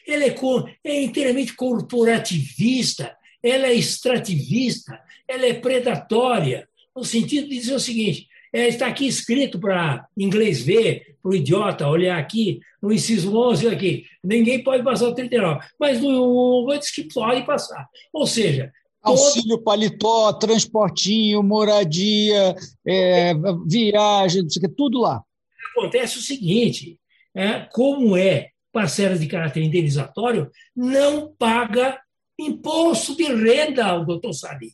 ela 0.08 0.24
é, 0.24 0.36
é 0.84 1.04
inteiramente 1.04 1.54
corporativista, 1.54 3.16
ela 3.42 3.68
é 3.68 3.74
extrativista, 3.74 5.00
ela 5.28 5.46
é 5.46 5.54
predatória, 5.54 6.68
no 6.96 7.04
sentido 7.04 7.48
de 7.48 7.60
dizer 7.60 7.76
o 7.76 7.80
seguinte: 7.80 8.28
é, 8.54 8.68
está 8.68 8.88
aqui 8.88 9.08
escrito 9.08 9.60
para 9.60 10.08
inglês 10.18 10.62
ver, 10.62 11.18
para 11.22 11.32
o 11.32 11.36
idiota 11.36 11.88
olhar 11.88 12.18
aqui, 12.18 12.60
no 12.82 12.92
inciso 12.94 13.36
11 13.36 13.68
aqui, 13.68 14.06
ninguém 14.24 14.64
pode 14.64 14.84
passar 14.84 15.10
o 15.10 15.16
39, 15.16 15.66
mas 15.80 16.02
no 16.02 16.68
diz 16.80 16.92
que 16.92 17.04
pode 17.14 17.46
passar. 17.46 17.88
Ou 18.14 18.26
seja, 18.26 18.72
Auxílio 19.06 19.60
paletó, 19.60 20.34
transportinho, 20.34 21.44
moradia, 21.44 22.56
é, 22.88 23.34
viagem, 23.68 24.48
tudo 24.76 25.00
lá. 25.00 25.22
Acontece 25.72 26.18
o 26.18 26.22
seguinte: 26.22 26.98
é, 27.36 27.60
como 27.72 28.18
é 28.18 28.50
parcela 28.76 29.18
de 29.18 29.26
caráter 29.26 29.64
indenizatório, 29.64 30.52
não 30.76 31.34
paga 31.34 31.98
imposto 32.38 33.16
de 33.16 33.24
renda, 33.24 33.96
o 33.96 34.04
doutor 34.04 34.34
Sali. 34.34 34.74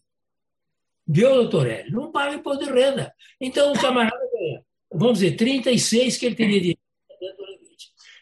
Viu, 1.08 1.30
doutor 1.36 1.68
Hélio? 1.68 1.92
Não 1.92 2.12
paga 2.12 2.34
imposto 2.34 2.66
de 2.66 2.72
renda. 2.72 3.14
Então, 3.40 3.72
o 3.72 3.80
camarada 3.80 4.18
ganha, 4.34 4.64
vamos 4.92 5.20
dizer, 5.20 5.36
36 5.36 6.18
que 6.18 6.26
ele 6.26 6.36
teria 6.36 6.60
de 6.60 6.80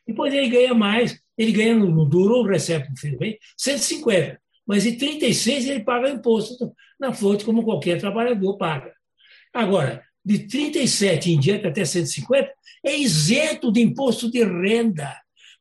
depois 0.05 0.33
ele 0.33 0.49
ganha 0.49 0.73
mais, 0.73 1.17
ele 1.37 1.51
ganha 1.51 1.75
no 1.75 2.03
duro, 2.03 2.41
recebe 2.41 2.87
bem, 3.17 3.37
150. 3.55 4.41
Mas 4.65 4.85
em 4.85 4.97
36 4.97 5.69
ele 5.69 5.83
paga 5.83 6.09
imposto 6.09 6.73
na 6.99 7.13
fonte, 7.13 7.45
como 7.45 7.63
qualquer 7.63 7.99
trabalhador 7.99 8.57
paga. 8.57 8.91
Agora, 9.53 10.03
de 10.25 10.39
37 10.47 11.31
em 11.31 11.39
diante 11.39 11.67
até 11.67 11.85
150, 11.85 12.51
é 12.83 12.97
isento 12.97 13.71
de 13.71 13.81
imposto 13.81 14.29
de 14.31 14.43
renda, 14.43 15.15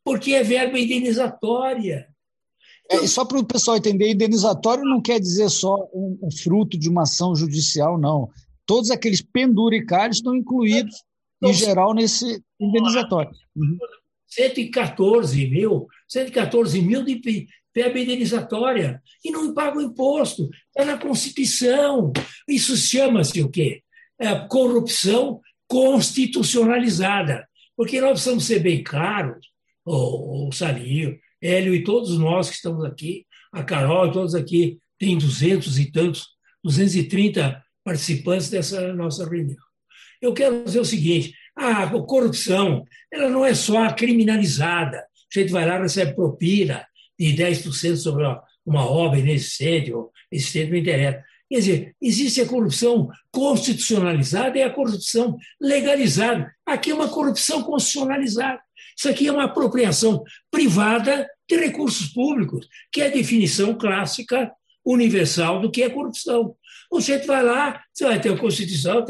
porque 0.09 0.33
é 0.33 0.43
verba 0.43 0.79
indenizatória. 0.79 2.09
É, 2.91 2.97
e 2.97 3.07
só 3.07 3.27
para 3.27 3.39
o 3.39 3.45
pessoal 3.45 3.77
entender, 3.77 4.11
indenizatório 4.11 4.83
não 4.83 5.03
quer 5.03 5.21
dizer 5.21 5.51
só 5.51 5.87
um, 5.93 6.19
um, 6.23 6.31
fruto 6.31 6.79
de 6.79 6.89
uma 6.89 7.03
ação 7.03 7.37
judicial, 7.37 8.01
não. 8.01 8.31
Todos 8.65 8.91
aqueles 8.91 9.21
penduricários 9.21 10.17
estão 10.17 10.35
incluídos, 10.35 10.95
em 11.45 11.53
geral, 11.53 11.93
nesse 11.93 12.43
indenizatório. 12.59 13.31
Uhum. 13.55 13.77
114 14.29 15.47
mil, 15.47 15.87
114 16.09 16.81
mil 16.81 17.05
de 17.05 17.47
verba 17.75 17.99
indenizatória 17.99 19.03
e 19.23 19.31
não 19.31 19.53
pagam 19.53 19.83
imposto. 19.83 20.49
Está 20.69 20.87
na 20.91 20.97
Constituição. 20.97 22.15
Isso 22.49 22.75
chama-se 22.79 23.43
o 23.43 23.51
quê? 23.51 23.83
É 24.19 24.35
corrupção 24.49 25.43
constitucionalizada. 25.67 27.47
Porque 27.77 28.01
nós 28.01 28.13
precisamos 28.13 28.45
ser 28.47 28.61
bem 28.61 28.83
claros, 28.83 29.47
o, 29.89 30.49
o 30.49 30.53
Salinho, 30.53 31.19
Hélio 31.41 31.75
e 31.75 31.85
todos 31.85 32.19
nós 32.19 32.49
que 32.49 32.57
estamos 32.57 32.85
aqui, 32.85 33.25
a 33.53 33.63
Carol 33.63 34.09
e 34.09 34.13
todos 34.13 34.35
aqui, 34.35 34.79
tem 34.99 35.17
duzentos 35.17 35.79
e 35.79 35.91
tantos, 35.91 36.27
230 36.63 37.63
participantes 37.85 38.51
dessa 38.51 38.93
nossa 38.93 39.29
reunião. 39.29 39.57
Eu 40.21 40.35
quero 40.35 40.65
dizer 40.65 40.81
o 40.81 40.85
seguinte: 40.85 41.33
a 41.57 41.87
corrupção 41.87 42.85
ela 43.13 43.31
não 43.31 43.45
é 43.45 43.55
só 43.55 43.91
criminalizada. 43.93 44.99
A 44.99 45.39
gente 45.39 45.53
vai 45.53 45.67
lá 45.67 45.81
recebe 45.81 46.15
propina 46.15 46.85
de 47.19 47.35
10% 47.35 47.97
sobre 47.97 48.25
uma 48.67 48.91
obra 48.91 49.19
inexistente, 49.19 49.93
ou 49.93 50.11
existente, 50.31 50.71
não 50.71 50.79
interessa. 50.79 51.23
Quer 51.49 51.59
dizer, 51.61 51.97
existe 52.03 52.41
a 52.43 52.47
corrupção 52.47 53.09
constitucionalizada 53.31 54.59
e 54.59 54.63
a 54.63 54.71
corrupção 54.71 55.37
legalizada. 55.61 56.53
Aqui 56.67 56.91
é 56.91 56.95
uma 56.95 57.09
corrupção 57.09 57.63
constitucionalizada. 57.63 58.61
Isso 58.99 59.09
aqui 59.09 59.29
é 59.29 59.33
uma 59.33 59.45
apropriação 59.45 60.25
privada 60.51 61.29
de 61.49 61.57
recursos 61.57 62.09
públicos, 62.09 62.67
que 62.91 63.01
é 63.01 63.07
a 63.07 63.13
definição 63.13 63.79
clássica 63.79 64.51
universal 64.85 65.61
do 65.61 65.71
que 65.71 65.83
é 65.83 65.89
corrupção. 65.89 66.57
Você 66.91 67.19
vai 67.19 67.43
lá, 67.45 67.81
você 67.93 68.05
vai 68.05 68.21
ter 68.21 68.33
a 68.33 68.37
Constituição, 68.37 69.05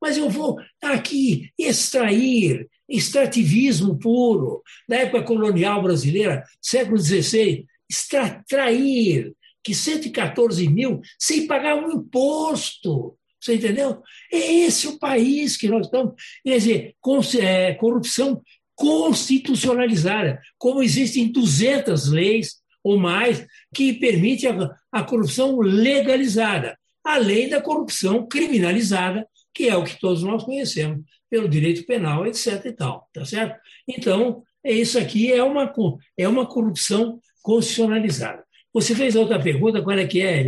mas 0.00 0.16
eu 0.16 0.30
vou 0.30 0.56
aqui 0.80 1.50
extrair 1.58 2.68
extrativismo 2.88 3.98
puro, 3.98 4.62
da 4.88 4.96
época 4.96 5.22
colonial 5.24 5.82
brasileira, 5.82 6.42
século 6.62 6.98
XVI, 6.98 7.66
extrair 7.90 9.34
que 9.62 9.74
114 9.74 10.66
mil 10.68 11.00
sem 11.18 11.46
pagar 11.46 11.74
um 11.74 11.90
imposto. 11.90 13.14
Você 13.40 13.54
entendeu? 13.54 14.02
É 14.32 14.38
esse 14.38 14.88
o 14.88 14.98
país 14.98 15.56
que 15.56 15.68
nós 15.68 15.86
estamos. 15.86 16.14
Quer 16.44 16.58
dizer, 16.58 16.96
é, 17.40 17.74
corrupção 17.74 18.42
constitucionalizada, 18.78 20.40
como 20.56 20.82
existem 20.82 21.32
200 21.32 22.08
leis 22.08 22.58
ou 22.82 22.96
mais 22.96 23.44
que 23.74 23.92
permite 23.94 24.46
a, 24.46 24.70
a 24.92 25.02
corrupção 25.02 25.58
legalizada, 25.58 26.78
além 27.04 27.48
da 27.48 27.60
corrupção 27.60 28.26
criminalizada, 28.28 29.26
que 29.52 29.68
é 29.68 29.76
o 29.76 29.82
que 29.82 29.98
todos 29.98 30.22
nós 30.22 30.44
conhecemos 30.44 31.00
pelo 31.28 31.48
direito 31.48 31.84
penal, 31.86 32.24
etc. 32.24 32.64
e 32.66 32.72
tal, 32.72 33.08
tá 33.12 33.24
certo? 33.24 33.58
Então, 33.86 34.42
é 34.64 34.72
isso 34.72 34.96
aqui 34.96 35.32
é 35.32 35.42
uma, 35.42 35.72
é 36.16 36.28
uma 36.28 36.46
corrupção 36.46 37.20
constitucionalizada. 37.42 38.44
Você 38.72 38.94
fez 38.94 39.16
outra 39.16 39.42
pergunta, 39.42 39.82
qual 39.82 39.98
é 39.98 40.06
que 40.06 40.22
é? 40.22 40.44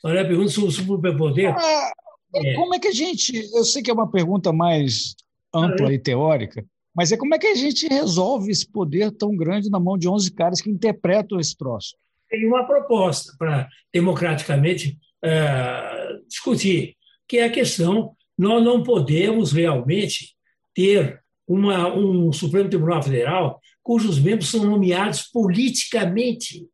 Qual 0.00 0.14
é 0.14 0.20
a 0.22 0.26
pergunta 0.26 0.48
sobre 0.48 0.70
o 0.70 0.72
superpoder? 0.72 1.54
Ah, 1.54 1.92
é. 2.34 2.54
Como 2.54 2.74
é 2.74 2.78
que 2.78 2.88
a 2.88 2.92
gente. 2.92 3.36
Eu 3.54 3.64
sei 3.64 3.82
que 3.82 3.90
é 3.90 3.94
uma 3.94 4.10
pergunta 4.10 4.52
mais 4.52 5.14
ampla 5.54 5.92
e 5.92 5.98
teórica, 5.98 6.64
mas 6.96 7.12
é 7.12 7.16
como 7.16 7.34
é 7.34 7.38
que 7.38 7.46
a 7.46 7.54
gente 7.54 7.86
resolve 7.86 8.50
esse 8.50 8.66
poder 8.66 9.12
tão 9.12 9.36
grande 9.36 9.68
na 9.68 9.78
mão 9.78 9.98
de 9.98 10.08
11 10.08 10.32
caras 10.32 10.62
que 10.62 10.70
interpretam 10.70 11.38
esse 11.38 11.54
troço? 11.54 11.94
Tem 12.30 12.46
uma 12.46 12.64
proposta 12.64 13.34
para, 13.38 13.68
democraticamente, 13.92 14.98
uh, 15.22 16.26
discutir, 16.26 16.96
que 17.28 17.36
é 17.36 17.44
a 17.44 17.50
questão, 17.50 18.16
nós 18.38 18.64
não 18.64 18.82
podemos 18.82 19.52
realmente 19.52 20.34
ter 20.74 21.20
uma, 21.46 21.94
um 21.94 22.32
Supremo 22.32 22.70
Tribunal 22.70 23.02
Federal 23.02 23.60
cujos 23.82 24.18
membros 24.18 24.50
são 24.50 24.64
nomeados 24.64 25.22
politicamente. 25.24 26.66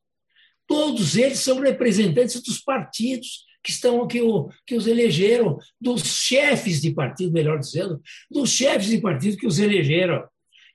Todos 0.66 1.16
eles 1.16 1.40
são 1.40 1.60
representantes 1.60 2.40
dos 2.42 2.60
partidos 2.60 3.44
que 3.62 3.70
estão 3.70 4.06
que, 4.06 4.20
o, 4.20 4.48
que 4.66 4.74
os 4.74 4.86
elegeram, 4.86 5.58
dos 5.80 6.02
chefes 6.02 6.80
de 6.80 6.92
partido, 6.92 7.32
melhor 7.32 7.58
dizendo, 7.58 8.00
dos 8.30 8.50
chefes 8.50 8.88
de 8.88 9.00
partido 9.00 9.36
que 9.36 9.46
os 9.46 9.58
elegeram. 9.58 10.24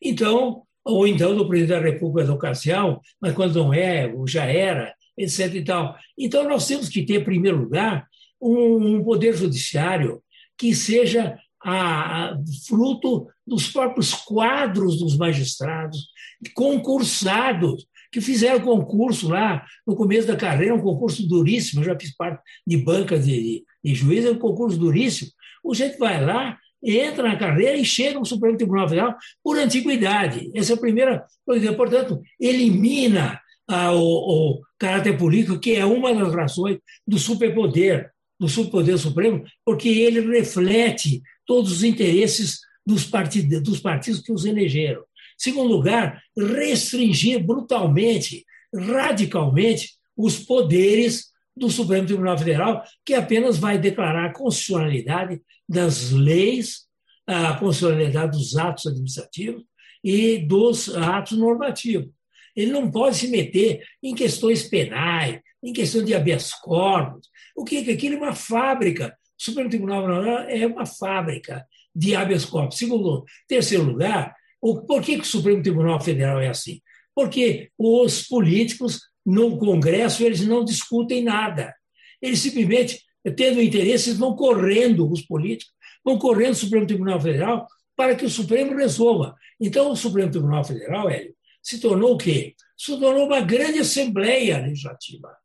Então, 0.02 0.64
ou 0.86 1.06
então 1.06 1.36
do 1.36 1.48
presidente 1.48 1.80
da 1.80 1.86
República 1.86 2.26
do 2.26 2.36
Ocasião, 2.36 3.02
mas 3.22 3.34
quando 3.34 3.56
não 3.56 3.74
é, 3.74 4.12
já 4.26 4.46
era, 4.46 4.94
etc. 5.18 5.54
E 5.56 5.64
tal. 5.64 5.98
Então, 6.18 6.48
nós 6.48 6.66
temos 6.66 6.88
que 6.88 7.04
ter, 7.04 7.22
em 7.22 7.24
primeiro 7.24 7.58
lugar, 7.58 8.08
um, 8.42 8.96
um 8.96 9.04
poder 9.04 9.36
judiciário 9.36 10.22
que 10.58 10.74
seja 10.74 11.38
a, 11.62 12.30
a, 12.30 12.38
fruto 12.68 13.28
dos 13.46 13.70
próprios 13.70 14.14
quadros 14.14 15.00
dos 15.00 15.18
magistrados, 15.18 16.08
concursados, 16.54 17.86
que 18.12 18.22
fizeram 18.22 18.60
concurso 18.62 19.30
lá 19.30 19.66
no 19.86 19.96
começo 19.96 20.28
da 20.28 20.36
carreira, 20.36 20.76
um 20.76 20.82
concurso 20.82 21.28
duríssimo, 21.28 21.82
eu 21.82 21.86
já 21.86 22.00
fiz 22.00 22.16
parte 22.16 22.42
de 22.66 22.78
banca 22.78 23.20
de, 23.20 23.64
de 23.84 23.96
juiz, 23.96 24.26
é 24.26 24.32
um 24.32 24.40
concurso 24.40 24.78
duríssimo. 24.78 25.32
O 25.64 25.74
gente 25.74 25.98
vai 25.98 26.24
lá, 26.24 26.58
entra 26.82 27.24
na 27.24 27.36
carreira 27.36 27.78
e 27.78 27.86
chega 27.86 28.20
no 28.20 28.26
Supremo 28.26 28.58
Tribunal 28.58 28.88
Federal 28.88 29.16
por 29.44 29.58
antiguidade. 29.58 30.50
Essa 30.56 30.74
é 30.74 30.76
a 30.76 30.80
primeira 30.80 31.26
coisa. 31.46 31.74
Portanto, 31.74 32.22
elimina 32.40 33.40
ah, 33.68 33.92
o, 33.92 34.00
o, 34.00 34.62
caráter 34.78 35.18
político, 35.18 35.60
que 35.60 35.74
é 35.74 35.86
uma 35.86 36.14
das 36.14 36.34
razões 36.34 36.78
do 37.06 37.18
superpoder, 37.18 38.12
do 38.40 38.48
superpoder 38.48 38.98
supremo, 38.98 39.44
porque 39.66 39.90
ele 39.90 40.22
reflete 40.22 41.22
todos 41.46 41.72
os 41.72 41.84
interesses 41.84 42.60
dos 42.86 43.04
partidos, 43.04 43.62
dos 43.62 43.80
partidos 43.80 44.22
que 44.22 44.32
os 44.32 44.46
elegeram. 44.46 45.04
Segundo 45.38 45.72
lugar, 45.72 46.22
restringir 46.36 47.44
brutalmente, 47.44 48.46
radicalmente, 48.74 49.92
os 50.16 50.40
poderes 50.40 51.32
do 51.56 51.70
Supremo 51.70 52.08
Tribunal 52.08 52.38
Federal, 52.38 52.84
que 53.06 53.14
apenas 53.14 53.58
vai 53.58 53.78
declarar 53.78 54.26
a 54.26 54.34
constitucionalidade 54.34 55.42
das 55.68 56.12
leis, 56.12 56.88
a 57.26 57.54
constitucionalidade 57.54 58.38
dos 58.38 58.58
atos 58.58 58.88
administrativos 58.88 59.64
e 60.04 60.40
dos 60.40 60.96
atos 60.96 61.38
normativos. 61.38 62.10
Ele 62.56 62.72
não 62.72 62.90
pode 62.90 63.18
se 63.18 63.28
meter 63.28 63.84
em 64.02 64.16
questões 64.16 64.64
penais, 64.64 65.40
em 65.64 65.74
questão 65.74 66.04
de 66.04 66.16
habeas 66.16 66.54
corpus. 66.54 67.28
O 67.56 67.64
que 67.64 67.78
é 67.78 67.94
aquilo 67.94 68.16
é 68.16 68.18
uma 68.20 68.34
fábrica. 68.34 69.16
O 69.40 69.44
Supremo 69.44 69.70
Tribunal 69.70 70.02
Federal 70.02 70.40
é 70.50 70.66
uma 70.66 70.86
fábrica 70.86 71.66
de 71.96 72.16
habeas 72.16 72.46
corpus. 72.46 72.78
Segundo, 72.78 73.26
terceiro 73.48 73.84
lugar, 73.84 74.36
o, 74.70 74.82
por 74.86 75.02
que, 75.02 75.16
que 75.16 75.24
o 75.24 75.26
Supremo 75.26 75.64
Tribunal 75.64 76.00
Federal 76.02 76.42
é 76.42 76.50
assim? 76.50 76.82
Porque 77.16 77.72
os 77.78 78.28
políticos 78.28 79.02
no 79.26 79.58
Congresso 79.58 80.24
eles 80.24 80.46
não 80.46 80.64
discutem 80.64 81.24
nada. 81.24 81.74
Eles 82.22 82.40
simplesmente, 82.40 83.02
tendo 83.36 83.62
interesse, 83.62 84.14
vão 84.14 84.36
correndo, 84.36 85.10
os 85.10 85.22
políticos, 85.22 85.74
vão 86.04 86.18
correndo 86.18 86.52
o 86.52 86.58
Supremo 86.58 86.86
Tribunal 86.86 87.20
Federal 87.22 87.68
para 87.96 88.16
que 88.16 88.26
o 88.26 88.30
Supremo 88.30 88.76
resolva. 88.76 89.36
Então, 89.60 89.92
o 89.92 89.96
Supremo 89.96 90.32
Tribunal 90.32 90.64
Federal, 90.64 91.10
Hélio, 91.10 91.34
se 91.64 91.80
tornou 91.80 92.14
o 92.14 92.18
quê? 92.18 92.54
Se 92.78 92.98
tornou 93.00 93.26
uma 93.26 93.42
grande 93.42 93.80
Assembleia 93.80 94.60
Legislativa. 94.60 95.36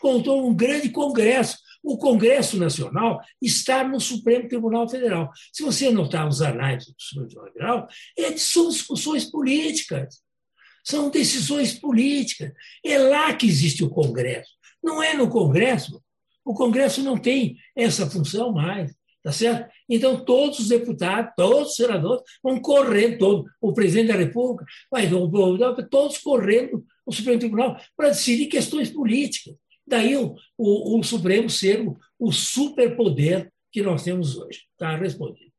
Contou 0.00 0.46
um 0.46 0.54
grande 0.54 0.90
Congresso. 0.90 1.58
O 1.84 1.98
Congresso 1.98 2.56
Nacional 2.56 3.20
está 3.42 3.86
no 3.86 4.00
Supremo 4.00 4.48
Tribunal 4.48 4.88
Federal. 4.88 5.30
Se 5.52 5.62
você 5.62 5.90
notar 5.90 6.26
os 6.26 6.40
análises 6.40 6.88
do 6.88 6.94
Supremo 6.98 7.28
Tribunal 7.28 7.52
Federal, 7.52 7.88
é 8.16 8.36
são 8.38 8.70
discussões 8.70 9.26
políticas, 9.26 10.22
são 10.82 11.10
decisões 11.10 11.78
políticas. 11.78 12.52
É 12.82 12.96
lá 12.98 13.34
que 13.34 13.46
existe 13.46 13.84
o 13.84 13.90
Congresso. 13.90 14.50
Não 14.82 15.02
é 15.02 15.12
no 15.12 15.28
Congresso. 15.28 16.02
O 16.42 16.54
Congresso 16.54 17.02
não 17.02 17.18
tem 17.18 17.58
essa 17.76 18.08
função 18.08 18.50
mais. 18.50 18.90
Tá 19.22 19.32
certo? 19.32 19.70
Então, 19.88 20.22
todos 20.22 20.58
os 20.58 20.68
deputados, 20.68 21.32
todos 21.34 21.70
os 21.70 21.76
senadores 21.76 22.22
vão 22.42 22.60
correndo, 22.60 23.18
todo, 23.18 23.44
o 23.58 23.72
presidente 23.72 24.08
da 24.08 24.16
República, 24.16 24.66
vai, 24.90 25.08
todos 25.88 26.18
correndo 26.18 26.84
o 27.06 27.10
Supremo 27.12 27.38
Tribunal 27.38 27.80
para 27.96 28.10
decidir 28.10 28.48
questões 28.48 28.90
políticas. 28.90 29.54
Daí 29.86 30.16
o, 30.16 30.34
o, 30.56 30.98
o 30.98 31.02
Supremo 31.02 31.50
ser 31.50 31.86
o, 31.86 31.98
o 32.18 32.32
superpoder 32.32 33.52
que 33.70 33.82
nós 33.82 34.02
temos 34.02 34.36
hoje. 34.36 34.62
Está 34.72 34.96
respondido. 34.96 35.52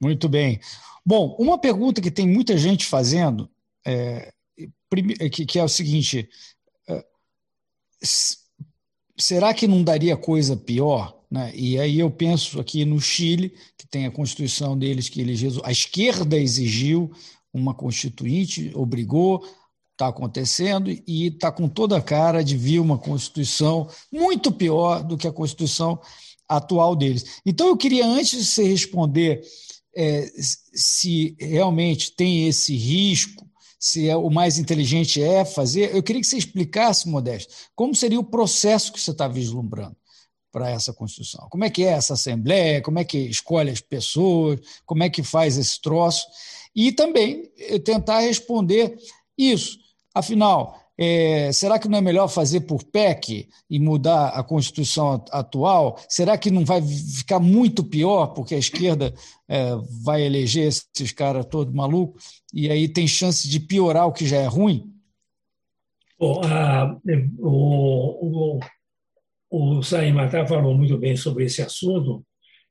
Muito 0.00 0.28
bem. 0.28 0.60
Bom, 1.04 1.36
uma 1.38 1.58
pergunta 1.58 2.00
que 2.00 2.10
tem 2.10 2.26
muita 2.26 2.56
gente 2.56 2.84
fazendo, 2.84 3.50
é, 3.86 4.32
que, 5.32 5.46
que, 5.46 5.58
é 5.58 5.64
o 5.64 5.68
seguinte: 5.68 6.28
é, 6.88 7.04
será 9.16 9.54
que 9.54 9.66
não 9.66 9.82
daria 9.82 10.16
coisa 10.16 10.56
pior? 10.56 11.18
Né? 11.30 11.52
E 11.54 11.78
aí 11.78 11.98
eu 11.98 12.10
penso 12.10 12.60
aqui 12.60 12.84
no 12.84 13.00
Chile, 13.00 13.54
que 13.76 13.86
tem 13.86 14.06
a 14.06 14.10
constituição 14.10 14.78
deles 14.78 15.08
que 15.08 15.20
elegeu, 15.20 15.60
a 15.64 15.72
esquerda 15.72 16.36
exigiu 16.36 17.10
uma 17.52 17.74
constituinte, 17.74 18.70
obrigou, 18.74 19.44
está 19.98 20.06
acontecendo 20.06 20.90
e 20.90 21.26
está 21.26 21.50
com 21.50 21.68
toda 21.68 21.96
a 21.96 22.02
cara 22.02 22.44
de 22.44 22.56
vir 22.56 22.78
uma 22.78 22.96
Constituição 22.96 23.88
muito 24.12 24.52
pior 24.52 25.02
do 25.02 25.16
que 25.16 25.26
a 25.26 25.32
Constituição 25.32 26.00
atual 26.48 26.94
deles. 26.94 27.40
Então, 27.44 27.66
eu 27.66 27.76
queria, 27.76 28.06
antes 28.06 28.38
de 28.38 28.44
você 28.44 28.62
responder 28.62 29.42
é, 29.94 30.30
se 30.72 31.36
realmente 31.38 32.12
tem 32.12 32.46
esse 32.46 32.76
risco, 32.76 33.44
se 33.78 34.08
é, 34.08 34.16
o 34.16 34.30
mais 34.30 34.56
inteligente 34.56 35.20
é 35.20 35.44
fazer, 35.44 35.94
eu 35.94 36.02
queria 36.02 36.22
que 36.22 36.28
você 36.28 36.38
explicasse, 36.38 37.08
Modesto, 37.08 37.52
como 37.74 37.94
seria 37.94 38.20
o 38.20 38.24
processo 38.24 38.92
que 38.92 39.00
você 39.00 39.10
está 39.10 39.26
vislumbrando 39.26 39.96
para 40.52 40.70
essa 40.70 40.92
Constituição. 40.92 41.48
Como 41.50 41.64
é 41.64 41.70
que 41.70 41.82
é 41.84 41.88
essa 41.88 42.14
Assembleia, 42.14 42.80
como 42.80 43.00
é 43.00 43.04
que 43.04 43.18
escolhe 43.18 43.70
as 43.70 43.80
pessoas, 43.80 44.60
como 44.86 45.02
é 45.02 45.10
que 45.10 45.22
faz 45.24 45.58
esse 45.58 45.80
troço, 45.80 46.24
e 46.74 46.92
também 46.92 47.50
tentar 47.84 48.20
responder 48.20 48.96
isso. 49.36 49.87
Afinal, 50.18 50.76
é, 50.98 51.52
será 51.52 51.78
que 51.78 51.88
não 51.88 51.96
é 51.96 52.00
melhor 52.00 52.26
fazer 52.26 52.62
por 52.62 52.82
PEC 52.82 53.48
e 53.70 53.78
mudar 53.78 54.30
a 54.30 54.42
Constituição 54.42 55.24
atual? 55.30 55.96
Será 56.08 56.36
que 56.36 56.50
não 56.50 56.64
vai 56.64 56.82
ficar 56.82 57.38
muito 57.38 57.84
pior 57.84 58.34
porque 58.34 58.56
a 58.56 58.58
esquerda 58.58 59.14
é, 59.48 59.76
vai 60.02 60.22
eleger 60.22 60.66
esses 60.66 61.12
caras 61.12 61.46
todos 61.46 61.72
malucos 61.72 62.42
e 62.52 62.68
aí 62.68 62.88
tem 62.88 63.06
chance 63.06 63.48
de 63.48 63.60
piorar 63.60 64.08
o 64.08 64.12
que 64.12 64.26
já 64.26 64.38
é 64.38 64.46
ruim? 64.46 64.92
Bom, 66.18 66.40
a, 66.44 66.98
o, 67.38 68.58
o, 69.48 69.78
o 69.78 69.82
Saim 69.84 70.12
Matar 70.12 70.48
falou 70.48 70.76
muito 70.76 70.98
bem 70.98 71.16
sobre 71.16 71.44
esse 71.44 71.62
assunto 71.62 72.24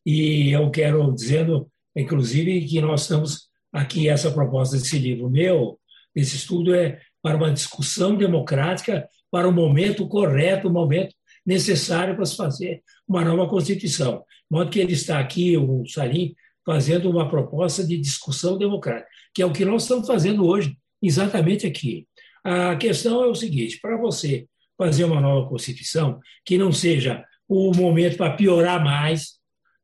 e 0.05 0.51
eu 0.51 0.69
quero 0.69 1.13
dizendo, 1.13 1.71
inclusive, 1.95 2.65
que 2.65 2.81
nós 2.81 3.03
estamos 3.03 3.47
aqui, 3.71 4.09
essa 4.09 4.31
proposta 4.31 4.75
desse 4.75 4.99
livro 4.99 5.29
meu, 5.29 5.79
esse 6.13 6.35
estudo 6.35 6.75
é 6.75 6.99
para 7.27 7.35
uma 7.35 7.51
discussão 7.51 8.15
democrática, 8.15 9.05
para 9.29 9.49
o 9.49 9.51
momento 9.51 10.07
correto, 10.07 10.69
o 10.69 10.71
momento 10.71 11.13
necessário 11.45 12.15
para 12.15 12.23
se 12.23 12.37
fazer 12.37 12.81
uma 13.05 13.21
nova 13.21 13.49
Constituição. 13.49 14.19
De 14.19 14.23
modo 14.49 14.71
que 14.71 14.79
ele 14.79 14.93
está 14.93 15.19
aqui, 15.19 15.57
o 15.57 15.85
Salim, 15.85 16.33
fazendo 16.65 17.09
uma 17.09 17.29
proposta 17.29 17.85
de 17.85 17.97
discussão 17.97 18.57
democrática, 18.57 19.09
que 19.33 19.41
é 19.41 19.45
o 19.45 19.51
que 19.51 19.65
nós 19.65 19.81
estamos 19.81 20.07
fazendo 20.07 20.47
hoje, 20.47 20.77
exatamente 21.01 21.67
aqui. 21.67 22.07
A 22.45 22.77
questão 22.77 23.21
é 23.21 23.27
o 23.27 23.35
seguinte: 23.35 23.77
para 23.81 23.97
você 23.97 24.47
fazer 24.77 25.03
uma 25.03 25.19
nova 25.19 25.49
Constituição, 25.49 26.21
que 26.45 26.57
não 26.57 26.71
seja 26.71 27.25
o 27.45 27.75
momento 27.75 28.15
para 28.15 28.37
piorar 28.37 28.81
mais, 28.81 29.33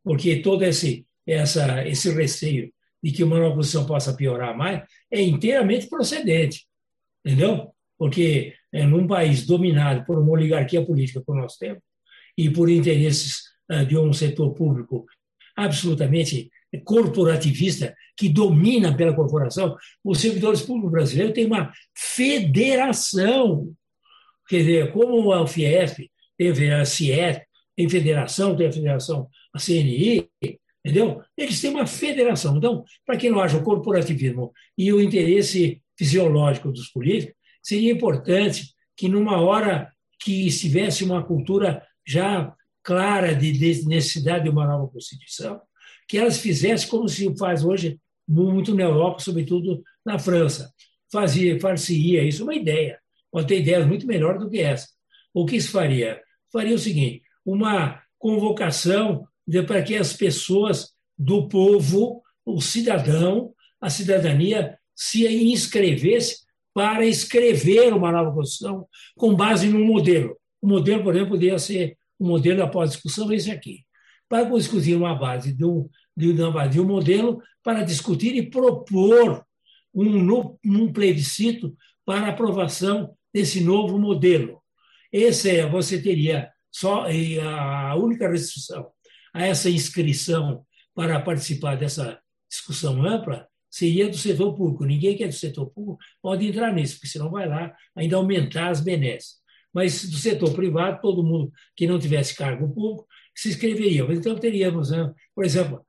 porque 0.01 0.37
todo 0.37 0.63
esse, 0.63 1.05
essa, 1.27 1.85
esse 1.85 2.09
receio 2.09 2.71
de 3.03 3.11
que 3.11 3.21
uma 3.21 3.37
nova 3.37 3.55
Constituição 3.55 3.85
possa 3.85 4.13
piorar 4.15 4.57
mais 4.57 4.81
é 5.11 5.21
inteiramente 5.21 5.89
procedente 5.89 6.65
entendeu? 7.25 7.71
Porque 7.97 8.53
é, 8.71 8.85
num 8.85 9.07
país 9.07 9.45
dominado 9.45 10.05
por 10.05 10.17
uma 10.17 10.31
oligarquia 10.31 10.85
política 10.85 11.21
como 11.25 11.41
nós 11.41 11.55
temos 11.55 11.81
e 12.37 12.49
por 12.49 12.69
interesses 12.69 13.41
uh, 13.71 13.85
de 13.85 13.97
um 13.97 14.11
setor 14.11 14.53
público 14.53 15.05
absolutamente 15.55 16.49
corporativista 16.83 17.95
que 18.17 18.29
domina 18.29 18.95
pela 18.95 19.13
corporação, 19.13 19.75
os 20.03 20.19
servidores 20.19 20.61
públicos 20.61 20.91
brasileiros 20.91 21.33
têm 21.33 21.45
uma 21.45 21.71
federação, 21.95 23.71
quer 24.47 24.57
dizer, 24.57 24.91
como 24.91 25.31
a 25.31 25.45
Fiesp, 25.45 26.09
tem 26.37 26.71
a 26.71 26.85
CIEP, 26.85 27.45
tem 27.75 27.89
federação, 27.89 28.55
tem 28.55 28.67
a 28.67 28.71
federação, 28.71 29.27
a 29.53 29.59
CNI, 29.59 30.27
entendeu? 30.83 31.21
Eles 31.37 31.61
têm 31.61 31.71
uma 31.71 31.85
federação. 31.85 32.57
Então, 32.57 32.83
para 33.05 33.17
que 33.17 33.29
não 33.29 33.39
haja 33.39 33.57
o 33.57 33.63
corporativismo 33.63 34.51
e 34.77 34.91
o 34.91 35.01
interesse 35.01 35.81
fisiológico 35.97 36.71
dos 36.71 36.89
políticos, 36.89 37.35
seria 37.61 37.91
importante 37.91 38.73
que, 38.95 39.07
numa 39.07 39.41
hora 39.41 39.91
que 40.19 40.47
estivesse 40.47 41.03
uma 41.03 41.23
cultura 41.23 41.85
já 42.05 42.53
clara 42.83 43.33
de, 43.33 43.85
necessidade 43.85 44.43
de 44.43 44.49
uma 44.49 44.67
nova 44.67 44.91
Constituição, 44.91 45.61
que 46.07 46.17
elas 46.17 46.37
fizessem 46.37 46.89
como 46.89 47.07
se 47.07 47.35
faz 47.37 47.63
hoje 47.63 47.99
muito 48.27 48.75
na 48.75 48.83
Europa, 48.83 49.19
sobretudo 49.19 49.83
na 50.05 50.19
França. 50.19 50.71
Fazia, 51.11 51.59
fazia 51.59 52.23
isso, 52.23 52.43
uma 52.43 52.55
ideia. 52.55 52.99
Pode 53.31 53.47
ter 53.47 53.59
ideias 53.59 53.87
muito 53.87 54.05
melhores 54.05 54.41
do 54.41 54.49
que 54.49 54.59
essa. 54.59 54.87
O 55.33 55.45
que 55.45 55.59
se 55.59 55.69
faria? 55.69 56.21
Faria 56.51 56.75
o 56.75 56.79
seguinte: 56.79 57.23
uma 57.45 58.01
convocação 58.17 59.27
para 59.67 59.81
que 59.81 59.95
as 59.95 60.13
pessoas 60.13 60.91
do 61.17 61.47
povo, 61.47 62.21
o 62.45 62.61
cidadão, 62.61 63.53
a 63.81 63.89
cidadania, 63.89 64.77
se 64.95 65.27
inscrevesse 65.51 66.43
para 66.73 67.05
escrever 67.05 67.93
uma 67.93 68.11
nova 68.11 68.33
Constituição 68.33 68.87
com 69.15 69.35
base 69.35 69.67
num 69.67 69.85
modelo. 69.85 70.37
O 70.61 70.67
modelo, 70.67 71.03
por 71.03 71.13
exemplo, 71.13 71.31
poderia 71.31 71.59
ser 71.59 71.97
o 72.17 72.27
modelo 72.27 72.63
após 72.63 72.91
discussão, 72.91 73.31
esse 73.31 73.51
aqui. 73.51 73.85
Para 74.27 74.43
discutir 74.45 74.95
uma 74.95 75.13
base 75.13 75.53
de 75.53 75.65
um, 75.65 75.87
de 76.15 76.31
um 76.79 76.85
modelo 76.85 77.41
para 77.61 77.83
discutir 77.83 78.35
e 78.35 78.49
propor 78.49 79.45
um, 79.93 80.57
um 80.65 80.91
plebiscito 80.91 81.75
para 82.05 82.29
aprovação 82.29 83.15
desse 83.33 83.61
novo 83.61 83.99
modelo. 83.99 84.61
Esse 85.11 85.57
é, 85.57 85.69
você 85.69 86.01
teria 86.01 86.49
só 86.71 87.05
a 87.05 87.95
única 87.95 88.27
restrição 88.27 88.89
a 89.33 89.45
essa 89.45 89.69
inscrição 89.69 90.65
para 90.93 91.19
participar 91.19 91.75
dessa 91.75 92.19
discussão 92.49 93.03
ampla 93.05 93.47
seria 93.73 94.07
do 94.07 94.15
setor 94.15 94.53
público. 94.55 94.85
Ninguém 94.85 95.17
que 95.17 95.23
é 95.23 95.27
do 95.27 95.33
setor 95.33 95.65
público 95.71 95.97
pode 96.21 96.45
entrar 96.45 96.71
nisso, 96.71 96.95
porque 96.95 97.07
senão 97.07 97.31
vai 97.31 97.49
lá 97.49 97.75
ainda 97.95 98.17
aumentar 98.17 98.69
as 98.69 98.79
benesses. 98.79 99.37
Mas 99.73 100.07
do 100.07 100.17
setor 100.17 100.53
privado, 100.53 101.01
todo 101.01 101.23
mundo 101.23 101.51
que 101.75 101.87
não 101.87 101.97
tivesse 101.97 102.35
cargo 102.35 102.71
público 102.71 103.07
se 103.33 103.49
inscreveria. 103.49 104.05
Então 104.11 104.35
teríamos, 104.35 104.91
né, 104.91 105.11
por 105.33 105.43
exemplo, 105.43 105.83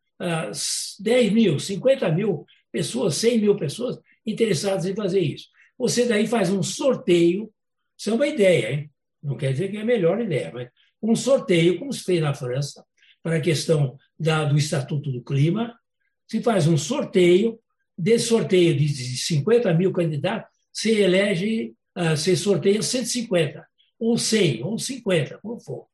10 0.99 1.33
mil, 1.33 1.59
50 1.59 2.11
mil 2.11 2.47
pessoas, 2.73 3.17
100 3.17 3.39
mil 3.39 3.55
pessoas 3.55 3.99
interessadas 4.25 4.87
em 4.87 4.95
fazer 4.95 5.21
isso. 5.21 5.49
Você 5.77 6.07
daí 6.07 6.27
faz 6.27 6.51
um 6.51 6.63
sorteio, 6.63 7.53
isso 7.99 8.09
é 8.09 8.15
uma 8.15 8.27
ideia, 8.27 8.73
hein? 8.73 8.91
não 9.23 9.37
quer 9.37 9.53
dizer 9.53 9.71
que 9.71 9.77
é 9.77 9.83
a 9.83 9.85
melhor 9.85 10.21
ideia, 10.21 10.51
mas 10.55 10.69
um 11.03 11.15
sorteio, 11.15 11.79
como 11.79 11.93
se 11.93 12.03
fez 12.03 12.23
na 12.23 12.33
França, 12.33 12.83
para 13.23 13.37
a 13.37 13.41
questão 13.41 13.99
da, 14.19 14.45
do 14.45 14.57
Estatuto 14.57 15.13
do 15.13 15.23
Clima, 15.23 15.79
se 16.27 16.43
faz 16.43 16.67
um 16.67 16.79
sorteio, 16.79 17.61
desse 17.97 18.27
sorteio 18.27 18.77
de 18.77 18.89
50 18.89 19.73
mil 19.75 19.93
candidatos, 19.93 20.51
se 20.73 20.91
elege, 20.91 21.73
uh, 21.97 22.17
se 22.17 22.37
sorteia 22.37 22.83
150, 22.83 23.65
ou 23.99 24.19
100, 24.19 24.63
ou 24.63 24.79
50, 24.79 25.39
como 25.43 25.61
for. 25.61 25.87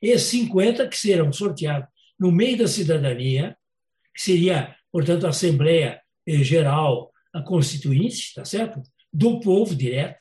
Esses 0.00 0.28
50 0.28 0.86
que 0.88 0.96
serão 0.96 1.32
sorteados 1.32 1.88
no 2.18 2.30
meio 2.30 2.58
da 2.58 2.68
cidadania, 2.68 3.56
que 4.14 4.22
seria, 4.22 4.76
portanto, 4.90 5.26
a 5.26 5.30
Assembleia 5.30 6.00
Geral 6.26 7.12
a 7.32 7.42
Constituinte, 7.42 8.34
tá 8.34 8.44
certo? 8.44 8.82
Do 9.12 9.40
povo 9.40 9.74
direto, 9.74 10.18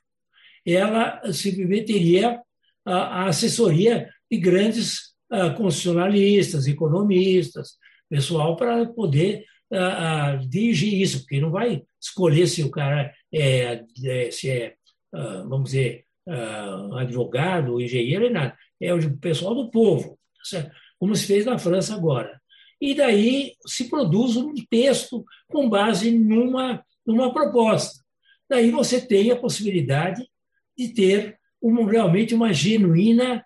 ela 0.66 1.22
simplesmente 1.32 1.94
teria 1.94 2.42
a, 2.86 3.28
assessoria 3.28 4.10
de 4.30 4.38
grandes 4.38 5.14
uh, 5.32 5.54
constitucionalistas, 5.56 6.68
economistas, 6.68 7.78
pessoal 8.10 8.56
para 8.56 8.86
poder 8.88 9.46
uh, 9.72 10.48
dirigir 10.48 11.02
isso, 11.02 11.20
porque 11.20 11.42
não 11.42 11.52
vai 11.52 11.84
escolher 12.02 12.48
se 12.48 12.64
o 12.64 12.72
cara 12.72 13.14
é, 13.34 13.84
é 14.04 14.32
se 14.32 14.50
é, 14.50 14.76
vamos 15.48 15.72
dizer, 15.72 16.06
advogado, 16.98 17.80
engenheiro 17.80 18.26
e 18.26 18.30
nada. 18.30 18.56
É 18.80 18.94
o 18.94 19.18
pessoal 19.18 19.56
do 19.56 19.72
povo, 19.72 20.20
tá 20.52 20.70
como 21.00 21.16
se 21.16 21.26
fez 21.26 21.46
na 21.46 21.58
França 21.58 21.96
agora. 21.96 22.40
E 22.80 22.94
daí 22.94 23.54
se 23.66 23.90
produz 23.90 24.36
um 24.36 24.54
texto 24.70 25.26
com 25.48 25.70
base 25.70 26.12
numa, 26.12 26.84
numa 27.06 27.34
proposta. 27.34 28.04
Daí 28.50 28.72
você 28.72 29.02
tem 29.02 29.32
a 29.32 29.36
possibilidade 29.36 30.28
de 30.78 30.90
ter 30.90 31.40
uma, 31.62 31.90
realmente 31.90 32.36
uma 32.36 32.54
genuína 32.54 33.46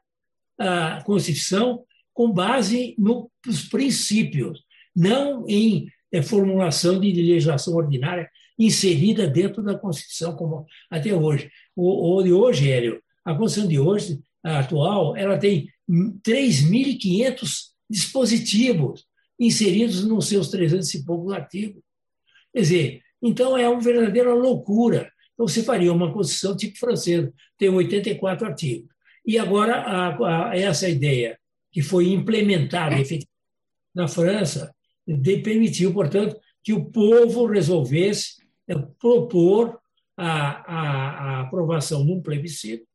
uh, 0.59 1.03
Constituição 1.05 1.84
com 2.13 2.32
base 2.32 2.95
nos 2.97 3.63
princípios, 3.69 4.63
não 4.95 5.45
em 5.47 5.88
é, 6.12 6.22
formulação 6.22 6.99
de 6.99 7.12
legislação 7.12 7.76
ordinária 7.76 8.30
inserida 8.57 9.28
dentro 9.28 9.64
da 9.64 9.78
Constituição, 9.78 10.36
como 10.36 10.66
até 10.89 11.14
hoje. 11.14 11.49
O, 11.76 12.18
o 12.18 12.24
de 12.24 12.32
hoje, 12.32 12.70
Hélio, 12.70 13.01
a 13.24 13.34
Constituição 13.34 13.70
de 13.70 13.80
hoje, 13.80 14.20
atual, 14.43 15.16
ela 15.16 15.38
tem 15.38 15.68
3.500 15.89 17.72
dispositivos 17.89 19.05
inseridos 19.39 20.05
nos 20.05 20.28
seus 20.28 20.49
300 20.49 20.93
e 20.93 21.05
poucos 21.05 21.34
artigos. 21.34 21.82
Quer 22.53 22.62
dizer, 22.62 23.01
então 23.22 23.57
é 23.57 23.68
uma 23.68 23.82
verdadeira 23.82 24.34
loucura. 24.34 25.12
Então, 25.34 25.47
você 25.47 25.64
faria 25.64 25.91
uma 25.91 26.14
Constituição 26.14 26.55
tipo 26.55 26.78
francesa, 26.78 27.34
tem 27.57 27.70
84 27.70 28.47
artigos. 28.47 28.89
E 29.26 29.38
agora, 29.38 29.76
a, 29.76 30.49
a, 30.49 30.57
essa 30.57 30.89
ideia 30.89 31.38
que 31.72 31.82
foi 31.82 32.09
implementada 32.09 32.95
na 33.93 34.07
França 34.07 34.74
de, 35.18 35.38
permitiu, 35.38 35.93
portanto, 35.93 36.38
que 36.64 36.74
o 36.74 36.86
povo 36.86 37.45
resolvesse 37.45 38.41
é, 38.68 38.76
propor 38.99 39.80
a, 40.16 41.39
a 41.39 41.41
aprovação 41.41 42.03
num 42.03 42.22
plebiscito 42.22 42.86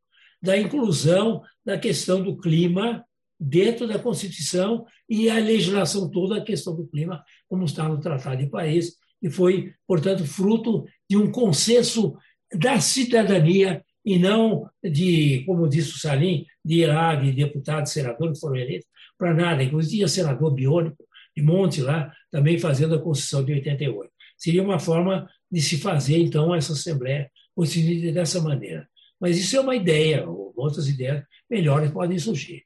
da 0.40 0.56
inclusão 0.56 1.42
da 1.64 1.78
questão 1.78 2.22
do 2.22 2.36
clima 2.36 3.04
dentro 3.38 3.86
da 3.86 3.98
Constituição 3.98 4.86
e 5.08 5.28
a 5.28 5.38
legislação 5.38 6.10
toda 6.10 6.38
a 6.38 6.44
questão 6.44 6.74
do 6.74 6.86
clima, 6.86 7.22
como 7.48 7.64
está 7.64 7.88
no 7.88 8.00
Tratado 8.00 8.38
de 8.38 8.48
Paris, 8.48 8.94
e 9.20 9.28
foi, 9.28 9.72
portanto, 9.86 10.24
fruto 10.24 10.84
de 11.08 11.16
um 11.16 11.30
consenso 11.30 12.16
da 12.54 12.80
cidadania 12.80 13.84
e 14.04 14.18
não 14.18 14.70
de, 14.82 15.42
como 15.44 15.68
disse 15.68 15.90
o 15.90 15.98
Salim, 15.98 16.46
de 16.64 16.82
ir 16.82 16.86
lá 16.86 17.14
de 17.16 17.32
deputados, 17.32 17.92
senadores 17.92 18.38
que 18.38 18.40
foram 18.40 18.56
eleitos, 18.56 18.88
para 19.18 19.34
nada. 19.34 19.62
Inclusive, 19.62 20.08
senador 20.08 20.54
biônico 20.54 21.05
de 21.36 21.42
Monte 21.42 21.82
lá, 21.82 22.10
também 22.30 22.58
fazendo 22.58 22.94
a 22.94 23.02
Constituição 23.02 23.44
de 23.44 23.52
88. 23.52 24.10
Seria 24.38 24.62
uma 24.62 24.78
forma 24.78 25.28
de 25.50 25.60
se 25.60 25.76
fazer, 25.78 26.18
então, 26.18 26.54
essa 26.54 26.72
Assembleia 26.72 27.30
constituída 27.54 28.12
dessa 28.12 28.40
maneira. 28.40 28.88
Mas 29.20 29.38
isso 29.38 29.56
é 29.56 29.60
uma 29.60 29.74
ideia, 29.74 30.26
outras 30.28 30.88
ideias 30.88 31.24
melhores 31.48 31.90
podem 31.90 32.18
surgir. 32.18 32.64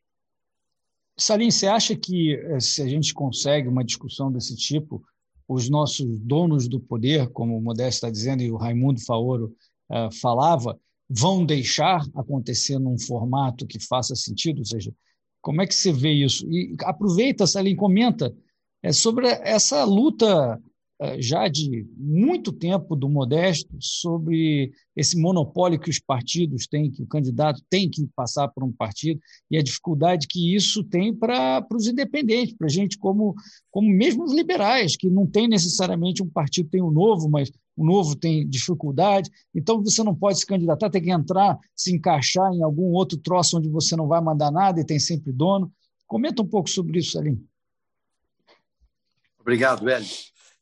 Salim, 1.16 1.50
você 1.50 1.66
acha 1.66 1.94
que 1.94 2.34
eh, 2.34 2.60
se 2.60 2.82
a 2.82 2.88
gente 2.88 3.12
consegue 3.12 3.68
uma 3.68 3.84
discussão 3.84 4.32
desse 4.32 4.56
tipo, 4.56 5.02
os 5.46 5.68
nossos 5.68 6.18
donos 6.20 6.66
do 6.68 6.80
poder, 6.80 7.28
como 7.30 7.56
o 7.56 7.60
Modesto 7.60 8.06
está 8.06 8.10
dizendo 8.10 8.42
e 8.42 8.50
o 8.50 8.56
Raimundo 8.56 9.04
Faoro 9.04 9.54
uh, 9.90 10.12
falava, 10.20 10.78
vão 11.08 11.44
deixar 11.44 12.02
acontecer 12.14 12.78
num 12.78 12.96
formato 12.98 13.66
que 13.66 13.80
faça 13.80 14.14
sentido? 14.14 14.60
Ou 14.60 14.64
seja, 14.64 14.94
como 15.40 15.60
é 15.60 15.66
que 15.66 15.74
você 15.74 15.92
vê 15.92 16.12
isso? 16.12 16.48
E 16.50 16.74
aproveita, 16.84 17.46
Salim, 17.46 17.74
comenta 17.74 18.32
é, 18.82 18.92
sobre 18.92 19.26
essa 19.26 19.84
luta 19.84 20.60
eh, 21.02 21.20
já 21.22 21.48
de 21.48 21.86
muito 21.96 22.52
tempo 22.52 22.94
do 22.94 23.08
Modesto 23.08 23.74
sobre 23.80 24.70
esse 24.94 25.18
monopólio 25.18 25.80
que 25.80 25.88
os 25.88 25.98
partidos 25.98 26.66
têm, 26.66 26.90
que 26.90 27.02
o 27.02 27.06
candidato 27.06 27.62
tem 27.70 27.88
que 27.88 28.06
passar 28.14 28.48
por 28.48 28.62
um 28.62 28.70
partido, 28.70 29.18
e 29.50 29.56
a 29.56 29.62
dificuldade 29.62 30.26
que 30.28 30.54
isso 30.54 30.84
tem 30.84 31.14
para 31.14 31.66
os 31.72 31.86
independentes, 31.88 32.54
para 32.54 32.66
a 32.66 32.70
gente 32.70 32.98
como, 32.98 33.34
como 33.70 33.88
mesmo 33.88 34.24
os 34.24 34.34
liberais, 34.34 34.94
que 34.94 35.08
não 35.08 35.26
tem 35.26 35.48
necessariamente 35.48 36.22
um 36.22 36.28
partido 36.28 36.68
tem 36.68 36.82
um 36.82 36.90
novo, 36.90 37.30
mas 37.30 37.50
o 37.74 37.82
novo 37.82 38.14
tem 38.14 38.46
dificuldade, 38.46 39.30
então 39.54 39.82
você 39.82 40.02
não 40.04 40.14
pode 40.14 40.38
se 40.38 40.44
candidatar, 40.44 40.90
tem 40.90 41.00
que 41.00 41.10
entrar, 41.10 41.58
se 41.74 41.94
encaixar 41.94 42.52
em 42.52 42.62
algum 42.62 42.92
outro 42.92 43.16
troço 43.16 43.56
onde 43.56 43.70
você 43.70 43.96
não 43.96 44.06
vai 44.06 44.20
mandar 44.20 44.50
nada 44.50 44.78
e 44.80 44.84
tem 44.84 44.98
sempre 44.98 45.32
dono. 45.32 45.72
Comenta 46.06 46.42
um 46.42 46.46
pouco 46.46 46.68
sobre 46.68 46.98
isso, 46.98 47.12
Salim. 47.12 47.42
Obrigado, 49.41 49.88
Hélio. 49.88 50.09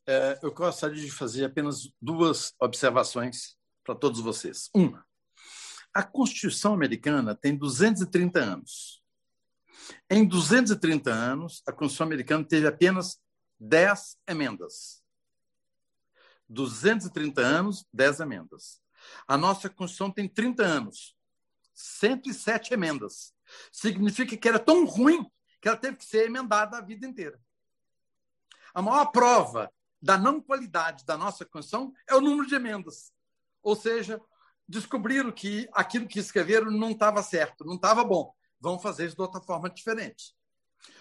É, 0.07 0.39
eu 0.41 0.53
gostaria 0.53 1.03
de 1.03 1.11
fazer 1.11 1.45
apenas 1.45 1.91
duas 2.01 2.53
observações 2.59 3.57
para 3.83 3.93
todos 3.93 4.21
vocês. 4.21 4.69
Uma, 4.73 5.05
a 5.93 6.01
Constituição 6.01 6.73
americana 6.73 7.35
tem 7.35 7.55
230 7.55 8.39
anos. 8.39 9.03
Em 10.09 10.25
230 10.25 11.11
anos, 11.11 11.61
a 11.67 11.73
Constituição 11.73 12.07
americana 12.07 12.43
teve 12.43 12.67
apenas 12.67 13.19
10 13.59 14.17
emendas. 14.27 15.03
230 16.47 17.41
anos, 17.41 17.85
10 17.93 18.21
emendas. 18.21 18.81
A 19.27 19.37
nossa 19.37 19.69
Constituição 19.69 20.09
tem 20.09 20.27
30 20.27 20.63
anos, 20.63 21.15
107 21.73 22.73
emendas. 22.73 23.33
Significa 23.71 24.37
que 24.37 24.47
era 24.47 24.57
tão 24.57 24.85
ruim 24.85 25.29
que 25.61 25.67
ela 25.67 25.77
teve 25.77 25.97
que 25.97 26.05
ser 26.05 26.25
emendada 26.25 26.77
a 26.77 26.81
vida 26.81 27.05
inteira. 27.05 27.39
A 28.73 28.81
maior 28.81 29.05
prova 29.07 29.71
da 30.01 30.17
não 30.17 30.41
qualidade 30.41 31.05
da 31.05 31.17
nossa 31.17 31.45
Constituição 31.45 31.93
é 32.07 32.15
o 32.15 32.21
número 32.21 32.47
de 32.47 32.55
emendas. 32.55 33.11
Ou 33.61 33.75
seja, 33.75 34.21
descobriram 34.67 35.31
que 35.31 35.67
aquilo 35.73 36.07
que 36.07 36.19
escreveram 36.19 36.71
não 36.71 36.91
estava 36.91 37.21
certo, 37.21 37.65
não 37.65 37.75
estava 37.75 38.03
bom. 38.03 38.33
Vão 38.59 38.79
fazer 38.79 39.07
isso 39.07 39.15
de 39.15 39.21
outra 39.21 39.41
forma 39.41 39.69
diferente. 39.69 40.35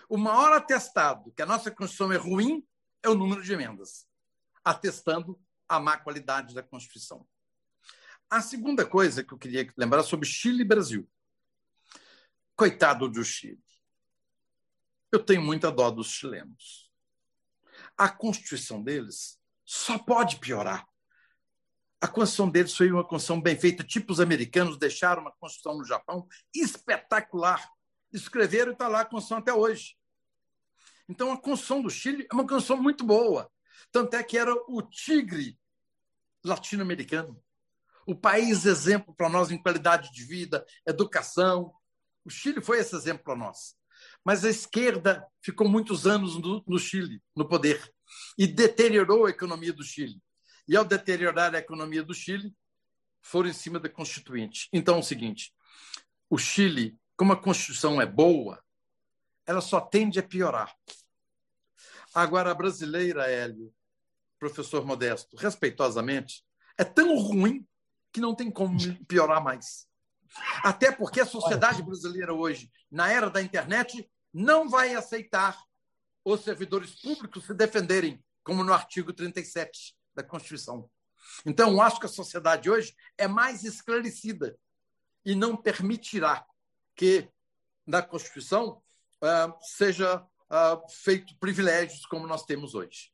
O 0.08 0.16
maior 0.16 0.52
atestado 0.52 1.32
que 1.32 1.42
a 1.42 1.46
nossa 1.46 1.70
Constituição 1.70 2.12
é 2.12 2.16
ruim 2.16 2.66
é 3.02 3.08
o 3.08 3.14
número 3.14 3.42
de 3.42 3.52
emendas, 3.52 4.06
atestando 4.64 5.40
a 5.68 5.78
má 5.78 5.96
qualidade 5.96 6.54
da 6.54 6.62
Constituição. 6.62 7.26
A 8.30 8.40
segunda 8.40 8.84
coisa 8.84 9.22
que 9.22 9.32
eu 9.32 9.38
queria 9.38 9.72
lembrar 9.76 10.02
sobre 10.02 10.26
Chile 10.26 10.62
e 10.62 10.66
Brasil. 10.66 11.08
Coitado 12.56 13.08
do 13.08 13.24
Chile. 13.24 13.62
Eu 15.12 15.24
tenho 15.24 15.42
muita 15.42 15.70
dó 15.70 15.90
dos 15.90 16.10
chilenos. 16.10 16.87
A 17.98 18.08
Constituição 18.08 18.82
deles 18.82 19.38
só 19.64 19.98
pode 19.98 20.38
piorar. 20.38 20.86
A 22.00 22.06
Constituição 22.06 22.48
deles 22.48 22.76
foi 22.76 22.90
uma 22.92 23.02
Constituição 23.02 23.42
bem 23.42 23.58
feita, 23.58 23.82
tipo 23.82 24.12
os 24.12 24.20
americanos 24.20 24.78
deixaram 24.78 25.22
uma 25.22 25.32
Constituição 25.32 25.76
no 25.76 25.84
Japão 25.84 26.26
espetacular. 26.54 27.68
Escreveram 28.12 28.70
e 28.70 28.72
está 28.72 28.88
lá 28.88 29.00
a 29.00 29.04
Constituição 29.04 29.38
até 29.38 29.52
hoje. 29.52 29.96
Então, 31.08 31.32
a 31.32 31.36
Constituição 31.36 31.82
do 31.82 31.90
Chile 31.90 32.26
é 32.30 32.34
uma 32.34 32.44
Constituição 32.46 32.82
muito 32.82 33.04
boa. 33.04 33.50
Tanto 33.90 34.14
é 34.14 34.22
que 34.22 34.38
era 34.38 34.54
o 34.68 34.82
tigre 34.82 35.58
latino-americano. 36.44 37.42
O 38.06 38.14
país 38.14 38.64
exemplo 38.64 39.14
para 39.14 39.28
nós 39.28 39.50
em 39.50 39.60
qualidade 39.60 40.10
de 40.12 40.24
vida, 40.24 40.64
educação. 40.86 41.74
O 42.24 42.30
Chile 42.30 42.62
foi 42.62 42.78
esse 42.78 42.94
exemplo 42.94 43.24
para 43.24 43.36
nós. 43.36 43.77
Mas 44.24 44.44
a 44.44 44.50
esquerda 44.50 45.26
ficou 45.42 45.68
muitos 45.68 46.06
anos 46.06 46.36
no, 46.36 46.62
no 46.66 46.78
Chile, 46.78 47.22
no 47.34 47.48
poder, 47.48 47.82
e 48.36 48.46
deteriorou 48.46 49.26
a 49.26 49.30
economia 49.30 49.72
do 49.72 49.82
Chile. 49.82 50.20
E, 50.66 50.76
ao 50.76 50.84
deteriorar 50.84 51.54
a 51.54 51.58
economia 51.58 52.02
do 52.02 52.12
Chile, 52.14 52.54
foram 53.22 53.48
em 53.48 53.54
cima 53.54 53.80
da 53.80 53.88
Constituinte. 53.88 54.68
Então, 54.72 54.96
é 54.96 54.98
o 54.98 55.02
seguinte: 55.02 55.52
o 56.28 56.36
Chile, 56.36 56.98
como 57.16 57.32
a 57.32 57.40
Constituição 57.40 58.00
é 58.00 58.06
boa, 58.06 58.62
ela 59.46 59.60
só 59.60 59.80
tende 59.80 60.18
a 60.18 60.22
piorar. 60.22 60.74
Agora, 62.14 62.50
a 62.50 62.54
brasileira, 62.54 63.30
Hélio, 63.30 63.72
professor 64.38 64.84
Modesto, 64.84 65.36
respeitosamente, 65.36 66.44
é 66.76 66.84
tão 66.84 67.16
ruim 67.16 67.66
que 68.12 68.20
não 68.20 68.34
tem 68.34 68.50
como 68.50 68.76
piorar 69.08 69.42
mais. 69.42 69.87
Até 70.62 70.92
porque 70.92 71.20
a 71.20 71.26
sociedade 71.26 71.82
brasileira 71.82 72.32
hoje, 72.34 72.70
na 72.90 73.10
era 73.10 73.30
da 73.30 73.42
internet, 73.42 74.08
não 74.32 74.68
vai 74.68 74.94
aceitar 74.94 75.58
os 76.24 76.42
servidores 76.42 77.00
públicos 77.00 77.44
se 77.44 77.54
defenderem, 77.54 78.22
como 78.42 78.62
no 78.62 78.72
artigo 78.72 79.12
37 79.12 79.94
da 80.14 80.22
Constituição. 80.22 80.90
Então, 81.44 81.80
acho 81.80 82.00
que 82.00 82.06
a 82.06 82.10
sociedade 82.10 82.70
hoje 82.70 82.94
é 83.16 83.26
mais 83.26 83.64
esclarecida 83.64 84.58
e 85.24 85.34
não 85.34 85.56
permitirá 85.56 86.44
que 86.94 87.28
na 87.86 88.02
Constituição 88.02 88.82
uh, 89.22 89.54
seja 89.60 90.20
uh, 90.20 90.90
feito 90.90 91.36
privilégios 91.38 92.04
como 92.06 92.26
nós 92.26 92.44
temos 92.44 92.74
hoje. 92.74 93.12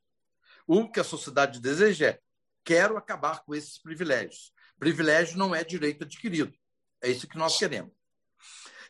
O 0.67 0.89
que 0.89 0.99
a 0.99 1.03
sociedade 1.03 1.59
deseja 1.59 2.07
é 2.07 2.19
quero 2.63 2.97
acabar 2.97 3.43
com 3.43 3.53
esses 3.53 3.77
privilégios. 3.77 4.51
Privilégio 4.79 5.37
não 5.37 5.53
é 5.53 5.63
direito 5.63 6.03
adquirido. 6.03 6.53
É 7.01 7.09
isso 7.09 7.27
que 7.27 7.37
nós 7.37 7.57
queremos. 7.57 7.91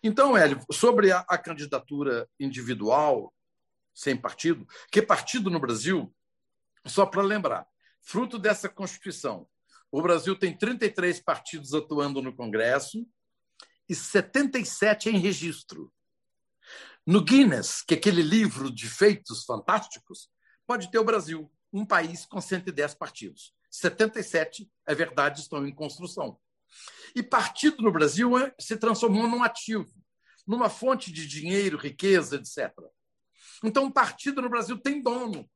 Então, 0.03 0.37
Hélio, 0.37 0.63
sobre 0.71 1.11
a, 1.11 1.19
a 1.27 1.37
candidatura 1.37 2.29
individual, 2.39 3.33
sem 3.93 4.15
partido, 4.15 4.67
que 4.91 5.01
partido 5.01 5.49
no 5.49 5.59
Brasil, 5.59 6.13
só 6.85 7.05
para 7.05 7.21
lembrar, 7.21 7.65
fruto 8.01 8.37
dessa 8.37 8.69
Constituição, 8.69 9.47
o 9.91 10.01
Brasil 10.01 10.37
tem 10.37 10.55
33 10.55 11.21
partidos 11.21 11.73
atuando 11.73 12.21
no 12.21 12.35
Congresso 12.35 13.07
e 13.87 13.95
77 13.95 15.09
em 15.09 15.17
registro. 15.17 15.91
No 17.07 17.23
Guinness, 17.23 17.81
que 17.81 17.93
é 17.93 17.97
aquele 17.97 18.21
livro 18.21 18.71
de 18.71 18.89
feitos 18.89 19.45
fantásticos, 19.45 20.29
pode 20.67 20.91
ter 20.91 20.99
o 20.99 21.03
Brasil, 21.03 21.51
um 21.71 21.85
país 21.85 22.25
com 22.25 22.41
110 22.41 22.95
partidos. 22.95 23.53
77, 23.71 24.69
é 24.85 24.95
verdade, 24.95 25.41
estão 25.41 25.65
em 25.65 25.73
construção. 25.73 26.39
E 27.15 27.23
partido 27.23 27.81
no 27.81 27.91
Brasil 27.91 28.37
é, 28.37 28.53
se 28.59 28.77
transformou 28.77 29.27
num 29.27 29.43
ativo, 29.43 29.89
numa 30.45 30.69
fonte 30.69 31.11
de 31.11 31.25
dinheiro, 31.25 31.77
riqueza, 31.77 32.35
etc. 32.35 32.73
Então, 33.63 33.91
partido 33.91 34.41
no 34.41 34.49
Brasil 34.49 34.77
tem 34.77 35.01
dono. 35.01 35.49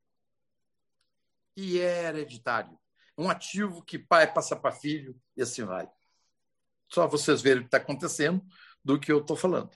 E 1.56 1.78
é 1.78 2.04
hereditário. 2.04 2.78
Um 3.18 3.28
ativo 3.28 3.84
que 3.84 3.98
pai 3.98 4.32
passa 4.32 4.56
para 4.56 4.72
filho 4.72 5.14
e 5.36 5.42
assim 5.42 5.64
vai. 5.64 5.88
Só 6.88 7.06
vocês 7.06 7.42
verem 7.42 7.58
o 7.58 7.62
que 7.62 7.68
está 7.68 7.76
acontecendo 7.76 8.42
do 8.82 8.98
que 8.98 9.12
eu 9.12 9.18
estou 9.20 9.36
falando. 9.36 9.70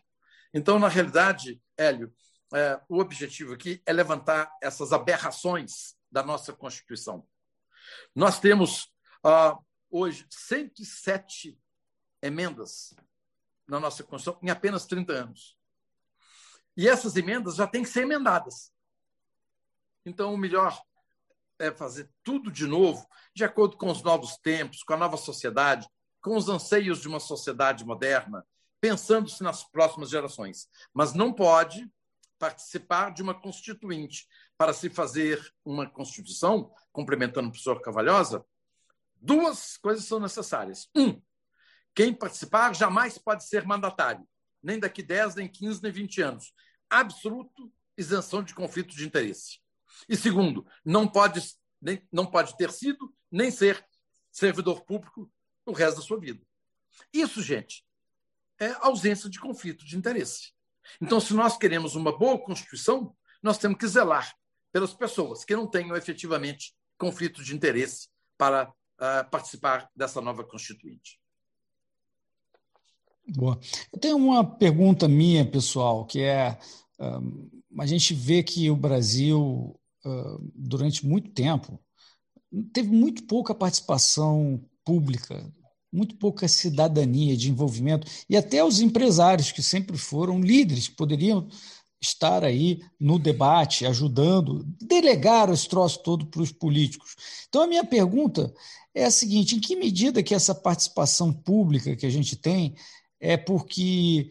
Então, 0.53 0.78
na 0.78 0.89
realidade, 0.89 1.61
Hélio, 1.76 2.14
é, 2.55 2.80
o 2.89 2.99
objetivo 3.01 3.53
aqui 3.53 3.82
é 3.85 3.93
levantar 3.93 4.51
essas 4.62 4.93
aberrações 4.93 5.95
da 6.11 6.22
nossa 6.22 6.53
Constituição. 6.53 7.26
Nós 8.14 8.39
temos 8.41 8.89
ah, 9.24 9.59
hoje 9.97 10.27
107 10.29 11.57
emendas 12.21 12.93
na 13.65 13.79
nossa 13.79 14.03
Constituição 14.03 14.41
em 14.43 14.51
apenas 14.51 14.87
30 14.87 15.13
anos. 15.13 15.57
E 16.77 16.89
essas 16.89 17.15
emendas 17.17 17.55
já 17.55 17.65
têm 17.65 17.85
que 17.85 17.89
ser 17.89 18.03
emendadas. 18.03 18.73
Então, 20.05 20.35
o 20.35 20.37
melhor 20.37 20.77
é 21.61 21.71
fazer 21.71 22.11
tudo 22.25 22.51
de 22.51 22.67
novo, 22.67 23.07
de 23.33 23.45
acordo 23.45 23.77
com 23.77 23.89
os 23.89 24.03
novos 24.03 24.37
tempos, 24.39 24.83
com 24.83 24.95
a 24.95 24.97
nova 24.97 25.17
sociedade, 25.17 25.89
com 26.21 26.37
os 26.37 26.49
anseios 26.49 27.01
de 27.01 27.07
uma 27.07 27.21
sociedade 27.21 27.85
moderna, 27.85 28.45
pensando-se 28.81 29.45
nas 29.45 29.63
próximas 29.63 30.11
gerações. 30.11 30.69
Mas 30.93 31.15
não 31.15 31.33
pode 31.33 31.89
participar 32.37 33.11
de 33.11 33.23
uma 33.23 33.41
constituinte 33.41 34.27
para 34.59 34.73
se 34.73 34.91
fazer 34.91 35.41
uma 35.65 35.89
constituição, 35.89 36.75
complementando 36.93 37.47
o 37.47 37.51
professor 37.53 37.81
Cavalhosa, 37.81 38.45
duas 39.25 39.77
coisas 39.79 40.05
são 40.05 40.20
necessárias. 40.20 40.89
Um, 40.95 41.20
quem 41.95 42.12
participar 42.12 42.75
jamais 42.75 43.16
pode 43.16 43.45
ser 43.45 43.64
mandatário, 43.64 44.27
nem 44.62 44.79
daqui 44.79 45.03
10, 45.03 45.37
nem 45.37 45.49
15, 45.49 45.83
nem 45.83 45.93
20 45.93 46.22
anos. 46.22 46.53
Absoluto 46.91 47.72
isenção 47.97 48.43
de 48.43 48.55
conflito 48.55 48.95
de 48.95 49.07
interesse. 49.07 49.59
E 50.09 50.16
segundo, 50.16 50.66
não 50.85 51.09
pode, 51.09 51.41
nem, 51.81 52.07
não 52.12 52.27
pode 52.27 52.57
ter 52.57 52.70
sido 52.70 53.14
nem 53.31 53.51
ser 53.51 53.85
servidor 54.31 54.85
público 54.85 55.31
o 55.64 55.72
resto 55.72 56.01
da 56.01 56.07
sua 56.07 56.18
vida. 56.18 56.45
Isso, 57.12 57.43
gente, 57.43 57.85
é 58.61 58.75
ausência 58.81 59.31
de 59.31 59.41
conflito 59.41 59.85
de 59.85 59.97
interesse. 59.97 60.53
Então, 61.01 61.20
se 61.20 61.33
nós 61.33 61.57
queremos 61.57 61.95
uma 61.95 62.16
boa 62.16 62.39
Constituição, 62.39 63.16
nós 63.43 63.59
temos 63.59 63.79
que 63.79 63.87
zelar 63.87 64.35
pelas 64.72 64.93
pessoas 64.93 65.45
que 65.45 65.57
não 65.57 65.66
tenham 65.66 65.97
efetivamente 65.97 66.75
conflito 66.99 67.43
de 67.43 67.55
interesse 67.55 68.09
para 68.37 68.72
uh, 69.01 69.29
participar 69.31 69.89
dessa 69.95 70.21
nova 70.21 70.45
Constituinte. 70.45 71.19
Boa. 73.27 73.59
Eu 73.93 73.99
tenho 73.99 74.17
uma 74.17 74.45
pergunta 74.45 75.09
minha, 75.09 75.45
pessoal, 75.45 76.05
que 76.05 76.21
é: 76.21 76.59
um, 76.99 77.49
a 77.79 77.87
gente 77.87 78.13
vê 78.13 78.43
que 78.43 78.71
o 78.71 78.77
Brasil, 78.77 79.79
uh, 80.05 80.53
durante 80.55 81.07
muito 81.07 81.31
tempo, 81.31 81.81
teve 82.73 82.89
muito 82.89 83.25
pouca 83.25 83.55
participação 83.55 84.63
pública 84.85 85.51
muito 85.95 86.17
pouca 86.17 86.49
cidadania 86.49 87.37
de 87.37 87.49
envolvimento, 87.49 88.07
e 88.29 88.37
até 88.37 88.65
os 88.65 88.81
empresários, 88.81 89.53
que 89.53 89.63
sempre 89.63 89.97
foram 89.97 90.41
líderes, 90.41 90.89
poderiam 90.89 91.47
estar 92.05 92.45
aí 92.45 92.81
no 93.01 93.19
debate, 93.19 93.87
ajudando, 93.87 94.65
delegar 94.81 95.51
esse 95.51 95.69
troço 95.69 96.03
todo 96.03 96.27
para 96.27 96.43
os 96.43 96.53
políticos. 96.53 97.17
Então, 97.49 97.63
a 97.63 97.67
minha 97.67 97.85
pergunta 97.85 98.53
é 98.95 99.05
a 99.05 99.11
seguinte: 99.11 99.57
em 99.57 99.61
que 99.61 99.77
medida 99.77 100.23
que 100.23 100.35
essa 100.35 100.55
participação 100.55 101.33
pública 101.33 101.97
que 101.97 102.07
a 102.07 102.11
gente 102.11 102.37
tem 102.37 102.75
é 103.19 103.37
porque 103.37 104.31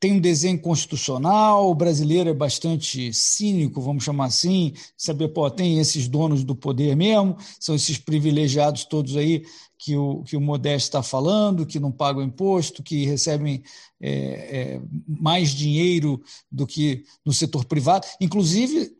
tem 0.00 0.14
um 0.14 0.20
desenho 0.20 0.58
constitucional, 0.60 1.70
o 1.70 1.74
brasileiro 1.74 2.28
é 2.28 2.34
bastante 2.34 3.12
cínico, 3.14 3.80
vamos 3.80 4.02
chamar 4.02 4.26
assim, 4.26 4.72
saber, 4.96 5.28
pô, 5.28 5.48
tem 5.50 5.78
esses 5.78 6.08
donos 6.08 6.42
do 6.42 6.56
poder 6.56 6.96
mesmo, 6.96 7.36
são 7.58 7.74
esses 7.74 7.96
privilegiados 7.96 8.84
todos 8.84 9.16
aí 9.16 9.44
que 9.78 9.96
o, 9.96 10.22
que 10.24 10.36
o 10.36 10.40
Modesto 10.40 10.88
está 10.88 11.02
falando, 11.02 11.64
que 11.64 11.80
não 11.80 11.90
pagam 11.90 12.22
imposto, 12.22 12.82
que 12.82 13.06
recebem 13.06 13.62
é, 14.00 14.10
é, 14.10 14.82
mais 15.06 15.50
dinheiro 15.50 16.20
do 16.50 16.66
que 16.66 17.04
no 17.24 17.32
setor 17.32 17.64
privado. 17.64 18.06
Inclusive, 18.20 18.92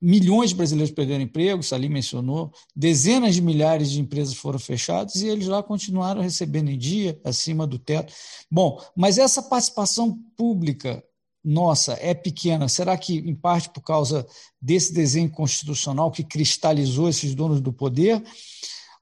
milhões 0.00 0.50
de 0.50 0.56
brasileiros 0.56 0.94
perderam 0.94 1.22
emprego, 1.22 1.62
Salim 1.62 1.88
mencionou, 1.88 2.52
dezenas 2.74 3.34
de 3.34 3.42
milhares 3.42 3.90
de 3.90 4.00
empresas 4.00 4.34
foram 4.34 4.58
fechadas 4.58 5.16
e 5.16 5.28
eles 5.28 5.46
lá 5.46 5.62
continuaram 5.62 6.22
recebendo 6.22 6.70
em 6.70 6.78
dia, 6.78 7.20
acima 7.24 7.66
do 7.66 7.78
teto. 7.78 8.12
Bom, 8.50 8.80
mas 8.96 9.18
essa 9.18 9.42
participação 9.42 10.18
pública 10.36 11.04
nossa 11.44 11.94
é 12.00 12.14
pequena. 12.14 12.68
Será 12.68 12.96
que, 12.96 13.18
em 13.18 13.34
parte, 13.34 13.70
por 13.70 13.82
causa 13.82 14.26
desse 14.60 14.92
desenho 14.92 15.30
constitucional 15.30 16.10
que 16.10 16.24
cristalizou 16.24 17.08
esses 17.08 17.34
donos 17.34 17.60
do 17.60 17.72
poder? 17.72 18.22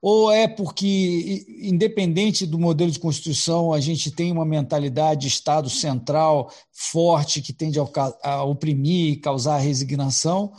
Ou 0.00 0.30
é 0.30 0.46
porque, 0.46 1.44
independente 1.60 2.46
do 2.46 2.58
modelo 2.58 2.90
de 2.90 3.00
constituição, 3.00 3.72
a 3.72 3.80
gente 3.80 4.12
tem 4.12 4.30
uma 4.30 4.44
mentalidade 4.44 5.22
de 5.22 5.28
Estado 5.28 5.68
central 5.68 6.52
forte 6.72 7.42
que 7.42 7.52
tende 7.52 7.80
a 8.22 8.44
oprimir 8.44 9.12
e 9.12 9.16
causar 9.16 9.58
resignação? 9.58 10.52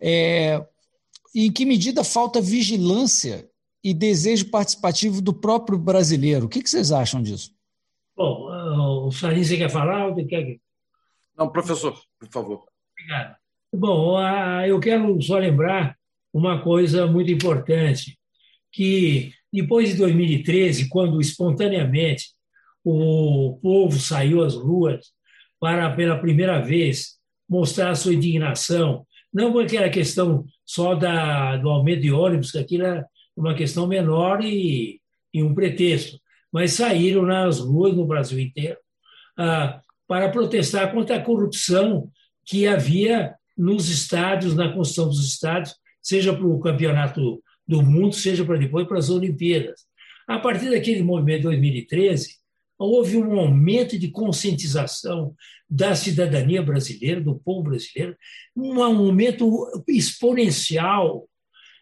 É, 0.00 0.64
em 1.34 1.52
que 1.52 1.64
medida 1.64 2.04
falta 2.04 2.40
vigilância 2.40 3.48
e 3.82 3.94
desejo 3.94 4.50
participativo 4.50 5.20
do 5.20 5.32
próprio 5.32 5.78
brasileiro? 5.78 6.46
O 6.46 6.48
que, 6.48 6.66
vocês 6.66 6.92
acham 6.92 7.22
disso? 7.22 7.52
Bom, 8.16 9.06
o 9.06 9.12
Sarin, 9.12 9.44
você 9.44 9.56
quer 9.56 9.70
falar 9.70 10.08
ou 10.08 10.26
quer 10.26 10.58
Não, 11.36 11.50
professor, 11.50 11.98
por 12.18 12.28
favor. 12.28 12.64
Obrigado. 12.92 13.36
Bom, 13.72 14.18
eu 14.66 14.80
quero 14.80 15.20
só 15.22 15.38
lembrar 15.38 15.96
uma 16.32 16.62
coisa 16.62 17.06
muito 17.06 17.30
importante, 17.30 18.18
que 18.72 19.32
depois 19.52 19.90
de 19.90 19.96
2013, 19.96 20.88
quando 20.88 21.20
espontaneamente 21.20 22.32
o 22.84 23.58
povo 23.62 23.98
saiu 23.98 24.42
às 24.42 24.54
ruas 24.54 25.12
para, 25.60 25.94
pela 25.94 26.18
primeira 26.18 26.60
vez, 26.60 27.18
mostrar 27.48 27.94
sua 27.94 28.14
indignação, 28.14 29.06
não 29.32 29.52
porque 29.52 29.76
era 29.76 29.90
questão 29.90 30.44
só 30.64 30.94
da, 30.94 31.56
do 31.56 31.68
aumento 31.68 32.02
de 32.02 32.12
ônibus, 32.12 32.52
que 32.52 32.58
aquilo 32.58 32.84
era 32.84 33.06
uma 33.36 33.54
questão 33.54 33.86
menor 33.86 34.42
e, 34.42 35.00
e 35.32 35.42
um 35.42 35.54
pretexto, 35.54 36.18
mas 36.52 36.72
saíram 36.72 37.22
nas 37.22 37.60
ruas 37.60 37.94
no 37.94 38.06
Brasil 38.06 38.38
inteiro 38.38 38.78
ah, 39.36 39.80
para 40.06 40.30
protestar 40.30 40.92
contra 40.92 41.16
a 41.16 41.22
corrupção 41.22 42.10
que 42.44 42.66
havia 42.66 43.34
nos 43.56 43.88
estádios, 43.88 44.54
na 44.54 44.72
construção 44.72 45.08
dos 45.08 45.24
estádios, 45.26 45.74
seja 46.00 46.32
para 46.34 46.46
o 46.46 46.60
campeonato 46.60 47.42
do 47.66 47.82
mundo, 47.82 48.14
seja 48.14 48.44
para 48.44 48.56
depois 48.56 48.86
para 48.86 48.98
as 48.98 49.10
Olimpíadas. 49.10 49.82
A 50.26 50.38
partir 50.38 50.70
daquele 50.70 51.02
movimento 51.02 51.38
de 51.38 51.44
2013, 51.44 52.36
houve 52.78 53.16
um 53.16 53.38
aumento 53.38 53.98
de 53.98 54.08
conscientização 54.08 55.34
da 55.68 55.94
cidadania 55.94 56.62
brasileira, 56.62 57.20
do 57.20 57.34
povo 57.34 57.64
brasileiro, 57.64 58.16
um 58.56 58.82
aumento 58.82 59.66
exponencial 59.88 61.28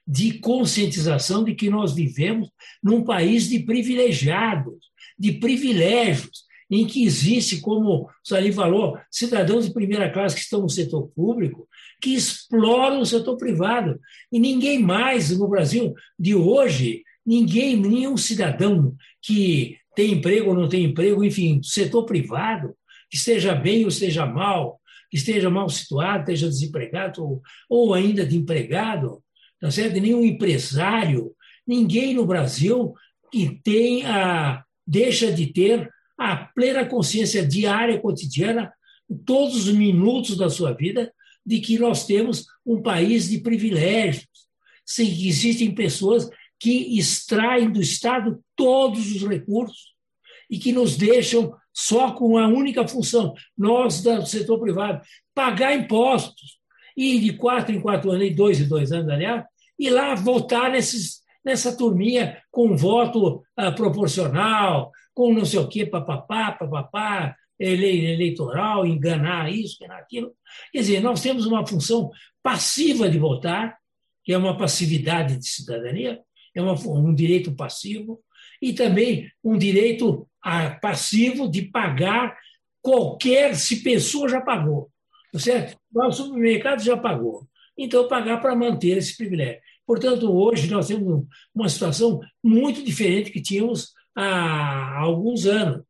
de 0.06 0.38
conscientização 0.38 1.44
de 1.44 1.54
que 1.54 1.68
nós 1.68 1.92
vivemos 1.92 2.48
num 2.82 3.04
país 3.04 3.48
de 3.48 3.58
privilegiados, 3.60 4.78
de 5.18 5.32
privilégios, 5.32 6.46
em 6.70 6.86
que 6.86 7.04
existe, 7.04 7.60
como 7.60 8.02
o 8.02 8.08
Salim 8.24 8.52
falou, 8.52 8.98
cidadãos 9.10 9.66
de 9.66 9.72
primeira 9.72 10.10
classe 10.10 10.34
que 10.34 10.42
estão 10.42 10.62
no 10.62 10.68
setor 10.68 11.08
público, 11.14 11.68
que 12.00 12.14
exploram 12.14 13.00
o 13.00 13.06
setor 13.06 13.36
privado. 13.36 14.00
E 14.32 14.38
ninguém 14.38 14.80
mais 14.80 15.36
no 15.36 15.48
Brasil 15.48 15.94
de 16.18 16.34
hoje, 16.34 17.04
ninguém, 17.24 17.76
nenhum 17.76 18.16
cidadão 18.16 18.94
que 19.22 19.76
tem 19.96 20.12
emprego 20.12 20.50
ou 20.50 20.54
não 20.54 20.68
tem 20.68 20.84
emprego, 20.84 21.24
enfim, 21.24 21.60
setor 21.62 22.04
privado, 22.04 22.76
que 23.10 23.16
esteja 23.16 23.54
bem 23.54 23.82
ou 23.82 23.88
esteja 23.88 24.26
mal, 24.26 24.78
que 25.10 25.16
esteja 25.16 25.48
mal 25.48 25.70
situado, 25.70 26.20
esteja 26.20 26.48
desempregado 26.48 27.24
ou, 27.24 27.42
ou 27.68 27.94
ainda 27.94 28.24
de 28.24 28.36
empregado, 28.36 29.22
tá 29.58 29.70
certo? 29.70 29.98
nenhum 29.98 30.22
empresário, 30.22 31.32
ninguém 31.66 32.12
no 32.12 32.26
Brasil 32.26 32.92
que 33.32 33.58
tem 33.64 34.04
a, 34.04 34.62
deixa 34.86 35.32
de 35.32 35.46
ter 35.46 35.88
a 36.18 36.36
plena 36.36 36.84
consciência 36.84 37.46
diária, 37.46 37.98
cotidiana, 37.98 38.70
todos 39.24 39.66
os 39.66 39.74
minutos 39.74 40.36
da 40.36 40.50
sua 40.50 40.72
vida, 40.74 41.10
de 41.44 41.60
que 41.60 41.78
nós 41.78 42.04
temos 42.04 42.44
um 42.66 42.82
país 42.82 43.30
de 43.30 43.38
privilégios, 43.38 44.26
sem 44.84 45.06
que 45.06 45.26
existem 45.26 45.74
pessoas 45.74 46.28
que 46.58 46.98
extraem 46.98 47.70
do 47.70 47.80
Estado 47.80 48.40
todos 48.54 49.14
os 49.14 49.22
recursos 49.26 49.94
e 50.50 50.58
que 50.58 50.72
nos 50.72 50.96
deixam 50.96 51.54
só 51.72 52.12
com 52.12 52.38
a 52.38 52.48
única 52.48 52.86
função, 52.88 53.34
nós 53.56 54.02
do 54.02 54.24
setor 54.24 54.58
privado, 54.58 55.02
pagar 55.34 55.74
impostos 55.74 56.58
e 56.96 57.18
de 57.18 57.34
quatro 57.34 57.74
em 57.74 57.80
quatro 57.80 58.10
anos, 58.10 58.26
e 58.26 58.30
dois 58.30 58.60
em 58.60 58.66
dois 58.66 58.92
anos, 58.92 59.10
aliás, 59.10 59.44
e 59.78 59.90
lá 59.90 60.14
votar 60.14 60.70
nesses, 60.70 61.20
nessa 61.44 61.76
turminha 61.76 62.42
com 62.50 62.74
voto 62.74 63.42
uh, 63.58 63.74
proporcional, 63.74 64.90
com 65.12 65.34
não 65.34 65.44
sei 65.44 65.58
o 65.58 65.68
quê, 65.68 65.84
papapá, 65.84 66.52
papapá, 66.52 67.36
eleitoral, 67.58 68.86
enganar 68.86 69.52
isso, 69.52 69.76
enganar 69.82 70.00
aquilo. 70.00 70.32
Quer 70.72 70.78
dizer, 70.78 71.00
nós 71.00 71.20
temos 71.20 71.46
uma 71.46 71.66
função 71.66 72.10
passiva 72.42 73.08
de 73.08 73.18
votar, 73.18 73.76
que 74.24 74.32
é 74.32 74.38
uma 74.38 74.56
passividade 74.56 75.36
de 75.36 75.46
cidadania, 75.46 76.20
é 76.58 76.62
um 76.62 77.14
direito 77.14 77.54
passivo, 77.54 78.20
e 78.60 78.72
também 78.72 79.30
um 79.44 79.56
direito 79.56 80.26
a, 80.42 80.70
passivo 80.70 81.50
de 81.50 81.62
pagar 81.62 82.36
qualquer, 82.80 83.54
se 83.56 83.82
pessoa 83.82 84.28
já 84.28 84.40
pagou. 84.40 84.90
Tá 85.32 85.38
certo? 85.38 85.76
O 85.94 86.12
supermercado 86.12 86.82
já 86.82 86.96
pagou. 86.96 87.46
Então, 87.76 88.08
pagar 88.08 88.40
para 88.40 88.56
manter 88.56 88.96
esse 88.96 89.16
privilégio. 89.16 89.60
Portanto, 89.86 90.32
hoje 90.32 90.70
nós 90.70 90.88
temos 90.88 91.24
uma 91.54 91.68
situação 91.68 92.20
muito 92.42 92.82
diferente 92.82 93.30
que 93.30 93.42
tínhamos 93.42 93.92
há 94.16 94.98
alguns 94.98 95.46
anos. 95.46 95.84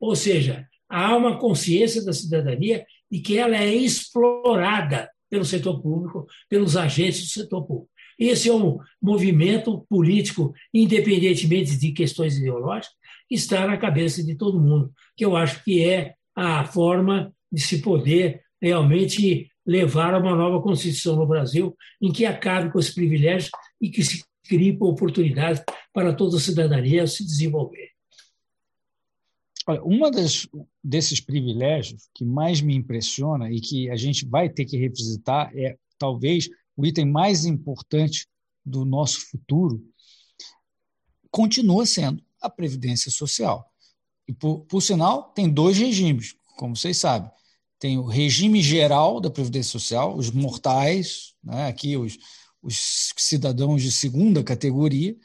Ou 0.00 0.14
seja, 0.14 0.66
há 0.88 1.16
uma 1.16 1.38
consciência 1.38 2.04
da 2.04 2.12
cidadania 2.12 2.86
de 3.10 3.20
que 3.20 3.36
ela 3.36 3.56
é 3.56 3.74
explorada 3.74 5.10
pelo 5.28 5.44
setor 5.44 5.80
público, 5.80 6.26
pelos 6.48 6.76
agentes 6.76 7.22
do 7.22 7.28
setor 7.28 7.66
público. 7.66 7.90
Esse 8.22 8.48
é 8.48 8.54
um 8.54 8.78
movimento 9.02 9.84
político, 9.88 10.54
independentemente 10.72 11.76
de 11.76 11.90
questões 11.90 12.38
ideológicas, 12.38 12.94
que 13.28 13.34
está 13.34 13.66
na 13.66 13.76
cabeça 13.76 14.22
de 14.22 14.36
todo 14.36 14.60
mundo, 14.60 14.92
que 15.16 15.24
eu 15.24 15.36
acho 15.36 15.64
que 15.64 15.84
é 15.84 16.14
a 16.36 16.64
forma 16.64 17.34
de 17.50 17.60
se 17.60 17.82
poder 17.82 18.40
realmente 18.60 19.50
levar 19.66 20.14
a 20.14 20.18
uma 20.18 20.36
nova 20.36 20.62
Constituição 20.62 21.16
no 21.16 21.26
Brasil, 21.26 21.76
em 22.00 22.12
que 22.12 22.24
acabe 22.24 22.70
com 22.70 22.78
os 22.78 22.90
privilégios 22.90 23.50
e 23.80 23.90
que 23.90 24.04
se 24.04 24.22
crie 24.46 24.76
oportunidades 24.80 25.62
para 25.92 26.14
toda 26.14 26.36
a 26.36 26.40
cidadania 26.40 27.06
se 27.08 27.24
desenvolver. 27.24 27.90
Olha, 29.66 29.82
uma 29.82 30.10
das, 30.10 30.48
desses 30.82 31.20
privilégios 31.20 32.08
que 32.14 32.24
mais 32.24 32.60
me 32.60 32.74
impressiona 32.74 33.50
e 33.50 33.60
que 33.60 33.90
a 33.90 33.96
gente 33.96 34.24
vai 34.26 34.48
ter 34.48 34.64
que 34.64 34.76
revisitar 34.76 35.50
é 35.56 35.76
talvez 35.98 36.48
o 36.76 36.86
item 36.86 37.04
mais 37.04 37.44
importante 37.44 38.26
do 38.64 38.84
nosso 38.84 39.20
futuro, 39.30 39.84
continua 41.30 41.86
sendo 41.86 42.22
a 42.40 42.48
Previdência 42.48 43.10
Social. 43.10 43.70
E, 44.26 44.32
por, 44.32 44.60
por 44.66 44.80
sinal, 44.80 45.32
tem 45.32 45.48
dois 45.48 45.78
regimes, 45.78 46.34
como 46.56 46.76
vocês 46.76 46.96
sabem. 46.98 47.30
Tem 47.78 47.98
o 47.98 48.06
regime 48.06 48.62
geral 48.62 49.20
da 49.20 49.30
Previdência 49.30 49.72
Social, 49.72 50.16
os 50.16 50.30
mortais, 50.30 51.34
né, 51.42 51.66
aqui 51.66 51.96
os, 51.96 52.16
os 52.62 53.12
cidadãos 53.16 53.82
de 53.82 53.90
segunda 53.90 54.44
categoria, 54.44 55.16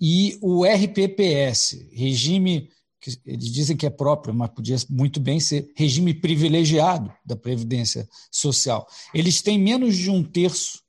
e 0.00 0.38
o 0.40 0.64
RPPS, 0.64 1.88
regime 1.92 2.70
que 3.00 3.18
eles 3.24 3.52
dizem 3.52 3.76
que 3.76 3.86
é 3.86 3.90
próprio, 3.90 4.34
mas 4.34 4.50
podia 4.50 4.76
muito 4.90 5.20
bem 5.20 5.38
ser 5.38 5.70
regime 5.76 6.12
privilegiado 6.12 7.12
da 7.24 7.36
Previdência 7.36 8.08
Social. 8.30 8.86
Eles 9.14 9.40
têm 9.40 9.58
menos 9.58 9.96
de 9.96 10.10
um 10.10 10.22
terço 10.22 10.82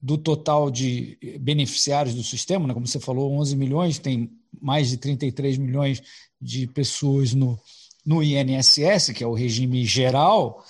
do 0.00 0.18
total 0.18 0.70
de 0.70 1.18
beneficiários 1.40 2.14
do 2.14 2.22
sistema, 2.22 2.66
né? 2.66 2.74
como 2.74 2.86
você 2.86 3.00
falou, 3.00 3.32
11 3.32 3.56
milhões, 3.56 3.98
tem 3.98 4.30
mais 4.60 4.90
de 4.90 4.98
33 4.98 5.58
milhões 5.58 6.02
de 6.40 6.66
pessoas 6.66 7.32
no, 7.32 7.58
no 8.04 8.22
INSS, 8.22 9.12
que 9.14 9.24
é 9.24 9.26
o 9.26 9.34
regime 9.34 9.84
geral, 9.84 10.64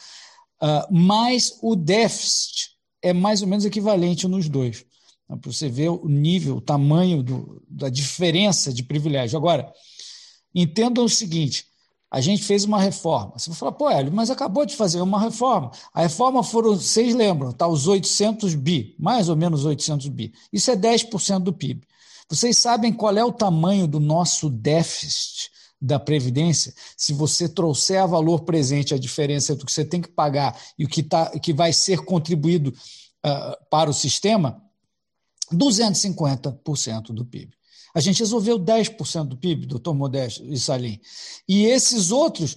uh, 0.62 0.94
mas 0.94 1.58
o 1.60 1.74
déficit 1.74 2.70
é 3.02 3.12
mais 3.12 3.42
ou 3.42 3.48
menos 3.48 3.64
equivalente 3.64 4.26
nos 4.26 4.48
dois. 4.48 4.84
Para 5.28 5.52
você 5.52 5.68
ver 5.68 5.88
o 5.88 6.08
nível, 6.08 6.56
o 6.56 6.60
tamanho 6.60 7.22
do, 7.22 7.62
da 7.68 7.88
diferença 7.88 8.72
de 8.72 8.84
privilégio. 8.84 9.36
Agora, 9.36 9.72
Entendam 10.58 11.04
o 11.04 11.08
seguinte: 11.08 11.66
a 12.10 12.18
gente 12.18 12.42
fez 12.42 12.64
uma 12.64 12.80
reforma. 12.80 13.34
Você 13.36 13.50
vai 13.50 13.58
falar, 13.58 13.72
pô, 13.72 13.90
Hélio, 13.90 14.10
mas 14.10 14.30
acabou 14.30 14.64
de 14.64 14.74
fazer 14.74 15.02
uma 15.02 15.20
reforma. 15.20 15.70
A 15.92 16.00
reforma 16.00 16.42
foram, 16.42 16.74
vocês 16.74 17.14
lembram, 17.14 17.52
tá, 17.52 17.68
os 17.68 17.86
800 17.86 18.54
bi, 18.54 18.96
mais 18.98 19.28
ou 19.28 19.36
menos 19.36 19.66
800 19.66 20.08
bi. 20.08 20.32
Isso 20.50 20.70
é 20.70 20.76
10% 20.76 21.40
do 21.40 21.52
PIB. 21.52 21.86
Vocês 22.28 22.56
sabem 22.56 22.90
qual 22.90 23.14
é 23.16 23.24
o 23.24 23.32
tamanho 23.32 23.86
do 23.86 24.00
nosso 24.00 24.48
déficit 24.48 25.50
da 25.80 25.98
Previdência? 25.98 26.72
Se 26.96 27.12
você 27.12 27.48
trouxer 27.48 28.00
a 28.00 28.06
valor 28.06 28.40
presente 28.40 28.94
a 28.94 28.98
diferença 28.98 29.52
entre 29.52 29.64
o 29.64 29.66
que 29.66 29.72
você 29.72 29.84
tem 29.84 30.00
que 30.00 30.08
pagar 30.08 30.58
e 30.78 30.86
o 30.86 30.88
que, 30.88 31.02
tá, 31.02 31.38
que 31.38 31.52
vai 31.52 31.72
ser 31.72 32.04
contribuído 32.04 32.70
uh, 32.70 33.64
para 33.70 33.90
o 33.90 33.94
sistema, 33.94 34.62
250% 35.52 37.12
do 37.12 37.24
PIB. 37.24 37.55
A 37.96 38.00
gente 38.00 38.18
resolveu 38.18 38.58
10% 38.58 39.24
do 39.24 39.38
PIB, 39.38 39.64
doutor 39.64 39.94
Modesto 39.94 40.44
e 40.44 40.58
Salim. 40.58 41.00
E 41.48 41.64
esses 41.64 42.10
outros, 42.10 42.54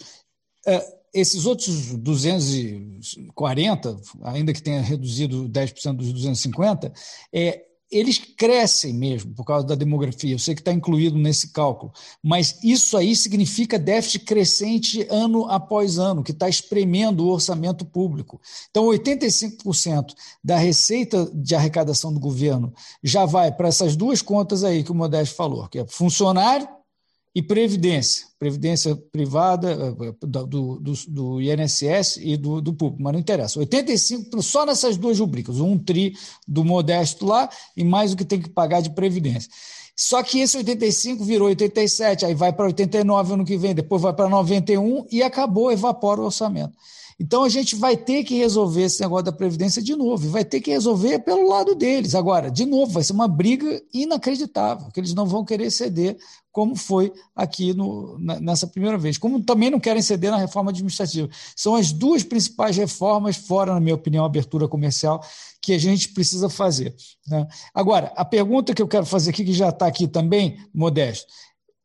é, 0.68 0.86
esses 1.14 1.46
outros 1.46 1.96
240, 1.96 3.96
ainda 4.24 4.52
que 4.52 4.62
tenha 4.62 4.82
reduzido 4.82 5.48
10% 5.48 5.96
dos 5.96 6.12
250, 6.12 6.92
é, 7.32 7.64
eles 7.92 8.18
crescem 8.18 8.94
mesmo 8.94 9.34
por 9.34 9.44
causa 9.44 9.66
da 9.66 9.76
demografia. 9.76 10.34
Eu 10.34 10.40
sei 10.40 10.54
que 10.54 10.62
está 10.62 10.72
incluído 10.72 11.18
nesse 11.18 11.52
cálculo, 11.52 11.92
mas 12.24 12.60
isso 12.64 12.96
aí 12.96 13.16
significa 13.16 13.80
déficit 13.80 14.26
crescente 14.26 15.08
ano 15.10 15.46
após 15.50 15.98
ano, 15.98 16.24
que 16.24 16.32
está 16.32 16.48
espremendo 16.48 17.26
o 17.26 17.30
orçamento 17.30 17.84
público. 17.84 18.40
Então, 18.70 18.86
85% 18.86 20.14
da 20.44 20.58
receita 20.58 21.30
de 21.34 21.56
arrecadação 21.56 22.14
do 22.14 22.20
governo 22.20 22.74
já 23.04 23.26
vai 23.26 23.52
para 23.52 23.68
essas 23.68 23.96
duas 23.96 24.22
contas 24.22 24.64
aí 24.64 24.84
que 24.84 24.92
o 24.92 24.96
Modesto 24.96 25.36
falou, 25.36 25.68
que 25.68 25.80
é 25.80 25.88
funcionário 25.88 26.79
e 27.34 27.44
previdência, 27.44 28.28
previdência 28.40 28.96
privada 29.12 29.72
eh, 29.72 30.14
do, 30.26 30.80
do, 30.80 30.94
do 31.08 31.42
INSS 31.42 32.18
e 32.22 32.36
do, 32.36 32.60
do, 32.60 32.74
público, 32.74 33.04
mas 33.04 33.14
não 33.14 33.20
interessa. 33.20 33.60
85 33.60 34.42
só 34.42 34.66
nessas 34.66 34.98
duas 34.98 35.20
rubricas, 35.20 35.60
um 35.60 35.78
tri 35.78 36.16
do 36.48 36.64
modesto 36.64 37.26
lá 37.26 37.48
e 37.78 37.84
mais 37.84 38.14
o 38.14 38.18
que 38.18 38.26
tem 38.26 38.42
que 38.42 38.50
pagar 38.50 38.82
de 38.82 38.90
previdência. 38.90 39.50
Só 39.96 40.24
que 40.24 40.40
esse 40.40 40.58
85 40.58 41.24
virou 41.24 41.50
87, 41.50 42.26
aí 42.26 42.34
vai 42.34 42.54
para 42.54 42.66
89 42.66 43.34
ano 43.34 43.46
que 43.46 43.58
vem, 43.58 43.76
depois 43.76 44.02
vai 44.02 44.14
para 44.14 44.30
91 44.30 45.06
e 45.12 45.22
acabou, 45.22 45.72
evapora 45.72 46.22
o 46.22 46.26
orçamento. 46.26 46.74
Então 47.20 47.44
a 47.44 47.50
gente 47.50 47.76
vai 47.76 47.98
ter 47.98 48.24
que 48.24 48.38
resolver 48.38 48.84
esse 48.84 49.02
negócio 49.02 49.26
da 49.26 49.32
Previdência 49.34 49.82
de 49.82 49.94
novo, 49.94 50.30
vai 50.30 50.46
ter 50.46 50.62
que 50.62 50.72
resolver 50.72 51.20
pelo 51.20 51.50
lado 51.50 51.76
deles. 51.76 52.16
Agora, 52.16 52.50
de 52.50 52.66
novo, 52.66 52.94
vai 52.94 53.04
ser 53.04 53.12
uma 53.12 53.28
briga 53.28 53.82
inacreditável, 53.94 54.90
que 54.90 55.00
eles 55.02 55.14
não 55.14 55.26
vão 55.26 55.44
querer 55.44 55.70
ceder, 55.70 56.18
como 56.60 56.76
foi 56.76 57.14
aqui 57.34 57.74
no, 57.74 58.20
nessa 58.20 58.68
primeira 58.68 58.98
vez. 58.98 59.18
Como 59.18 59.42
também 59.42 59.70
não 59.70 59.80
querem 59.80 60.02
ceder 60.02 60.30
na 60.30 60.36
reforma 60.36 60.72
administrativa. 60.72 61.30
São 61.56 61.74
as 61.74 61.94
duas 61.94 62.22
principais 62.22 62.76
reformas, 62.76 63.38
fora, 63.38 63.74
na 63.74 63.80
minha 63.80 63.96
opinião, 63.96 64.26
a 64.26 64.28
abertura 64.28 64.68
comercial, 64.68 65.24
que 65.62 65.72
a 65.72 65.78
gente 65.78 66.10
precisa 66.10 66.50
fazer. 66.50 66.94
Né? 67.26 67.48
Agora, 67.74 68.12
a 68.14 68.26
pergunta 68.26 68.74
que 68.74 68.82
eu 68.82 68.90
quero 68.90 69.06
fazer 69.06 69.30
aqui, 69.30 69.46
que 69.46 69.54
já 69.54 69.70
está 69.70 69.88
aqui 69.88 70.06
também, 70.06 70.58
Modesto, 70.74 71.28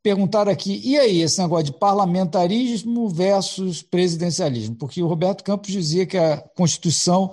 perguntaram 0.02 0.50
aqui, 0.50 0.80
e 0.84 0.98
aí, 0.98 1.22
esse 1.22 1.40
negócio 1.40 1.66
de 1.66 1.78
parlamentarismo 1.78 3.08
versus 3.08 3.80
presidencialismo? 3.80 4.74
Porque 4.74 5.00
o 5.00 5.06
Roberto 5.06 5.44
Campos 5.44 5.70
dizia 5.70 6.04
que 6.04 6.18
a 6.18 6.38
Constituição 6.56 7.30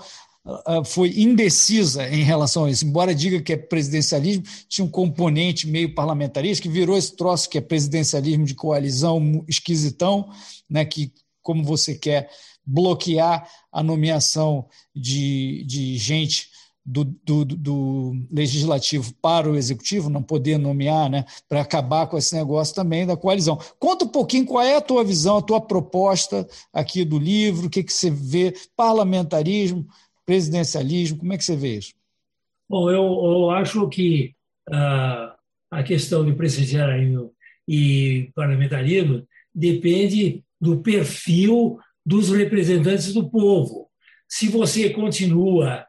foi 0.85 1.19
indecisa 1.19 2.07
em 2.07 2.23
relação 2.23 2.65
a 2.65 2.71
isso. 2.71 2.85
Embora 2.85 3.13
diga 3.13 3.41
que 3.41 3.53
é 3.53 3.57
presidencialismo, 3.57 4.43
tinha 4.67 4.85
um 4.85 4.89
componente 4.89 5.67
meio 5.67 5.93
parlamentarista 5.93 6.63
que 6.63 6.69
virou 6.69 6.97
esse 6.97 7.15
troço 7.15 7.49
que 7.49 7.57
é 7.57 7.61
presidencialismo 7.61 8.45
de 8.45 8.55
coalizão 8.55 9.43
esquisitão, 9.47 10.29
né, 10.69 10.83
que, 10.83 11.13
como 11.41 11.63
você 11.63 11.93
quer 11.95 12.29
bloquear 12.65 13.47
a 13.71 13.83
nomeação 13.83 14.67
de, 14.95 15.63
de 15.65 15.97
gente 15.97 16.49
do, 16.83 17.03
do, 17.03 17.45
do, 17.45 18.13
legislativo 18.31 19.13
para 19.21 19.49
o 19.49 19.55
executivo, 19.55 20.09
não 20.09 20.23
poder 20.23 20.57
nomear, 20.57 21.09
né, 21.09 21.25
para 21.47 21.61
acabar 21.61 22.07
com 22.07 22.17
esse 22.17 22.35
negócio 22.35 22.73
também 22.73 23.05
da 23.05 23.15
coalizão. 23.15 23.59
Conta 23.77 24.05
um 24.05 24.07
pouquinho 24.07 24.45
qual 24.45 24.63
é 24.63 24.75
a 24.75 24.81
tua 24.81 25.03
visão, 25.03 25.37
a 25.37 25.41
tua 25.41 25.61
proposta 25.61 26.47
aqui 26.73 27.05
do 27.05 27.19
livro, 27.19 27.67
o 27.67 27.69
que, 27.69 27.83
que 27.83 27.93
você 27.93 28.09
vê, 28.09 28.55
parlamentarismo, 28.75 29.85
presidencialismo, 30.25 31.19
como 31.19 31.33
é 31.33 31.37
que 31.37 31.43
você 31.43 31.55
vê 31.55 31.77
isso? 31.77 31.93
Bom, 32.69 32.89
eu, 32.89 33.03
eu 33.03 33.51
acho 33.51 33.87
que 33.89 34.33
uh, 34.69 35.33
a 35.69 35.83
questão 35.83 36.25
de 36.25 36.33
presidencialismo 36.33 37.33
e 37.67 38.31
parlamentarismo 38.35 39.27
depende 39.53 40.43
do 40.59 40.81
perfil 40.81 41.77
dos 42.05 42.29
representantes 42.29 43.13
do 43.13 43.29
povo. 43.29 43.89
Se 44.27 44.47
você 44.47 44.89
continua 44.89 45.85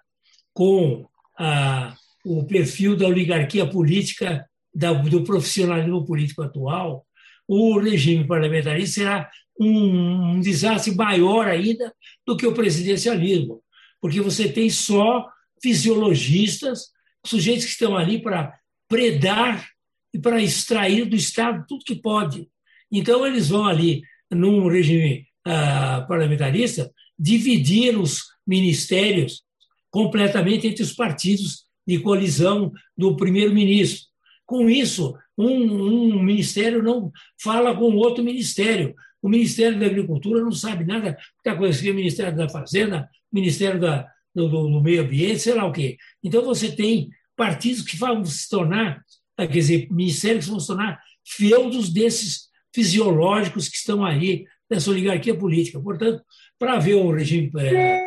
com 0.52 1.06
a, 1.38 1.94
o 2.24 2.44
perfil 2.44 2.96
da 2.96 3.06
oligarquia 3.06 3.66
política, 3.66 4.46
da, 4.74 4.92
do 4.92 5.22
profissionalismo 5.24 6.04
político 6.04 6.42
atual, 6.42 7.06
o 7.46 7.78
regime 7.78 8.26
parlamentarista 8.26 9.00
será 9.00 9.30
um, 9.59 10.32
um 10.32 10.40
desastre 10.40 10.94
maior 10.94 11.46
ainda 11.46 11.92
do 12.26 12.36
que 12.36 12.46
o 12.46 12.54
presidencialismo, 12.54 13.62
porque 14.02 14.20
você 14.20 14.48
tem 14.48 14.68
só 14.68 15.28
fisiologistas, 15.62 16.88
sujeitos 17.24 17.64
que 17.64 17.70
estão 17.70 17.96
ali 17.96 18.20
para 18.20 18.52
predar 18.88 19.64
e 20.12 20.18
para 20.18 20.42
extrair 20.42 21.06
do 21.06 21.14
Estado 21.14 21.64
tudo 21.68 21.84
que 21.84 21.94
pode. 21.94 22.48
Então, 22.90 23.24
eles 23.24 23.48
vão 23.48 23.64
ali, 23.64 24.02
num 24.30 24.66
regime 24.66 25.26
uh, 25.46 26.06
parlamentarista, 26.08 26.92
dividir 27.16 27.96
os 27.96 28.24
ministérios 28.44 29.44
completamente 29.88 30.66
entre 30.66 30.82
os 30.82 30.92
partidos 30.92 31.64
de 31.86 32.00
colisão 32.00 32.72
do 32.96 33.16
primeiro-ministro. 33.16 34.08
Com 34.44 34.68
isso, 34.68 35.16
um, 35.38 36.16
um, 36.16 36.22
ministério 36.22 36.82
não 36.82 37.12
fala 37.40 37.74
com 37.74 37.94
outro 37.94 38.24
ministério. 38.24 38.94
O 39.22 39.28
Ministério 39.28 39.78
da 39.78 39.86
Agricultura 39.86 40.42
não 40.42 40.50
sabe 40.50 40.84
nada, 40.84 41.16
porque 41.36 41.56
coisa 41.56 41.90
o 41.90 41.94
Ministério 41.94 42.36
da 42.36 42.48
Fazenda, 42.48 43.08
Ministério 43.32 43.80
da, 43.80 44.06
do, 44.34 44.48
do, 44.48 44.80
Meio 44.80 45.02
Ambiente, 45.02 45.40
sei 45.40 45.54
lá 45.54 45.64
o 45.64 45.72
quê. 45.72 45.96
Então, 46.22 46.42
você 46.42 46.70
tem 46.70 47.10
partidos 47.36 47.82
que 47.82 47.96
vão 47.96 48.24
se 48.24 48.48
tornar, 48.48 49.02
quer 49.36 49.46
dizer, 49.48 49.88
ministérios 49.90 50.44
que 50.44 50.50
vão 50.50 50.60
se 50.60 50.66
tornar 50.66 51.00
feudos 51.26 51.90
desses 51.90 52.48
fisiológicos 52.74 53.68
que 53.68 53.76
estão 53.76 54.04
aí, 54.04 54.44
dessa 54.68 54.90
oligarquia 54.90 55.36
política. 55.36 55.80
Portanto, 55.80 56.22
para 56.59 56.78
ver 56.78 56.94
o 56.94 57.10
regime 57.12 57.50
é, 57.59 58.00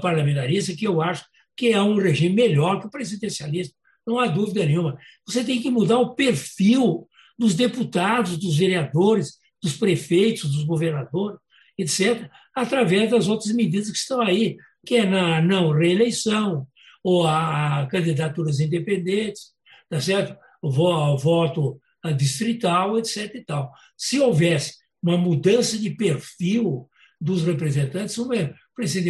parlamentarista, 0.00 0.74
que 0.74 0.86
eu 0.86 1.00
acho 1.00 1.24
que 1.56 1.68
é 1.68 1.82
um 1.82 1.96
regime 1.96 2.34
melhor 2.34 2.80
que 2.80 2.86
o 2.86 2.90
presidencialismo, 2.90 3.74
não 4.06 4.18
há 4.18 4.26
dúvida 4.26 4.64
nenhuma. 4.64 4.98
Você 5.26 5.44
tem 5.44 5.60
que 5.60 5.70
mudar 5.70 5.98
o 5.98 6.14
perfil 6.14 7.08
dos 7.38 7.54
deputados, 7.54 8.36
dos 8.36 8.56
vereadores, 8.56 9.38
dos 9.62 9.76
prefeitos, 9.76 10.50
dos 10.50 10.64
governadores, 10.64 11.38
etc., 11.78 12.28
através 12.54 13.10
das 13.10 13.28
outras 13.28 13.52
medidas 13.52 13.90
que 13.90 13.96
estão 13.96 14.20
aí, 14.20 14.56
que 14.86 14.96
é 14.96 15.06
na 15.06 15.40
não 15.40 15.72
reeleição, 15.72 16.66
ou 17.02 17.26
a, 17.26 17.86
candidaturas 17.90 18.60
independentes, 18.60 19.52
tá 19.88 20.00
certo? 20.00 20.36
Voto 20.62 21.80
distrital, 22.16 22.98
etc. 22.98 23.34
E 23.34 23.44
tal. 23.44 23.72
Se 23.96 24.20
houvesse 24.20 24.74
uma 25.02 25.16
mudança 25.16 25.78
de 25.78 25.90
perfil 25.90 26.88
dos 27.20 27.42
representantes, 27.44 28.16
o, 28.18 28.28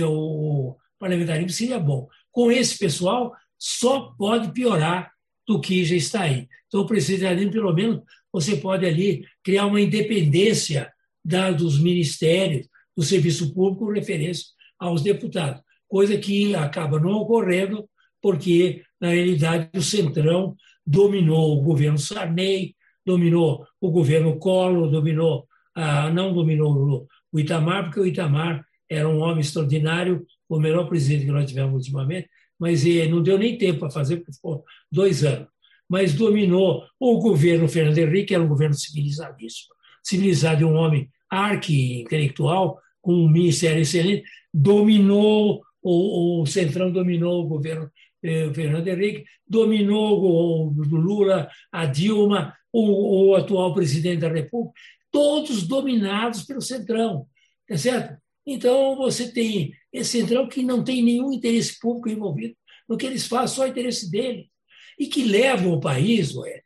o 0.09 0.77
parlamentarismo 0.99 1.51
seria 1.51 1.79
bom 1.79 2.09
com 2.33 2.51
esse 2.51 2.77
pessoal 2.79 3.33
só 3.59 4.13
pode 4.19 4.53
piorar 4.53 5.13
do 5.47 5.61
que 5.61 5.85
já 5.85 5.95
está 5.95 6.23
aí. 6.23 6.49
Então, 6.67 6.81
o 6.81 6.87
presidencialismo, 6.87 7.53
pelo 7.53 7.73
menos, 7.73 8.03
você 8.33 8.57
pode 8.57 8.87
ali 8.87 9.25
criar 9.45 9.67
uma 9.67 9.81
independência 9.81 10.91
da, 11.25 11.53
dos 11.53 11.79
ministérios, 11.79 12.67
do 12.97 13.05
serviço 13.05 13.55
público, 13.55 13.93
referência 13.93 14.47
aos 14.83 15.01
deputados, 15.01 15.63
coisa 15.87 16.19
que 16.19 16.55
acaba 16.57 16.99
não 16.99 17.13
ocorrendo 17.13 17.89
porque, 18.21 18.83
na 19.01 19.11
realidade, 19.11 19.71
o 19.75 19.83
Centrão 19.83 20.57
dominou 20.85 21.57
o 21.57 21.63
governo 21.63 21.99
Sarney, 21.99 22.75
dominou 23.07 23.65
o 23.81 23.91
governo 23.91 24.39
Collor, 24.39 24.91
dominou, 24.91 25.47
ah, 25.75 26.11
não 26.11 26.35
dominou 26.35 27.07
o 27.33 27.39
Itamar, 27.39 27.85
porque 27.85 28.01
o 28.01 28.07
Itamar 28.07 28.65
era 28.89 29.09
um 29.09 29.21
homem 29.21 29.41
extraordinário, 29.41 30.27
o 30.49 30.59
melhor 30.59 30.89
presidente 30.89 31.27
que 31.27 31.33
nós 31.33 31.49
tivemos 31.49 31.75
ultimamente, 31.75 32.29
mas 32.59 32.85
eh, 32.85 33.07
não 33.07 33.23
deu 33.23 33.39
nem 33.39 33.57
tempo 33.57 33.81
para 33.81 33.91
fazer, 33.91 34.17
porque 34.17 34.33
ficou 34.33 34.65
dois 34.91 35.25
anos. 35.25 35.49
Mas 35.89 36.13
dominou 36.13 36.85
o 36.99 37.19
governo 37.19 37.69
Fernando 37.69 37.99
Henrique, 37.99 38.35
era 38.35 38.43
um 38.43 38.49
governo 38.49 38.75
civilizadíssimo. 38.75 39.75
Civilizado 40.03 40.59
de 40.59 40.65
um 40.65 40.75
homem 40.75 41.09
arqui-intelectual, 41.31 42.79
com 43.03 43.13
um 43.13 43.29
ministério 43.29 43.83
excelente, 43.83 44.25
dominou, 44.55 45.63
o, 45.83 46.41
o 46.41 46.47
Centrão 46.47 46.91
dominou 46.91 47.45
o 47.45 47.49
governo 47.49 47.91
eh, 48.23 48.51
Fernando 48.55 48.89
Henrique, 48.89 49.25
dominou 49.47 50.23
o, 50.23 50.69
o 50.69 50.97
Lula, 50.97 51.51
a 51.71 51.85
Dilma, 51.85 52.57
o, 52.73 53.31
o 53.31 53.35
atual 53.35 53.75
presidente 53.75 54.21
da 54.21 54.29
República, 54.29 54.79
todos 55.11 55.67
dominados 55.67 56.45
pelo 56.45 56.63
Centrão, 56.63 57.27
tá 57.69 57.77
certo? 57.77 58.17
Então, 58.47 58.97
você 58.97 59.31
tem 59.31 59.73
esse 59.93 60.19
centrão 60.19 60.49
que 60.49 60.63
não 60.63 60.83
tem 60.83 61.03
nenhum 61.03 61.33
interesse 61.33 61.79
público 61.79 62.09
envolvido 62.09 62.57
no 62.89 62.97
que 62.97 63.07
eles 63.07 63.27
fazem, 63.27 63.57
só 63.57 63.67
interesse 63.67 64.11
dele. 64.11 64.51
E 64.99 65.07
que 65.07 65.25
levam 65.25 65.73
o 65.73 65.81
país, 65.81 66.35
ué, 66.35 66.63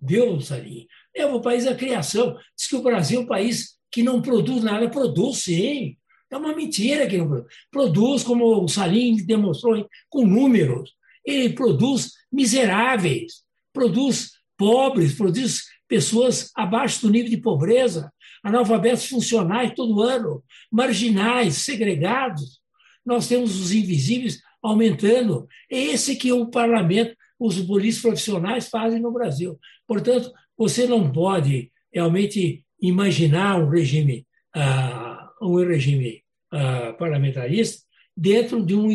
viu, 0.00 0.40
Salim? 0.40 0.86
Leva 1.16 1.34
o 1.34 1.42
país 1.42 1.66
à 1.66 1.74
criação. 1.74 2.36
Diz 2.56 2.68
que 2.68 2.76
o 2.76 2.82
Brasil 2.82 3.20
é 3.20 3.22
um 3.22 3.26
país 3.26 3.75
que 3.96 4.02
não 4.02 4.20
produz 4.20 4.62
nada. 4.62 4.90
Produz, 4.90 5.38
sim. 5.38 5.96
É 6.30 6.36
uma 6.36 6.54
mentira 6.54 7.06
que 7.06 7.16
não 7.16 7.26
produz. 7.26 7.54
Produz, 7.70 8.22
como 8.22 8.62
o 8.62 8.68
Salim 8.68 9.16
demonstrou, 9.24 9.88
com 10.10 10.26
números. 10.26 10.92
Ele 11.24 11.54
produz 11.54 12.12
miseráveis, 12.30 13.42
produz 13.72 14.32
pobres, 14.54 15.14
produz 15.14 15.62
pessoas 15.88 16.50
abaixo 16.54 17.00
do 17.00 17.10
nível 17.10 17.30
de 17.30 17.38
pobreza, 17.38 18.12
analfabetos 18.44 19.06
funcionais 19.06 19.72
todo 19.74 20.02
ano, 20.02 20.44
marginais, 20.70 21.54
segregados. 21.54 22.60
Nós 23.02 23.26
temos 23.26 23.58
os 23.58 23.72
invisíveis 23.72 24.42
aumentando. 24.62 25.48
É 25.72 25.78
esse 25.78 26.16
que 26.16 26.30
o 26.30 26.50
parlamento 26.50 27.16
os 27.38 27.58
políticos 27.62 28.02
profissionais 28.02 28.68
fazem 28.68 29.00
no 29.00 29.10
Brasil. 29.10 29.58
Portanto, 29.86 30.30
você 30.54 30.86
não 30.86 31.10
pode 31.10 31.72
realmente 31.90 32.65
imaginar 32.80 33.60
um 33.60 33.68
regime, 33.68 34.26
uh, 34.54 35.46
um 35.46 35.56
regime 35.56 36.22
uh, 36.52 36.96
parlamentarista 36.98 37.84
dentro 38.16 38.64
de 38.64 38.74
um, 38.74 38.88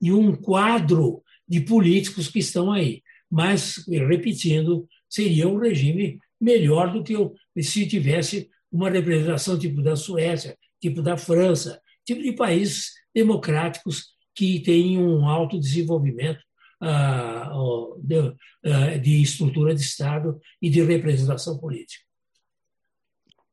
de 0.00 0.12
um 0.12 0.34
quadro 0.34 1.22
de 1.48 1.60
políticos 1.60 2.28
que 2.28 2.38
estão 2.38 2.72
aí. 2.72 3.02
Mas, 3.30 3.84
repetindo, 3.88 4.88
seria 5.08 5.48
um 5.48 5.58
regime 5.58 6.18
melhor 6.40 6.92
do 6.92 7.02
que 7.02 7.14
se 7.62 7.86
tivesse 7.86 8.50
uma 8.70 8.90
representação 8.90 9.58
tipo 9.58 9.82
da 9.82 9.96
Suécia, 9.96 10.56
tipo 10.80 11.02
da 11.02 11.16
França, 11.16 11.80
tipo 12.04 12.22
de 12.22 12.32
países 12.32 12.92
democráticos 13.14 14.08
que 14.34 14.60
têm 14.60 14.98
um 14.98 15.26
alto 15.26 15.58
desenvolvimento 15.58 16.40
ah, 16.80 17.50
de, 17.98 19.00
de, 19.00 19.22
estrutura 19.22 19.74
de 19.74 19.80
Estado 19.80 20.38
e 20.60 20.68
de 20.68 20.82
representação 20.82 21.58
política. 21.58 22.05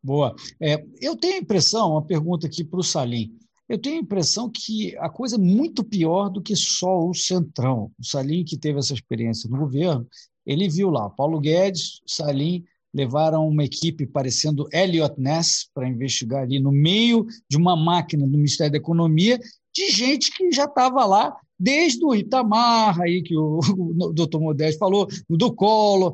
Boa. 0.03 0.35
É, 0.61 0.83
eu 0.99 1.15
tenho 1.15 1.35
a 1.35 1.37
impressão, 1.37 1.91
uma 1.91 2.05
pergunta 2.05 2.45
aqui 2.45 2.63
para 2.63 2.79
o 2.79 2.83
Salim, 2.83 3.31
eu 3.69 3.77
tenho 3.77 3.95
a 3.95 4.01
impressão 4.01 4.49
que 4.49 4.95
a 4.97 5.09
coisa 5.09 5.35
é 5.35 5.39
muito 5.39 5.83
pior 5.83 6.29
do 6.29 6.41
que 6.41 6.55
só 6.55 7.07
o 7.07 7.13
Centrão. 7.13 7.91
O 7.97 8.05
Salim, 8.05 8.43
que 8.43 8.57
teve 8.57 8.79
essa 8.79 8.93
experiência 8.93 9.49
no 9.49 9.57
governo, 9.57 10.05
ele 10.45 10.67
viu 10.67 10.89
lá, 10.89 11.09
Paulo 11.09 11.39
Guedes, 11.39 12.01
Salim, 12.05 12.65
levaram 12.93 13.47
uma 13.47 13.63
equipe 13.63 14.05
parecendo 14.05 14.67
Elliot 14.71 15.15
Ness 15.17 15.67
para 15.73 15.87
investigar 15.87 16.43
ali 16.43 16.59
no 16.59 16.71
meio 16.71 17.25
de 17.49 17.57
uma 17.57 17.75
máquina 17.75 18.27
do 18.27 18.37
Ministério 18.37 18.73
da 18.73 18.77
Economia 18.77 19.39
de 19.73 19.89
gente 19.89 20.31
que 20.35 20.51
já 20.51 20.65
estava 20.65 21.05
lá 21.05 21.35
desde 21.57 22.05
o 22.05 22.13
Itamar, 22.13 22.99
aí 23.01 23.23
que 23.23 23.35
o, 23.35 23.59
o 23.77 24.13
doutor 24.13 24.41
Modesto 24.41 24.77
falou, 24.77 25.07
do 25.29 25.53
Collor, 25.53 26.13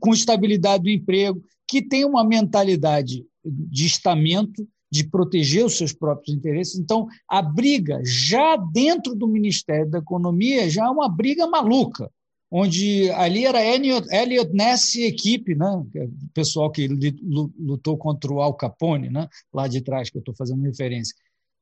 com 0.00 0.12
estabilidade 0.12 0.82
do 0.82 0.90
emprego, 0.90 1.42
que 1.70 1.80
tem 1.80 2.04
uma 2.04 2.24
mentalidade 2.24 3.24
de 3.44 3.86
estamento, 3.86 4.66
de 4.90 5.04
proteger 5.04 5.64
os 5.64 5.78
seus 5.78 5.92
próprios 5.92 6.36
interesses. 6.36 6.76
Então, 6.76 7.06
a 7.28 7.40
briga 7.40 8.02
já 8.04 8.56
dentro 8.56 9.14
do 9.14 9.28
Ministério 9.28 9.88
da 9.88 9.98
Economia 9.98 10.68
já 10.68 10.86
é 10.86 10.90
uma 10.90 11.08
briga 11.08 11.46
maluca 11.46 12.10
onde 12.50 13.08
ali 13.10 13.46
era 13.46 13.62
Elliot 13.64 14.52
Ness 14.52 14.96
e 14.96 15.04
equipe, 15.04 15.54
né? 15.54 15.70
O 15.70 16.28
pessoal 16.34 16.68
que 16.68 16.88
lutou 16.88 17.96
contra 17.96 18.32
o 18.32 18.42
Al 18.42 18.54
Capone, 18.54 19.08
né? 19.08 19.28
lá 19.54 19.68
de 19.68 19.80
trás, 19.80 20.10
que 20.10 20.16
eu 20.16 20.20
estou 20.20 20.34
fazendo 20.34 20.64
referência, 20.64 21.14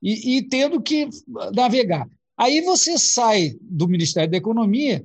e, 0.03 0.39
e, 0.39 0.43
tendo 0.49 0.81
que 0.81 1.07
navegar. 1.55 2.09
Aí 2.39 2.63
você 2.63 2.97
sai 2.97 3.59
do 3.61 3.87
Ministério 3.87 4.31
da 4.31 4.39
Economia 4.39 5.05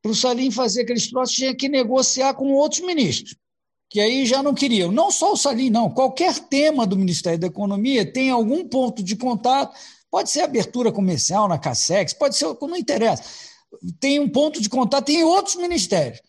para 0.00 0.12
o 0.12 0.14
Salim 0.14 0.52
fazer 0.52 0.82
aqueles 0.82 1.10
troços, 1.10 1.34
tinha 1.34 1.52
que 1.52 1.68
negociar 1.68 2.34
com 2.34 2.52
outros 2.52 2.80
ministros, 2.82 3.34
que 3.88 4.00
aí 4.00 4.26
já 4.26 4.42
não 4.42 4.54
queriam. 4.54 4.92
Não 4.92 5.10
só 5.10 5.32
o 5.32 5.36
Salim, 5.36 5.70
não. 5.70 5.90
Qualquer 5.90 6.38
tema 6.38 6.86
do 6.86 6.96
Ministério 6.96 7.38
da 7.38 7.46
Economia 7.46 8.10
tem 8.10 8.30
algum 8.30 8.66
ponto 8.68 9.02
de 9.02 9.16
contato, 9.16 9.76
pode 10.10 10.30
ser 10.30 10.40
abertura 10.40 10.92
comercial 10.92 11.48
na 11.48 11.58
CASEX, 11.58 12.12
pode 12.12 12.36
ser, 12.36 12.46
não 12.60 12.76
interessa 12.76 13.22
tem 14.00 14.18
um 14.18 14.28
ponto 14.28 14.60
de 14.60 14.68
contato, 14.68 15.06
tem 15.06 15.24
outros 15.24 15.56
ministérios. 15.56 16.20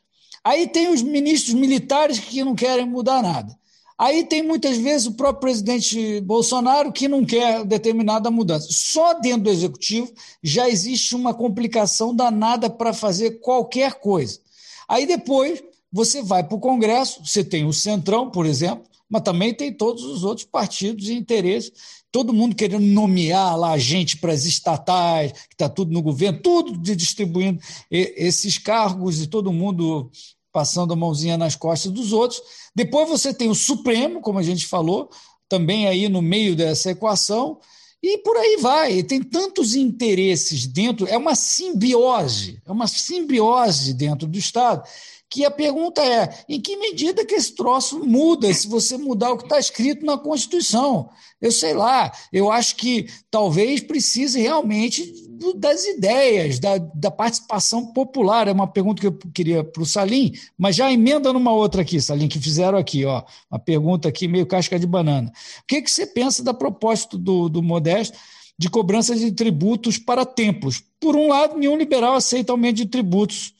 Aí 0.44 0.68
tem 0.68 0.90
os 0.90 1.02
ministros 1.02 1.54
militares 1.54 2.20
que 2.20 2.44
não 2.44 2.56
querem 2.56 2.86
mudar 2.86 3.22
nada. 3.22 3.58
Aí 3.98 4.24
tem 4.24 4.42
muitas 4.42 4.78
vezes 4.78 5.08
o 5.08 5.14
próprio 5.14 5.42
presidente 5.42 6.22
Bolsonaro 6.22 6.92
que 6.92 7.10
não 7.10 7.26
quer 7.26 7.66
determinada 7.66 8.32
mudança. 8.32 8.68
Só 8.72 9.14
dentro 9.16 9.44
do 9.44 9.50
executivo 9.50 10.12
já 10.42 10.70
existe 10.70 11.16
uma 11.16 11.34
complicação 11.34 12.16
danada 12.16 12.70
para 12.70 12.94
fazer 12.94 13.42
qualquer 13.42 13.96
coisa. 13.96 14.40
Aí 14.88 15.06
depois 15.06 15.62
você 15.92 16.22
vai 16.22 16.44
para 16.44 16.56
o 16.56 16.60
Congresso, 16.60 17.26
você 17.26 17.44
tem 17.44 17.66
o 17.66 17.74
Centrão, 17.74 18.30
por 18.30 18.46
exemplo, 18.46 18.84
mas 19.10 19.24
também 19.24 19.54
tem 19.54 19.74
todos 19.74 20.04
os 20.04 20.24
outros 20.24 20.46
partidos 20.46 21.10
e 21.10 21.14
interesses 21.14 22.00
todo 22.12 22.34
mundo 22.34 22.56
querendo 22.56 22.86
nomear 22.86 23.58
lá 23.58 23.78
gente 23.78 24.18
para 24.18 24.34
as 24.34 24.46
estatais, 24.46 25.32
que 25.32 25.54
está 25.54 25.70
tudo 25.70 25.92
no 25.92 26.02
governo, 26.02 26.42
tudo 26.42 26.78
distribuindo 26.96 27.60
esses 27.92 28.58
cargos 28.58 29.22
e 29.22 29.28
todo 29.28 29.54
mundo 29.54 30.10
passando 30.52 30.94
a 30.94 30.96
mãozinha 30.96 31.38
nas 31.38 31.56
costas 31.56 31.92
dos 31.92 32.12
outros. 32.12 32.42
Depois 32.76 33.08
você 33.08 33.34
tem 33.34 33.50
o 33.50 33.56
Supremo, 33.56 34.22
como 34.22 34.40
a 34.40 34.44
gente 34.44 34.66
falou, 34.66 35.10
também 35.48 35.88
aí 35.88 36.10
no 36.10 36.22
meio 36.22 36.56
dessa 36.56 36.92
equação, 36.92 37.60
e 38.02 38.18
por 38.20 38.36
aí 38.38 38.58
vai. 38.60 38.98
E 38.98 39.04
tem 39.04 39.22
tantos 39.22 39.76
interesses 39.76 40.66
dentro, 40.66 41.08
é 41.08 41.18
uma 41.18 41.36
simbiose, 41.36 42.60
é 42.66 42.72
uma 42.72 42.88
simbiose 42.88 43.94
dentro 43.94 44.28
do 44.28 44.38
Estado 44.38 44.88
que 45.30 45.46
a 45.46 45.52
pergunta 45.52 46.02
é: 46.02 46.44
em 46.50 46.60
que 46.60 46.76
medida 46.76 47.26
que 47.26 47.36
esse 47.36 47.54
troço 47.54 48.00
muda 48.00 48.52
se 48.54 48.68
você 48.68 48.98
mudar 48.98 49.32
o 49.32 49.38
que 49.38 49.44
está 49.44 49.60
escrito 49.60 50.06
na 50.06 50.18
Constituição? 50.18 51.10
Eu 51.40 51.52
sei 51.52 51.74
lá, 51.74 52.12
eu 52.34 52.52
acho 52.52 52.76
que 52.76 53.08
talvez 53.30 53.80
precise 53.80 54.42
realmente 54.42 55.14
das 55.56 55.86
ideias, 55.86 56.60
da, 56.60 56.78
da 56.78 57.10
participação 57.10 57.94
popular. 57.94 58.48
É 58.48 58.52
uma 58.52 58.68
pergunta 58.68 59.00
que 59.00 59.08
eu 59.08 59.18
queria 59.34 59.64
para 59.64 59.84
o 59.84 59.86
Salim, 59.86 60.34
mas 60.58 60.76
já 60.76 60.92
emenda 60.92 61.32
numa 61.32 61.54
outra 61.54 61.84
aqui, 61.84 62.02
Salim, 62.02 62.28
que 62.28 62.40
fizeram 62.40 62.78
aqui, 62.78 63.06
ó, 63.06 63.24
uma 63.50 63.60
pergunta 63.60 64.10
aqui 64.10 64.28
meio 64.28 64.46
casca 64.46 64.78
de 64.78 64.88
banana. 64.88 65.32
O 65.62 65.68
que, 65.68 65.82
que 65.82 65.92
você 65.92 66.06
pensa 66.06 66.44
da 66.44 66.54
proposta 66.54 67.18
do, 67.18 67.48
do 67.48 67.62
Modesto? 67.62 68.18
de 68.60 68.70
cobrança 68.70 69.16
de 69.16 69.32
tributos 69.32 69.98
para 69.98 70.26
templos. 70.26 70.84
Por 71.00 71.16
um 71.16 71.30
lado, 71.30 71.58
nenhum 71.58 71.78
liberal 71.78 72.16
aceita 72.16 72.52
aumento 72.52 72.76
de 72.76 72.88
tributos 72.88 73.54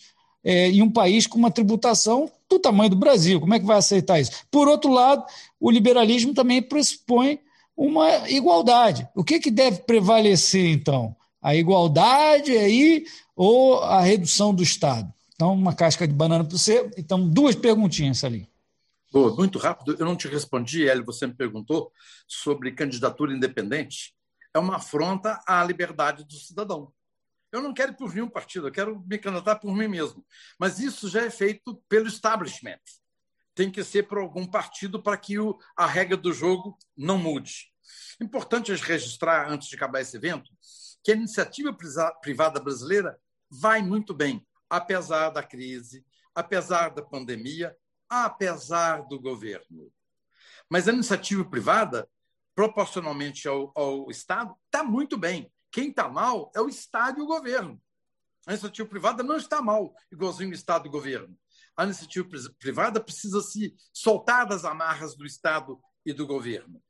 é, 0.44 0.70
em 0.70 0.82
um 0.82 0.92
país 0.92 1.28
com 1.28 1.38
uma 1.38 1.52
tributação 1.52 2.32
do 2.50 2.60
tamanho 2.60 2.90
do 2.90 2.96
Brasil. 2.96 3.40
Como 3.40 3.54
é 3.54 3.60
que 3.60 3.66
vai 3.66 3.78
aceitar 3.78 4.20
isso? 4.20 4.32
Por 4.50 4.68
outro 4.68 4.92
lado, 4.92 5.24
o 5.60 5.70
liberalismo 5.70 6.34
também 6.34 6.62
pressupõe 6.62 7.40
uma 7.76 8.30
igualdade. 8.30 9.08
O 9.16 9.24
que, 9.24 9.40
que 9.40 9.52
deve 9.52 9.82
prevalecer, 9.84 10.66
então? 10.66 11.16
A 11.42 11.56
igualdade 11.56 12.52
aí 12.52 13.06
ou 13.36 13.82
a 13.82 14.02
redução 14.02 14.54
do 14.54 14.64
Estado? 14.64 15.12
Então, 15.34 15.54
uma 15.54 15.74
casca 15.74 16.06
de 16.06 16.14
banana 16.14 16.44
para 16.44 16.58
você. 16.58 16.92
Então, 16.98 17.26
duas 17.26 17.56
perguntinhas 17.56 18.24
ali. 18.26 18.50
Boa, 19.12 19.34
muito 19.34 19.58
rápido. 19.58 19.96
Eu 19.98 20.06
não 20.06 20.16
te 20.16 20.28
respondi, 20.28 20.88
Hélio, 20.88 21.06
você 21.06 21.26
me 21.26 21.34
perguntou 21.34 21.92
sobre 22.28 22.74
candidatura 22.74 23.34
independente. 23.34 24.14
É 24.54 24.60
uma 24.60 24.76
afronta 24.76 25.42
à 25.48 25.64
liberdade 25.64 26.26
do 26.26 26.34
cidadão. 26.34 26.92
Eu 27.52 27.62
não 27.62 27.74
quero 27.74 27.92
ir 27.94 27.96
por 27.96 28.14
nenhum 28.14 28.30
partido, 28.30 28.68
eu 28.68 28.72
quero 28.72 29.04
me 29.08 29.18
candidatar 29.18 29.56
por 29.58 29.74
mim 29.76 29.88
mesmo. 29.88 30.26
Mas 30.58 30.80
isso 30.80 31.10
já 31.10 31.26
é 31.26 31.30
feito 31.30 31.76
pelo 31.90 32.08
establishment. 32.08 32.80
Tem 33.56 33.72
que 33.72 33.84
ser 33.84 34.04
por 34.04 34.20
algum 34.20 34.46
partido 34.46 35.02
para 35.02 35.18
que 35.18 35.40
o, 35.40 35.58
a 35.76 35.86
regra 35.86 36.16
do 36.16 36.32
jogo 36.32 36.78
não 36.96 37.18
mude. 37.18 37.72
Importante 38.22 38.74
registrar, 38.74 39.50
antes 39.50 39.68
de 39.68 39.76
acabar 39.76 40.02
esse 40.02 40.16
evento, 40.16 40.50
que 41.04 41.12
a 41.12 41.16
iniciativa 41.16 41.76
privada 42.22 42.60
brasileira 42.60 43.20
vai 43.50 43.82
muito 43.82 44.14
bem, 44.14 44.46
apesar 44.70 45.30
da 45.30 45.42
crise, 45.42 46.06
apesar 46.36 46.90
da 46.90 47.02
pandemia, 47.02 47.76
apesar 48.08 49.02
do 49.08 49.20
governo. 49.20 49.92
Mas 50.70 50.88
a 50.88 50.94
iniciativa 50.94 51.44
privada, 51.44 52.08
proporcionalmente 52.54 53.48
ao, 53.48 53.72
ao 53.76 54.12
Estado, 54.12 54.56
está 54.66 54.84
muito 54.84 55.18
bem. 55.18 55.52
Quem 55.72 55.90
está 55.90 56.08
mal 56.08 56.52
é 56.56 56.62
o 56.62 56.70
Estado 56.70 57.20
e 57.20 57.22
o 57.22 57.28
governo. 57.28 57.82
A 58.48 58.52
iniciativa 58.52 58.88
privada 58.88 59.22
não 59.22 59.38
está 59.38 59.62
mal, 59.62 59.94
igualzinho 60.12 60.52
o 60.52 60.54
Estado 60.54 60.86
e 60.86 60.90
o 60.90 60.92
governo. 60.92 61.38
A 61.78 61.84
iniciativa 61.84 62.28
privada 62.58 63.00
precisa 63.00 63.42
se 63.42 63.76
soltar 63.94 64.48
das 64.48 64.66
amarras 64.66 65.16
do 65.16 65.26
Estado 65.26 65.80
e 66.06 66.14
do 66.14 66.26
governo. 66.26 66.82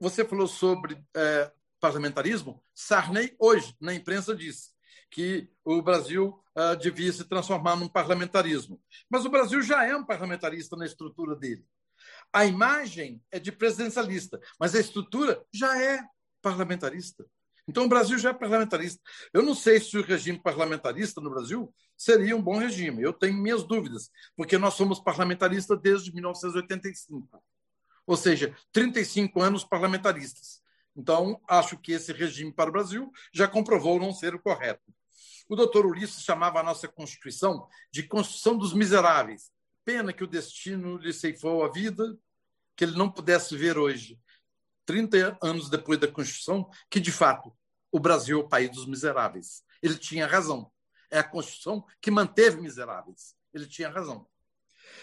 Você 0.00 0.24
falou 0.24 0.46
sobre 0.46 1.02
é, 1.14 1.52
parlamentarismo. 1.80 2.64
Sarney, 2.74 3.36
hoje, 3.38 3.76
na 3.80 3.94
imprensa, 3.94 4.34
disse 4.34 4.72
que 5.10 5.48
o 5.64 5.80
Brasil 5.82 6.42
uh, 6.56 6.76
devia 6.76 7.12
se 7.12 7.24
transformar 7.24 7.76
num 7.76 7.88
parlamentarismo. 7.88 8.82
Mas 9.08 9.24
o 9.24 9.30
Brasil 9.30 9.62
já 9.62 9.84
é 9.84 9.94
um 9.94 10.04
parlamentarista 10.04 10.76
na 10.76 10.86
estrutura 10.86 11.36
dele. 11.36 11.64
A 12.32 12.44
imagem 12.44 13.22
é 13.30 13.38
de 13.38 13.52
presidencialista, 13.52 14.40
mas 14.58 14.74
a 14.74 14.80
estrutura 14.80 15.44
já 15.52 15.80
é 15.80 16.02
parlamentarista. 16.42 17.24
Então, 17.66 17.84
o 17.84 17.88
Brasil 17.88 18.18
já 18.18 18.30
é 18.30 18.34
parlamentarista. 18.34 19.00
Eu 19.32 19.42
não 19.42 19.54
sei 19.54 19.80
se 19.80 19.96
o 19.96 20.02
regime 20.02 20.38
parlamentarista 20.38 21.20
no 21.20 21.30
Brasil 21.30 21.72
seria 21.96 22.36
um 22.36 22.42
bom 22.42 22.58
regime. 22.58 23.02
Eu 23.02 23.12
tenho 23.12 23.34
minhas 23.34 23.64
dúvidas, 23.64 24.10
porque 24.36 24.58
nós 24.58 24.74
somos 24.74 25.00
parlamentaristas 25.00 25.80
desde 25.80 26.12
1985. 26.12 27.42
Ou 28.06 28.16
seja, 28.16 28.54
35 28.70 29.40
anos 29.40 29.64
parlamentaristas. 29.64 30.62
Então, 30.94 31.40
acho 31.48 31.78
que 31.78 31.92
esse 31.92 32.12
regime 32.12 32.52
para 32.52 32.68
o 32.68 32.72
Brasil 32.72 33.10
já 33.32 33.48
comprovou 33.48 33.98
não 33.98 34.12
ser 34.12 34.34
o 34.34 34.42
correto. 34.42 34.94
O 35.48 35.56
doutor 35.56 35.86
Ulisses 35.86 36.22
chamava 36.22 36.60
a 36.60 36.62
nossa 36.62 36.86
Constituição 36.86 37.66
de 37.90 38.02
Constituição 38.02 38.56
dos 38.56 38.72
Miseráveis. 38.72 39.50
Pena 39.84 40.12
que 40.12 40.24
o 40.24 40.26
destino 40.26 40.96
lhe 40.96 41.12
ceifou 41.12 41.64
a 41.64 41.68
vida, 41.70 42.16
que 42.76 42.84
ele 42.84 42.96
não 42.96 43.10
pudesse 43.10 43.56
ver 43.56 43.78
hoje 43.78 44.18
30 44.86 45.38
anos 45.42 45.68
depois 45.70 45.98
da 45.98 46.08
Constituição, 46.08 46.68
que, 46.90 47.00
de 47.00 47.12
fato, 47.12 47.54
o 47.90 48.00
Brasil 48.00 48.40
é 48.40 48.42
o 48.42 48.48
país 48.48 48.70
dos 48.70 48.86
miseráveis. 48.86 49.62
Ele 49.82 49.96
tinha 49.96 50.26
razão. 50.26 50.70
É 51.10 51.18
a 51.18 51.24
Constituição 51.24 51.84
que 52.00 52.10
manteve 52.10 52.60
miseráveis. 52.60 53.34
Ele 53.52 53.66
tinha 53.66 53.88
razão. 53.88 54.26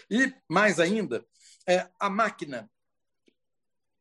E, 0.10 0.34
mais 0.50 0.80
ainda, 0.80 1.26
é, 1.68 1.90
a 2.00 2.10
máquina 2.10 2.70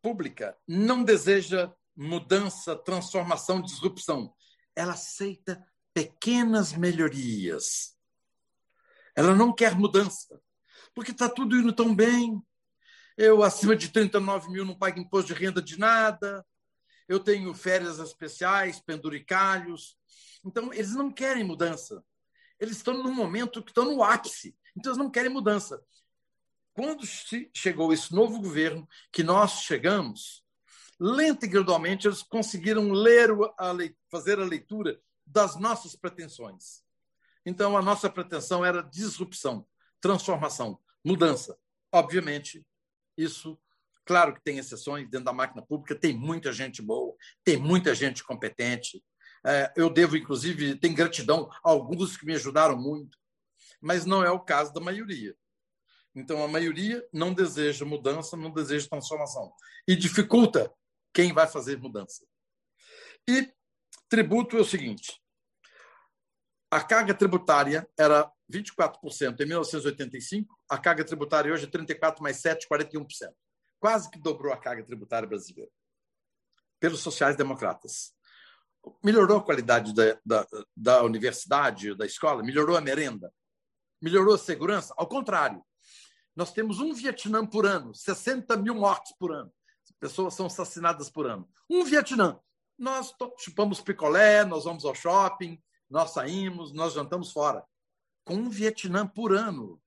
pública 0.03 0.57
não 0.67 1.05
deseja 1.05 1.73
mudança, 1.97 2.75
transformação, 2.77 3.61
disrupção. 3.61 4.35
Ela 4.75 4.93
aceita 4.93 5.65
pequenas 5.93 6.73
melhorias. 6.73 7.97
Ela 9.15 9.35
não 9.35 9.53
quer 9.53 9.75
mudança, 9.77 10.41
porque 10.95 11.11
está 11.11 11.29
tudo 11.29 11.57
indo 11.57 11.73
tão 11.73 11.95
bem. 11.95 12.41
Eu, 13.23 13.43
acima 13.43 13.77
de 13.77 13.91
39 13.91 14.49
mil, 14.49 14.65
não 14.65 14.75
pago 14.75 14.99
imposto 14.99 15.35
de 15.35 15.39
renda 15.39 15.61
de 15.61 15.79
nada. 15.79 16.43
Eu 17.07 17.21
tenho 17.21 17.53
férias 17.53 17.99
especiais, 17.99 18.81
penduricalhos. 18.81 19.95
Então, 20.43 20.73
eles 20.73 20.95
não 20.95 21.13
querem 21.13 21.45
mudança. 21.45 22.03
Eles 22.59 22.79
estão 22.79 22.95
num 22.95 23.13
momento 23.13 23.63
que 23.63 23.73
estão 23.73 23.85
no 23.85 24.03
ápice. 24.03 24.57
Então, 24.75 24.91
eles 24.91 24.97
não 24.97 25.11
querem 25.11 25.31
mudança. 25.31 25.85
Quando 26.73 27.05
chegou 27.55 27.93
esse 27.93 28.11
novo 28.15 28.41
governo, 28.41 28.89
que 29.13 29.23
nós 29.23 29.65
chegamos, 29.65 30.43
lenta 30.99 31.45
e 31.45 31.49
gradualmente 31.51 32.09
eles 32.09 32.23
conseguiram 32.23 32.91
ler, 32.91 33.29
a, 33.59 33.75
fazer 34.11 34.41
a 34.41 34.47
leitura 34.47 34.99
das 35.27 35.61
nossas 35.61 35.95
pretensões. 35.95 36.83
Então, 37.45 37.77
a 37.77 37.83
nossa 37.83 38.09
pretensão 38.09 38.65
era 38.65 38.81
disrupção, 38.81 39.67
transformação, 40.01 40.81
mudança. 41.05 41.59
Obviamente, 41.93 42.65
isso, 43.23 43.59
claro 44.05 44.35
que 44.35 44.43
tem 44.43 44.59
exceções 44.59 45.09
dentro 45.09 45.27
da 45.27 45.33
máquina 45.33 45.63
pública, 45.63 45.95
tem 45.95 46.17
muita 46.17 46.53
gente 46.53 46.83
boa, 46.83 47.15
tem 47.45 47.57
muita 47.57 47.95
gente 47.95 48.25
competente. 48.25 49.03
É, 49.47 49.73
eu 49.77 49.89
devo, 49.89 50.17
inclusive, 50.17 50.77
ter 50.79 50.89
gratidão 50.91 51.51
a 51.65 51.71
alguns 51.71 52.17
que 52.17 52.27
me 52.27 52.35
ajudaram 52.35 52.77
muito, 52.77 53.19
mas 53.81 54.05
não 54.05 54.23
é 54.23 54.31
o 54.31 54.41
caso 54.41 54.73
da 54.73 54.81
maioria. 54.81 55.35
Então, 56.15 56.43
a 56.43 56.49
maioria 56.49 57.07
não 57.13 57.33
deseja 57.33 57.85
mudança, 57.85 58.37
não 58.37 58.51
deseja 58.51 58.89
transformação. 58.89 59.53
E 59.87 59.95
dificulta 59.95 60.73
quem 61.13 61.33
vai 61.33 61.47
fazer 61.47 61.79
mudança. 61.79 62.27
E 63.29 63.53
tributo 64.09 64.57
é 64.57 64.61
o 64.61 64.65
seguinte: 64.65 65.21
a 66.71 66.83
carga 66.83 67.15
tributária 67.15 67.89
era 67.99 68.31
24% 68.53 69.41
em 69.41 69.47
1985, 69.47 70.60
a 70.71 70.79
carga 70.79 71.05
tributária 71.05 71.53
hoje 71.53 71.65
é 71.65 71.69
34 71.69 72.23
mais 72.23 72.37
7, 72.37 72.69
41%. 72.69 73.07
Quase 73.81 74.09
que 74.09 74.21
dobrou 74.21 74.53
a 74.53 74.57
carga 74.57 74.85
tributária 74.85 75.29
brasileira. 75.29 75.71
Pelos 76.79 77.01
sociais-democratas. 77.01 78.15
Melhorou 79.05 79.39
a 79.39 79.43
qualidade 79.43 79.93
da, 79.93 80.19
da, 80.25 80.47
da 80.77 81.03
universidade, 81.03 81.95
da 81.97 82.07
escola? 82.07 82.43
Melhorou 82.43 82.77
a 82.77 82.81
merenda? 82.81 83.33
Melhorou 84.01 84.35
a 84.35 84.39
segurança? 84.39 84.95
Ao 84.97 85.09
contrário. 85.09 85.63
Nós 86.37 86.53
temos 86.53 86.79
um 86.79 86.95
Vietnã 86.95 87.45
por 87.45 87.67
ano, 87.67 87.93
60 87.93 88.57
mil 88.57 88.75
mortes 88.75 89.13
por 89.19 89.33
ano. 89.33 89.53
Pessoas 89.99 90.35
são 90.35 90.47
assassinadas 90.47 91.11
por 91.11 91.27
ano. 91.27 91.51
Um 91.69 91.85
Vietnã. 91.85 92.39
Nós 92.79 93.13
chupamos 93.39 93.81
picolé, 93.83 94.45
nós 94.45 94.65
vamos 94.65 94.85
ao 94.85 94.95
shopping, 94.95 95.61
nós 95.91 96.13
saímos, 96.13 96.73
nós 96.73 96.95
jantamos 96.95 97.33
fora. 97.33 97.63
Com 98.25 98.35
um 98.35 98.49
Vietnã 98.49 99.07
por 99.07 99.35
ano. 99.35 99.83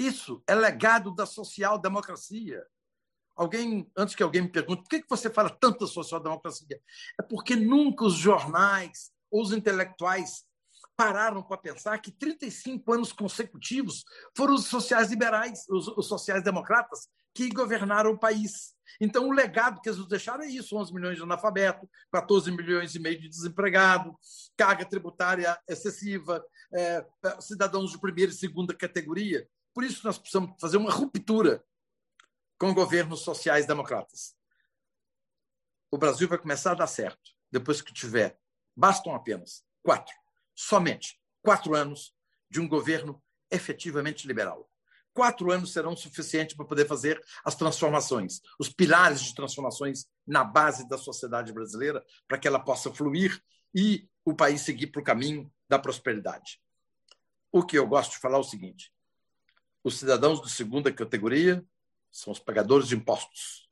Isso 0.00 0.42
é 0.46 0.54
legado 0.54 1.14
da 1.14 1.26
social-democracia. 1.26 2.66
Alguém, 3.36 3.86
antes 3.94 4.14
que 4.14 4.22
alguém 4.22 4.40
me 4.40 4.48
pergunte, 4.48 4.80
por 4.80 4.88
que 4.88 5.04
você 5.06 5.28
fala 5.28 5.50
tanto 5.50 5.80
da 5.80 5.86
social-democracia? 5.86 6.80
É 7.20 7.22
porque 7.22 7.54
nunca 7.54 8.06
os 8.06 8.14
jornais 8.14 9.12
ou 9.30 9.42
os 9.42 9.52
intelectuais 9.52 10.46
pararam 10.96 11.42
para 11.42 11.58
pensar 11.58 11.98
que 11.98 12.10
35 12.10 12.90
anos 12.94 13.12
consecutivos 13.12 14.02
foram 14.34 14.54
os 14.54 14.64
sociais 14.64 15.10
liberais, 15.10 15.66
os, 15.68 15.88
os 15.88 16.06
sociais 16.06 16.42
democratas, 16.42 17.06
que 17.34 17.50
governaram 17.50 18.12
o 18.12 18.18
país. 18.18 18.74
Então, 18.98 19.28
o 19.28 19.32
legado 19.32 19.82
que 19.82 19.88
eles 19.90 19.98
nos 19.98 20.08
deixaram 20.08 20.44
é 20.44 20.48
isso: 20.48 20.76
11 20.76 20.94
milhões 20.94 21.16
de 21.16 21.22
analfabetos, 21.22 21.86
14 22.10 22.50
milhões 22.50 22.94
e 22.94 22.98
meio 22.98 23.20
de 23.20 23.28
desempregados, 23.28 24.50
carga 24.56 24.86
tributária 24.86 25.58
excessiva, 25.68 26.42
é, 26.72 27.04
cidadãos 27.38 27.92
de 27.92 28.00
primeira 28.00 28.32
e 28.32 28.34
segunda 28.34 28.74
categoria. 28.74 29.46
Por 29.72 29.84
isso, 29.84 30.04
nós 30.04 30.18
precisamos 30.18 30.60
fazer 30.60 30.76
uma 30.76 30.90
ruptura 30.90 31.64
com 32.58 32.74
governos 32.74 33.20
sociais 33.22 33.66
democratas. 33.66 34.36
O 35.90 35.98
Brasil 35.98 36.28
vai 36.28 36.38
começar 36.38 36.72
a 36.72 36.76
dar 36.76 36.86
certo 36.86 37.32
depois 37.50 37.82
que 37.82 37.92
tiver, 37.92 38.38
bastam 38.76 39.14
apenas 39.14 39.64
quatro, 39.82 40.14
somente 40.54 41.20
quatro 41.42 41.74
anos 41.74 42.14
de 42.48 42.60
um 42.60 42.68
governo 42.68 43.22
efetivamente 43.50 44.26
liberal 44.26 44.70
quatro 45.12 45.50
anos 45.50 45.72
serão 45.72 45.96
suficientes 45.96 46.56
para 46.56 46.64
poder 46.64 46.86
fazer 46.86 47.22
as 47.44 47.54
transformações, 47.54 48.40
os 48.58 48.68
pilares 48.68 49.20
de 49.20 49.34
transformações 49.34 50.06
na 50.26 50.44
base 50.44 50.88
da 50.88 50.96
sociedade 50.96 51.52
brasileira, 51.52 52.04
para 52.26 52.38
que 52.38 52.48
ela 52.48 52.58
possa 52.58 52.92
fluir 52.92 53.42
e 53.74 54.08
o 54.24 54.34
país 54.34 54.62
seguir 54.62 54.88
para 54.88 55.00
o 55.00 55.04
caminho 55.04 55.52
da 55.68 55.78
prosperidade. 55.78 56.60
O 57.52 57.64
que 57.64 57.76
eu 57.76 57.86
gosto 57.86 58.12
de 58.12 58.18
falar 58.18 58.36
é 58.36 58.40
o 58.40 58.44
seguinte: 58.44 58.92
os 59.82 59.98
cidadãos 59.98 60.40
de 60.42 60.50
segunda 60.50 60.92
categoria 60.92 61.64
são 62.10 62.32
os 62.32 62.38
pagadores 62.38 62.88
de 62.88 62.96
impostos. 62.96 63.68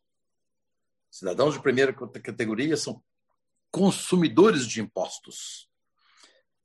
Cidadãos 1.10 1.54
de 1.54 1.62
primeira 1.62 1.92
categoria 1.92 2.76
são 2.76 3.02
consumidores 3.70 4.66
de 4.66 4.80
impostos. 4.80 5.68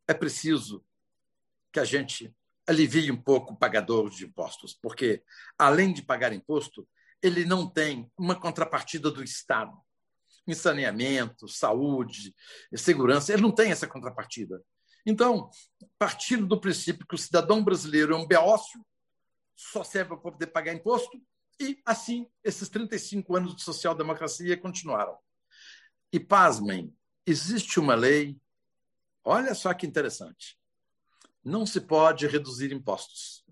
É 0.08 0.14
preciso 0.14 0.86
que 1.72 1.80
a 1.80 1.86
gente 1.86 2.34
alivie 2.68 3.12
um 3.12 3.22
pouco 3.22 3.54
o 3.54 3.58
pagador 3.58 4.10
de 4.10 4.26
impostos, 4.26 4.74
porque, 4.74 5.24
além 5.58 5.94
de 5.94 6.02
pagar 6.02 6.32
imposto, 6.32 6.88
ele 7.22 7.46
não 7.46 7.70
tem 7.70 8.10
uma 8.18 8.40
contrapartida 8.40 9.10
do 9.10 9.24
Estado. 9.24 9.78
Em 10.46 10.54
saneamento, 10.54 11.48
saúde, 11.48 12.36
segurança, 12.76 13.32
ele 13.32 13.42
não 13.42 13.52
tem 13.52 13.72
essa 13.72 13.88
contrapartida. 13.88 14.62
Então, 15.06 15.50
partindo 15.98 16.46
do 16.46 16.60
princípio 16.60 17.08
que 17.08 17.16
o 17.16 17.18
cidadão 17.18 17.64
brasileiro 17.64 18.14
é 18.14 18.18
um 18.18 18.28
beócio, 18.28 18.86
só 19.56 19.84
serve 19.84 20.10
para 20.10 20.32
poder 20.32 20.48
pagar 20.48 20.74
imposto, 20.74 21.22
e 21.60 21.82
assim 21.86 22.30
esses 22.44 22.70
35 22.70 23.36
anos 23.36 23.56
de 23.56 23.64
social-democracia 23.64 24.58
continuaram. 24.58 25.18
E 26.12 26.20
pasmem, 26.20 26.96
existe 27.26 27.80
uma 27.80 27.96
lei, 27.96 28.40
olha 29.24 29.54
só 29.54 29.74
que 29.74 29.86
interessante, 29.88 30.58
não 31.44 31.66
se 31.66 31.82
pode 31.82 32.28
reduzir 32.28 32.72
impostos. 32.72 33.44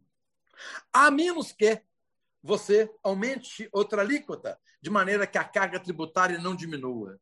A 0.94 1.10
menos 1.10 1.52
que 1.52 1.82
você 2.42 2.90
aumente 3.04 3.70
outra 3.72 4.02
alíquota, 4.02 4.60
de 4.82 4.90
maneira 4.90 5.28
que 5.28 5.38
a 5.38 5.44
carga 5.44 5.80
tributária 5.80 6.40
não 6.40 6.56
diminua. 6.56 7.20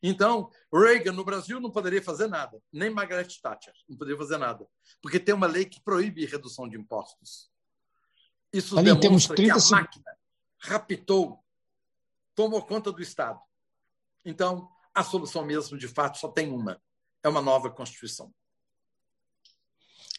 Então, 0.00 0.50
Reagan 0.72 1.12
no 1.12 1.24
Brasil 1.24 1.58
não 1.58 1.72
poderia 1.72 2.02
fazer 2.02 2.28
nada, 2.28 2.62
nem 2.72 2.88
Margaret 2.88 3.26
Thatcher 3.42 3.74
não 3.88 3.96
poderia 3.96 4.18
fazer 4.18 4.38
nada, 4.38 4.64
porque 5.02 5.18
tem 5.18 5.34
uma 5.34 5.46
lei 5.46 5.64
que 5.64 5.82
proíbe 5.82 6.24
redução 6.24 6.68
de 6.68 6.76
impostos. 6.76 7.50
Isso 8.52 8.78
Ali, 8.78 8.94
demonstra 8.94 9.36
que 9.36 9.50
a 9.50 9.56
máquina 9.70 10.16
raptou, 10.58 11.38
tomou 12.34 12.62
conta 12.62 12.90
do 12.90 13.02
Estado. 13.02 13.40
Então, 14.24 14.68
a 14.94 15.04
solução 15.04 15.44
mesmo, 15.44 15.78
de 15.78 15.88
fato, 15.88 16.18
só 16.18 16.28
tem 16.28 16.50
uma: 16.50 16.80
é 17.22 17.28
uma 17.28 17.42
nova 17.42 17.70
Constituição. 17.70 18.32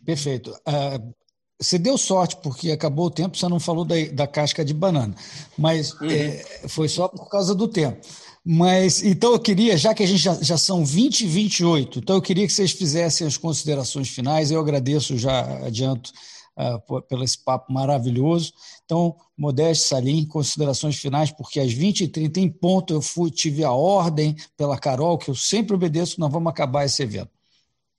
Perfeito. 0.06 0.52
Uh, 0.52 1.14
você 1.60 1.78
deu 1.78 1.98
sorte, 1.98 2.38
porque 2.38 2.72
acabou 2.72 3.08
o 3.08 3.12
tempo, 3.12 3.38
você 3.38 3.48
não 3.50 3.60
falou 3.60 3.84
da, 3.84 3.96
da 4.14 4.26
casca 4.26 4.64
de 4.64 4.74
banana, 4.74 5.14
mas 5.58 5.92
uhum. 5.94 6.10
é, 6.10 6.68
foi 6.70 6.88
só 6.88 7.10
por 7.10 7.30
causa 7.30 7.54
do 7.54 7.68
tempo. 7.68 8.00
Mas 8.46 9.04
então 9.04 9.34
eu 9.34 9.40
queria, 9.40 9.78
já 9.78 9.94
que 9.94 10.02
a 10.02 10.08
gente 10.08 10.20
já, 10.20 10.34
já 10.36 10.58
são 10.58 10.86
20 10.86 11.22
e 11.22 11.28
28, 11.28 12.00
então 12.00 12.16
eu 12.16 12.22
queria 12.22 12.48
que 12.48 12.54
vocês 12.54 12.72
fizessem 12.72 13.28
as 13.28 13.36
considerações 13.36 14.08
finais. 14.08 14.50
Eu 14.50 14.62
agradeço, 14.62 15.18
já 15.18 15.42
adianto, 15.66 16.14
uh, 16.60 17.02
pelo 17.04 17.24
esse 17.24 17.44
papo 17.44 17.72
maravilhoso. 17.72 18.54
Então, 18.84 19.16
Modeste 19.38 19.88
Salim, 19.88 20.26
considerações 20.26 20.98
finais, 20.98 21.32
porque 21.32 21.60
às 21.60 21.74
20h30 21.74 22.38
em 22.38 22.50
ponto 22.50 22.94
eu 22.94 23.02
fui, 23.02 23.32
tive 23.32 23.64
a 23.64 23.72
ordem 23.72 24.36
pela 24.58 24.78
Carol, 24.78 25.18
que 25.18 25.30
eu 25.30 25.36
sempre 25.36 25.76
obedeço, 25.76 26.20
nós 26.20 26.32
vamos 26.32 26.50
acabar 26.50 26.86
esse 26.86 27.02
evento. 27.02 27.32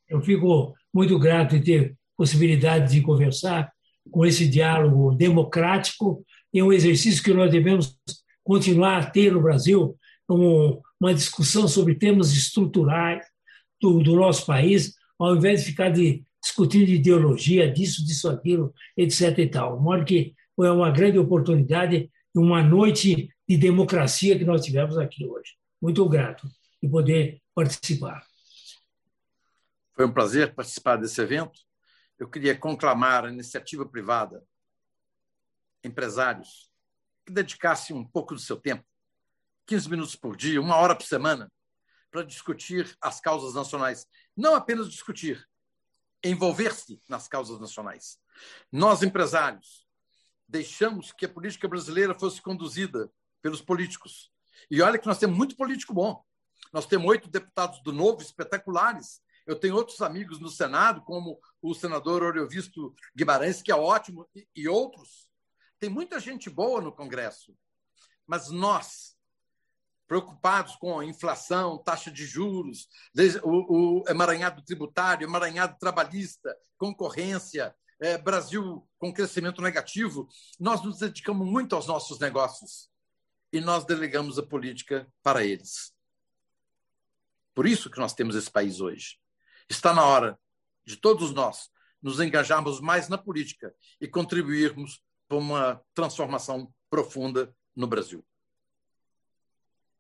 Eu 0.08 0.20
fico 0.20 0.74
muito 0.92 1.18
grato 1.18 1.58
de 1.58 1.64
ter 1.64 1.96
possibilidade 2.16 2.92
de 2.92 3.00
conversar 3.00 3.72
com 4.10 4.26
esse 4.26 4.46
diálogo 4.46 5.14
democrático 5.14 6.24
e 6.52 6.62
um 6.62 6.72
exercício 6.72 7.22
que 7.22 7.32
nós 7.32 7.50
devemos 7.50 7.96
continuar 8.42 8.98
a 8.98 9.06
ter 9.06 9.32
no 9.32 9.40
Brasil, 9.40 9.96
como 10.26 10.82
uma 11.00 11.14
discussão 11.14 11.66
sobre 11.68 11.94
temas 11.94 12.32
estruturais 12.32 13.24
do, 13.80 14.02
do 14.02 14.16
nosso 14.16 14.44
país, 14.44 14.94
ao 15.18 15.36
invés 15.36 15.60
de 15.60 15.66
ficar 15.66 15.90
de, 15.90 16.24
discutindo 16.42 16.88
ideologia, 16.88 17.70
disso, 17.70 18.04
disso, 18.04 18.28
aquilo, 18.28 18.72
etc. 18.96 19.38
e 19.38 19.48
tal. 19.48 19.80
De 19.98 20.04
que 20.04 20.34
foi 20.56 20.70
uma 20.70 20.90
grande 20.90 21.18
oportunidade 21.18 22.10
uma 22.34 22.62
noite 22.62 23.28
de 23.48 23.56
democracia 23.56 24.38
que 24.38 24.44
nós 24.44 24.64
tivemos 24.64 24.96
aqui 24.96 25.26
hoje. 25.26 25.56
Muito 25.80 26.08
grato 26.08 26.48
de 26.82 26.88
poder 26.88 27.42
participar. 27.54 28.24
Foi 29.94 30.06
um 30.06 30.12
prazer 30.12 30.54
participar 30.54 30.96
desse 30.96 31.20
evento. 31.20 31.60
Eu 32.18 32.28
queria 32.28 32.56
conclamar 32.56 33.24
a 33.24 33.32
iniciativa 33.32 33.86
privada, 33.86 34.44
empresários, 35.82 36.70
que 37.26 37.32
dedicassem 37.32 37.96
um 37.96 38.04
pouco 38.04 38.34
do 38.34 38.40
seu 38.40 38.56
tempo, 38.56 38.84
15 39.66 39.90
minutos 39.90 40.16
por 40.16 40.36
dia, 40.36 40.60
uma 40.60 40.76
hora 40.76 40.94
por 40.94 41.04
semana, 41.04 41.50
para 42.10 42.22
discutir 42.22 42.96
as 43.00 43.20
causas 43.20 43.54
nacionais. 43.54 44.06
Não 44.36 44.54
apenas 44.54 44.90
discutir, 44.90 45.44
envolver-se 46.22 47.00
nas 47.08 47.28
causas 47.28 47.58
nacionais. 47.58 48.18
Nós, 48.70 49.02
empresários, 49.02 49.86
deixamos 50.48 51.12
que 51.12 51.26
a 51.26 51.28
política 51.28 51.68
brasileira 51.68 52.14
fosse 52.14 52.42
conduzida 52.42 53.10
pelos 53.40 53.62
políticos. 53.62 54.30
E 54.70 54.82
olha 54.82 54.98
que 54.98 55.06
nós 55.06 55.18
temos 55.18 55.36
muito 55.36 55.56
político 55.56 55.94
bom. 55.94 56.22
Nós 56.72 56.86
temos 56.86 57.08
oito 57.08 57.28
deputados 57.28 57.82
do 57.82 57.92
Novo 57.92 58.20
espetaculares. 58.20 59.22
Eu 59.46 59.58
tenho 59.58 59.74
outros 59.74 60.00
amigos 60.02 60.38
no 60.38 60.48
Senado, 60.48 61.02
como 61.02 61.40
o 61.62 61.74
senador 61.74 62.22
Oriovisto 62.22 62.94
Guimarães, 63.16 63.62
que 63.62 63.72
é 63.72 63.74
ótimo, 63.74 64.28
e 64.54 64.68
outros. 64.68 65.28
Tem 65.78 65.88
muita 65.88 66.20
gente 66.20 66.50
boa 66.50 66.80
no 66.80 66.92
Congresso. 66.92 67.56
Mas 68.26 68.50
nós, 68.50 69.09
preocupados 70.10 70.74
com 70.74 70.98
a 70.98 71.04
inflação, 71.04 71.78
taxa 71.78 72.10
de 72.10 72.26
juros, 72.26 72.88
o, 73.44 74.02
emaranhado 74.08 74.60
tributário, 74.60 75.24
emaranhado 75.24 75.76
trabalhista, 75.78 76.52
concorrência, 76.76 77.72
é, 78.00 78.18
Brasil 78.18 78.84
com 78.98 79.14
crescimento 79.14 79.62
negativo, 79.62 80.26
nós 80.58 80.82
nos 80.82 80.98
dedicamos 80.98 81.46
muito 81.46 81.76
aos 81.76 81.86
nossos 81.86 82.18
negócios 82.18 82.90
e 83.52 83.60
nós 83.60 83.84
delegamos 83.84 84.36
a 84.36 84.42
política 84.42 85.06
para 85.22 85.44
eles. 85.44 85.94
Por 87.54 87.64
isso 87.64 87.88
que 87.88 88.00
nós 88.00 88.12
temos 88.12 88.34
esse 88.34 88.50
país 88.50 88.80
hoje. 88.80 89.16
Está 89.68 89.94
na 89.94 90.04
hora 90.04 90.36
de 90.84 90.96
todos 90.96 91.32
nós 91.32 91.70
nos 92.02 92.18
engajarmos 92.18 92.80
mais 92.80 93.08
na 93.08 93.16
política 93.16 93.72
e 94.00 94.08
contribuirmos 94.08 95.04
para 95.28 95.38
uma 95.38 95.80
transformação 95.94 96.74
profunda 96.90 97.54
no 97.76 97.86
Brasil. 97.86 98.26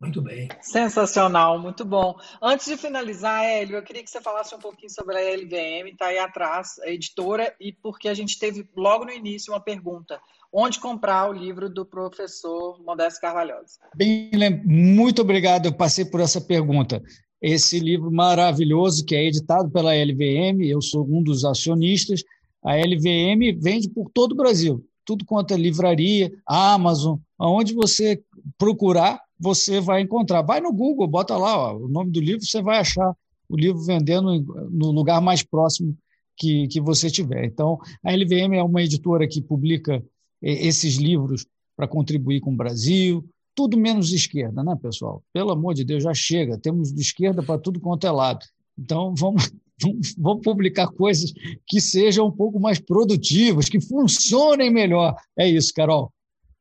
Muito 0.00 0.22
bem. 0.22 0.48
Sensacional, 0.62 1.58
muito 1.58 1.84
bom. 1.84 2.14
Antes 2.40 2.66
de 2.66 2.76
finalizar, 2.78 3.44
Hélio, 3.44 3.76
eu 3.76 3.82
queria 3.82 4.02
que 4.02 4.08
você 4.08 4.20
falasse 4.20 4.54
um 4.54 4.58
pouquinho 4.58 4.90
sobre 4.90 5.14
a 5.14 5.36
LVM, 5.36 5.90
está 5.92 6.06
aí 6.06 6.18
atrás, 6.18 6.78
a 6.82 6.88
editora, 6.88 7.54
e 7.60 7.70
porque 7.70 8.08
a 8.08 8.14
gente 8.14 8.38
teve 8.38 8.66
logo 8.74 9.04
no 9.04 9.12
início 9.12 9.52
uma 9.52 9.60
pergunta: 9.60 10.18
onde 10.50 10.80
comprar 10.80 11.28
o 11.28 11.34
livro 11.34 11.68
do 11.68 11.84
professor 11.84 12.82
Modesto 12.82 13.20
Carvalhosa? 13.20 13.78
Bem, 13.94 14.30
muito 14.64 15.20
obrigado, 15.20 15.66
eu 15.66 15.72
passei 15.74 16.06
por 16.06 16.20
essa 16.20 16.40
pergunta. 16.40 17.02
Esse 17.40 17.78
livro 17.78 18.10
maravilhoso, 18.10 19.04
que 19.04 19.14
é 19.14 19.26
editado 19.26 19.70
pela 19.70 19.94
LVM, 19.94 20.62
eu 20.62 20.80
sou 20.80 21.06
um 21.06 21.22
dos 21.22 21.44
acionistas. 21.44 22.22
A 22.64 22.74
LVM 22.76 23.58
vende 23.58 23.88
por 23.90 24.10
todo 24.10 24.32
o 24.32 24.36
Brasil, 24.36 24.82
tudo 25.04 25.26
quanto 25.26 25.52
é 25.52 25.56
livraria, 25.58 26.30
Amazon, 26.46 27.18
aonde 27.38 27.74
você 27.74 28.22
procurar, 28.58 29.20
você 29.40 29.80
vai 29.80 30.02
encontrar. 30.02 30.42
Vai 30.42 30.60
no 30.60 30.72
Google, 30.72 31.08
bota 31.08 31.36
lá 31.36 31.72
ó, 31.72 31.76
o 31.76 31.88
nome 31.88 32.10
do 32.10 32.20
livro, 32.20 32.44
você 32.44 32.60
vai 32.60 32.78
achar 32.78 33.16
o 33.48 33.56
livro 33.56 33.82
vendendo 33.82 34.42
no 34.70 34.90
lugar 34.92 35.20
mais 35.20 35.42
próximo 35.42 35.96
que, 36.36 36.68
que 36.68 36.80
você 36.80 37.10
tiver. 37.10 37.44
Então, 37.44 37.78
a 38.04 38.12
LVM 38.12 38.54
é 38.54 38.62
uma 38.62 38.82
editora 38.82 39.26
que 39.26 39.42
publica 39.42 40.02
esses 40.42 40.96
livros 40.96 41.46
para 41.76 41.88
contribuir 41.88 42.40
com 42.40 42.52
o 42.52 42.56
Brasil, 42.56 43.24
tudo 43.54 43.76
menos 43.76 44.08
de 44.08 44.16
esquerda, 44.16 44.62
né, 44.62 44.76
pessoal? 44.80 45.22
Pelo 45.32 45.50
amor 45.50 45.74
de 45.74 45.84
Deus, 45.84 46.02
já 46.02 46.14
chega. 46.14 46.58
Temos 46.58 46.92
de 46.92 47.00
esquerda 47.00 47.42
para 47.42 47.58
tudo 47.58 47.80
quanto 47.80 48.06
é 48.06 48.10
lado. 48.10 48.44
Então, 48.78 49.14
vamos, 49.14 49.50
vamos 50.16 50.42
publicar 50.42 50.88
coisas 50.88 51.32
que 51.66 51.80
sejam 51.80 52.26
um 52.26 52.32
pouco 52.32 52.60
mais 52.60 52.78
produtivas, 52.78 53.68
que 53.68 53.80
funcionem 53.80 54.70
melhor. 54.70 55.14
É 55.38 55.48
isso, 55.48 55.72
Carol. 55.74 56.12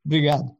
Obrigado. 0.05 0.58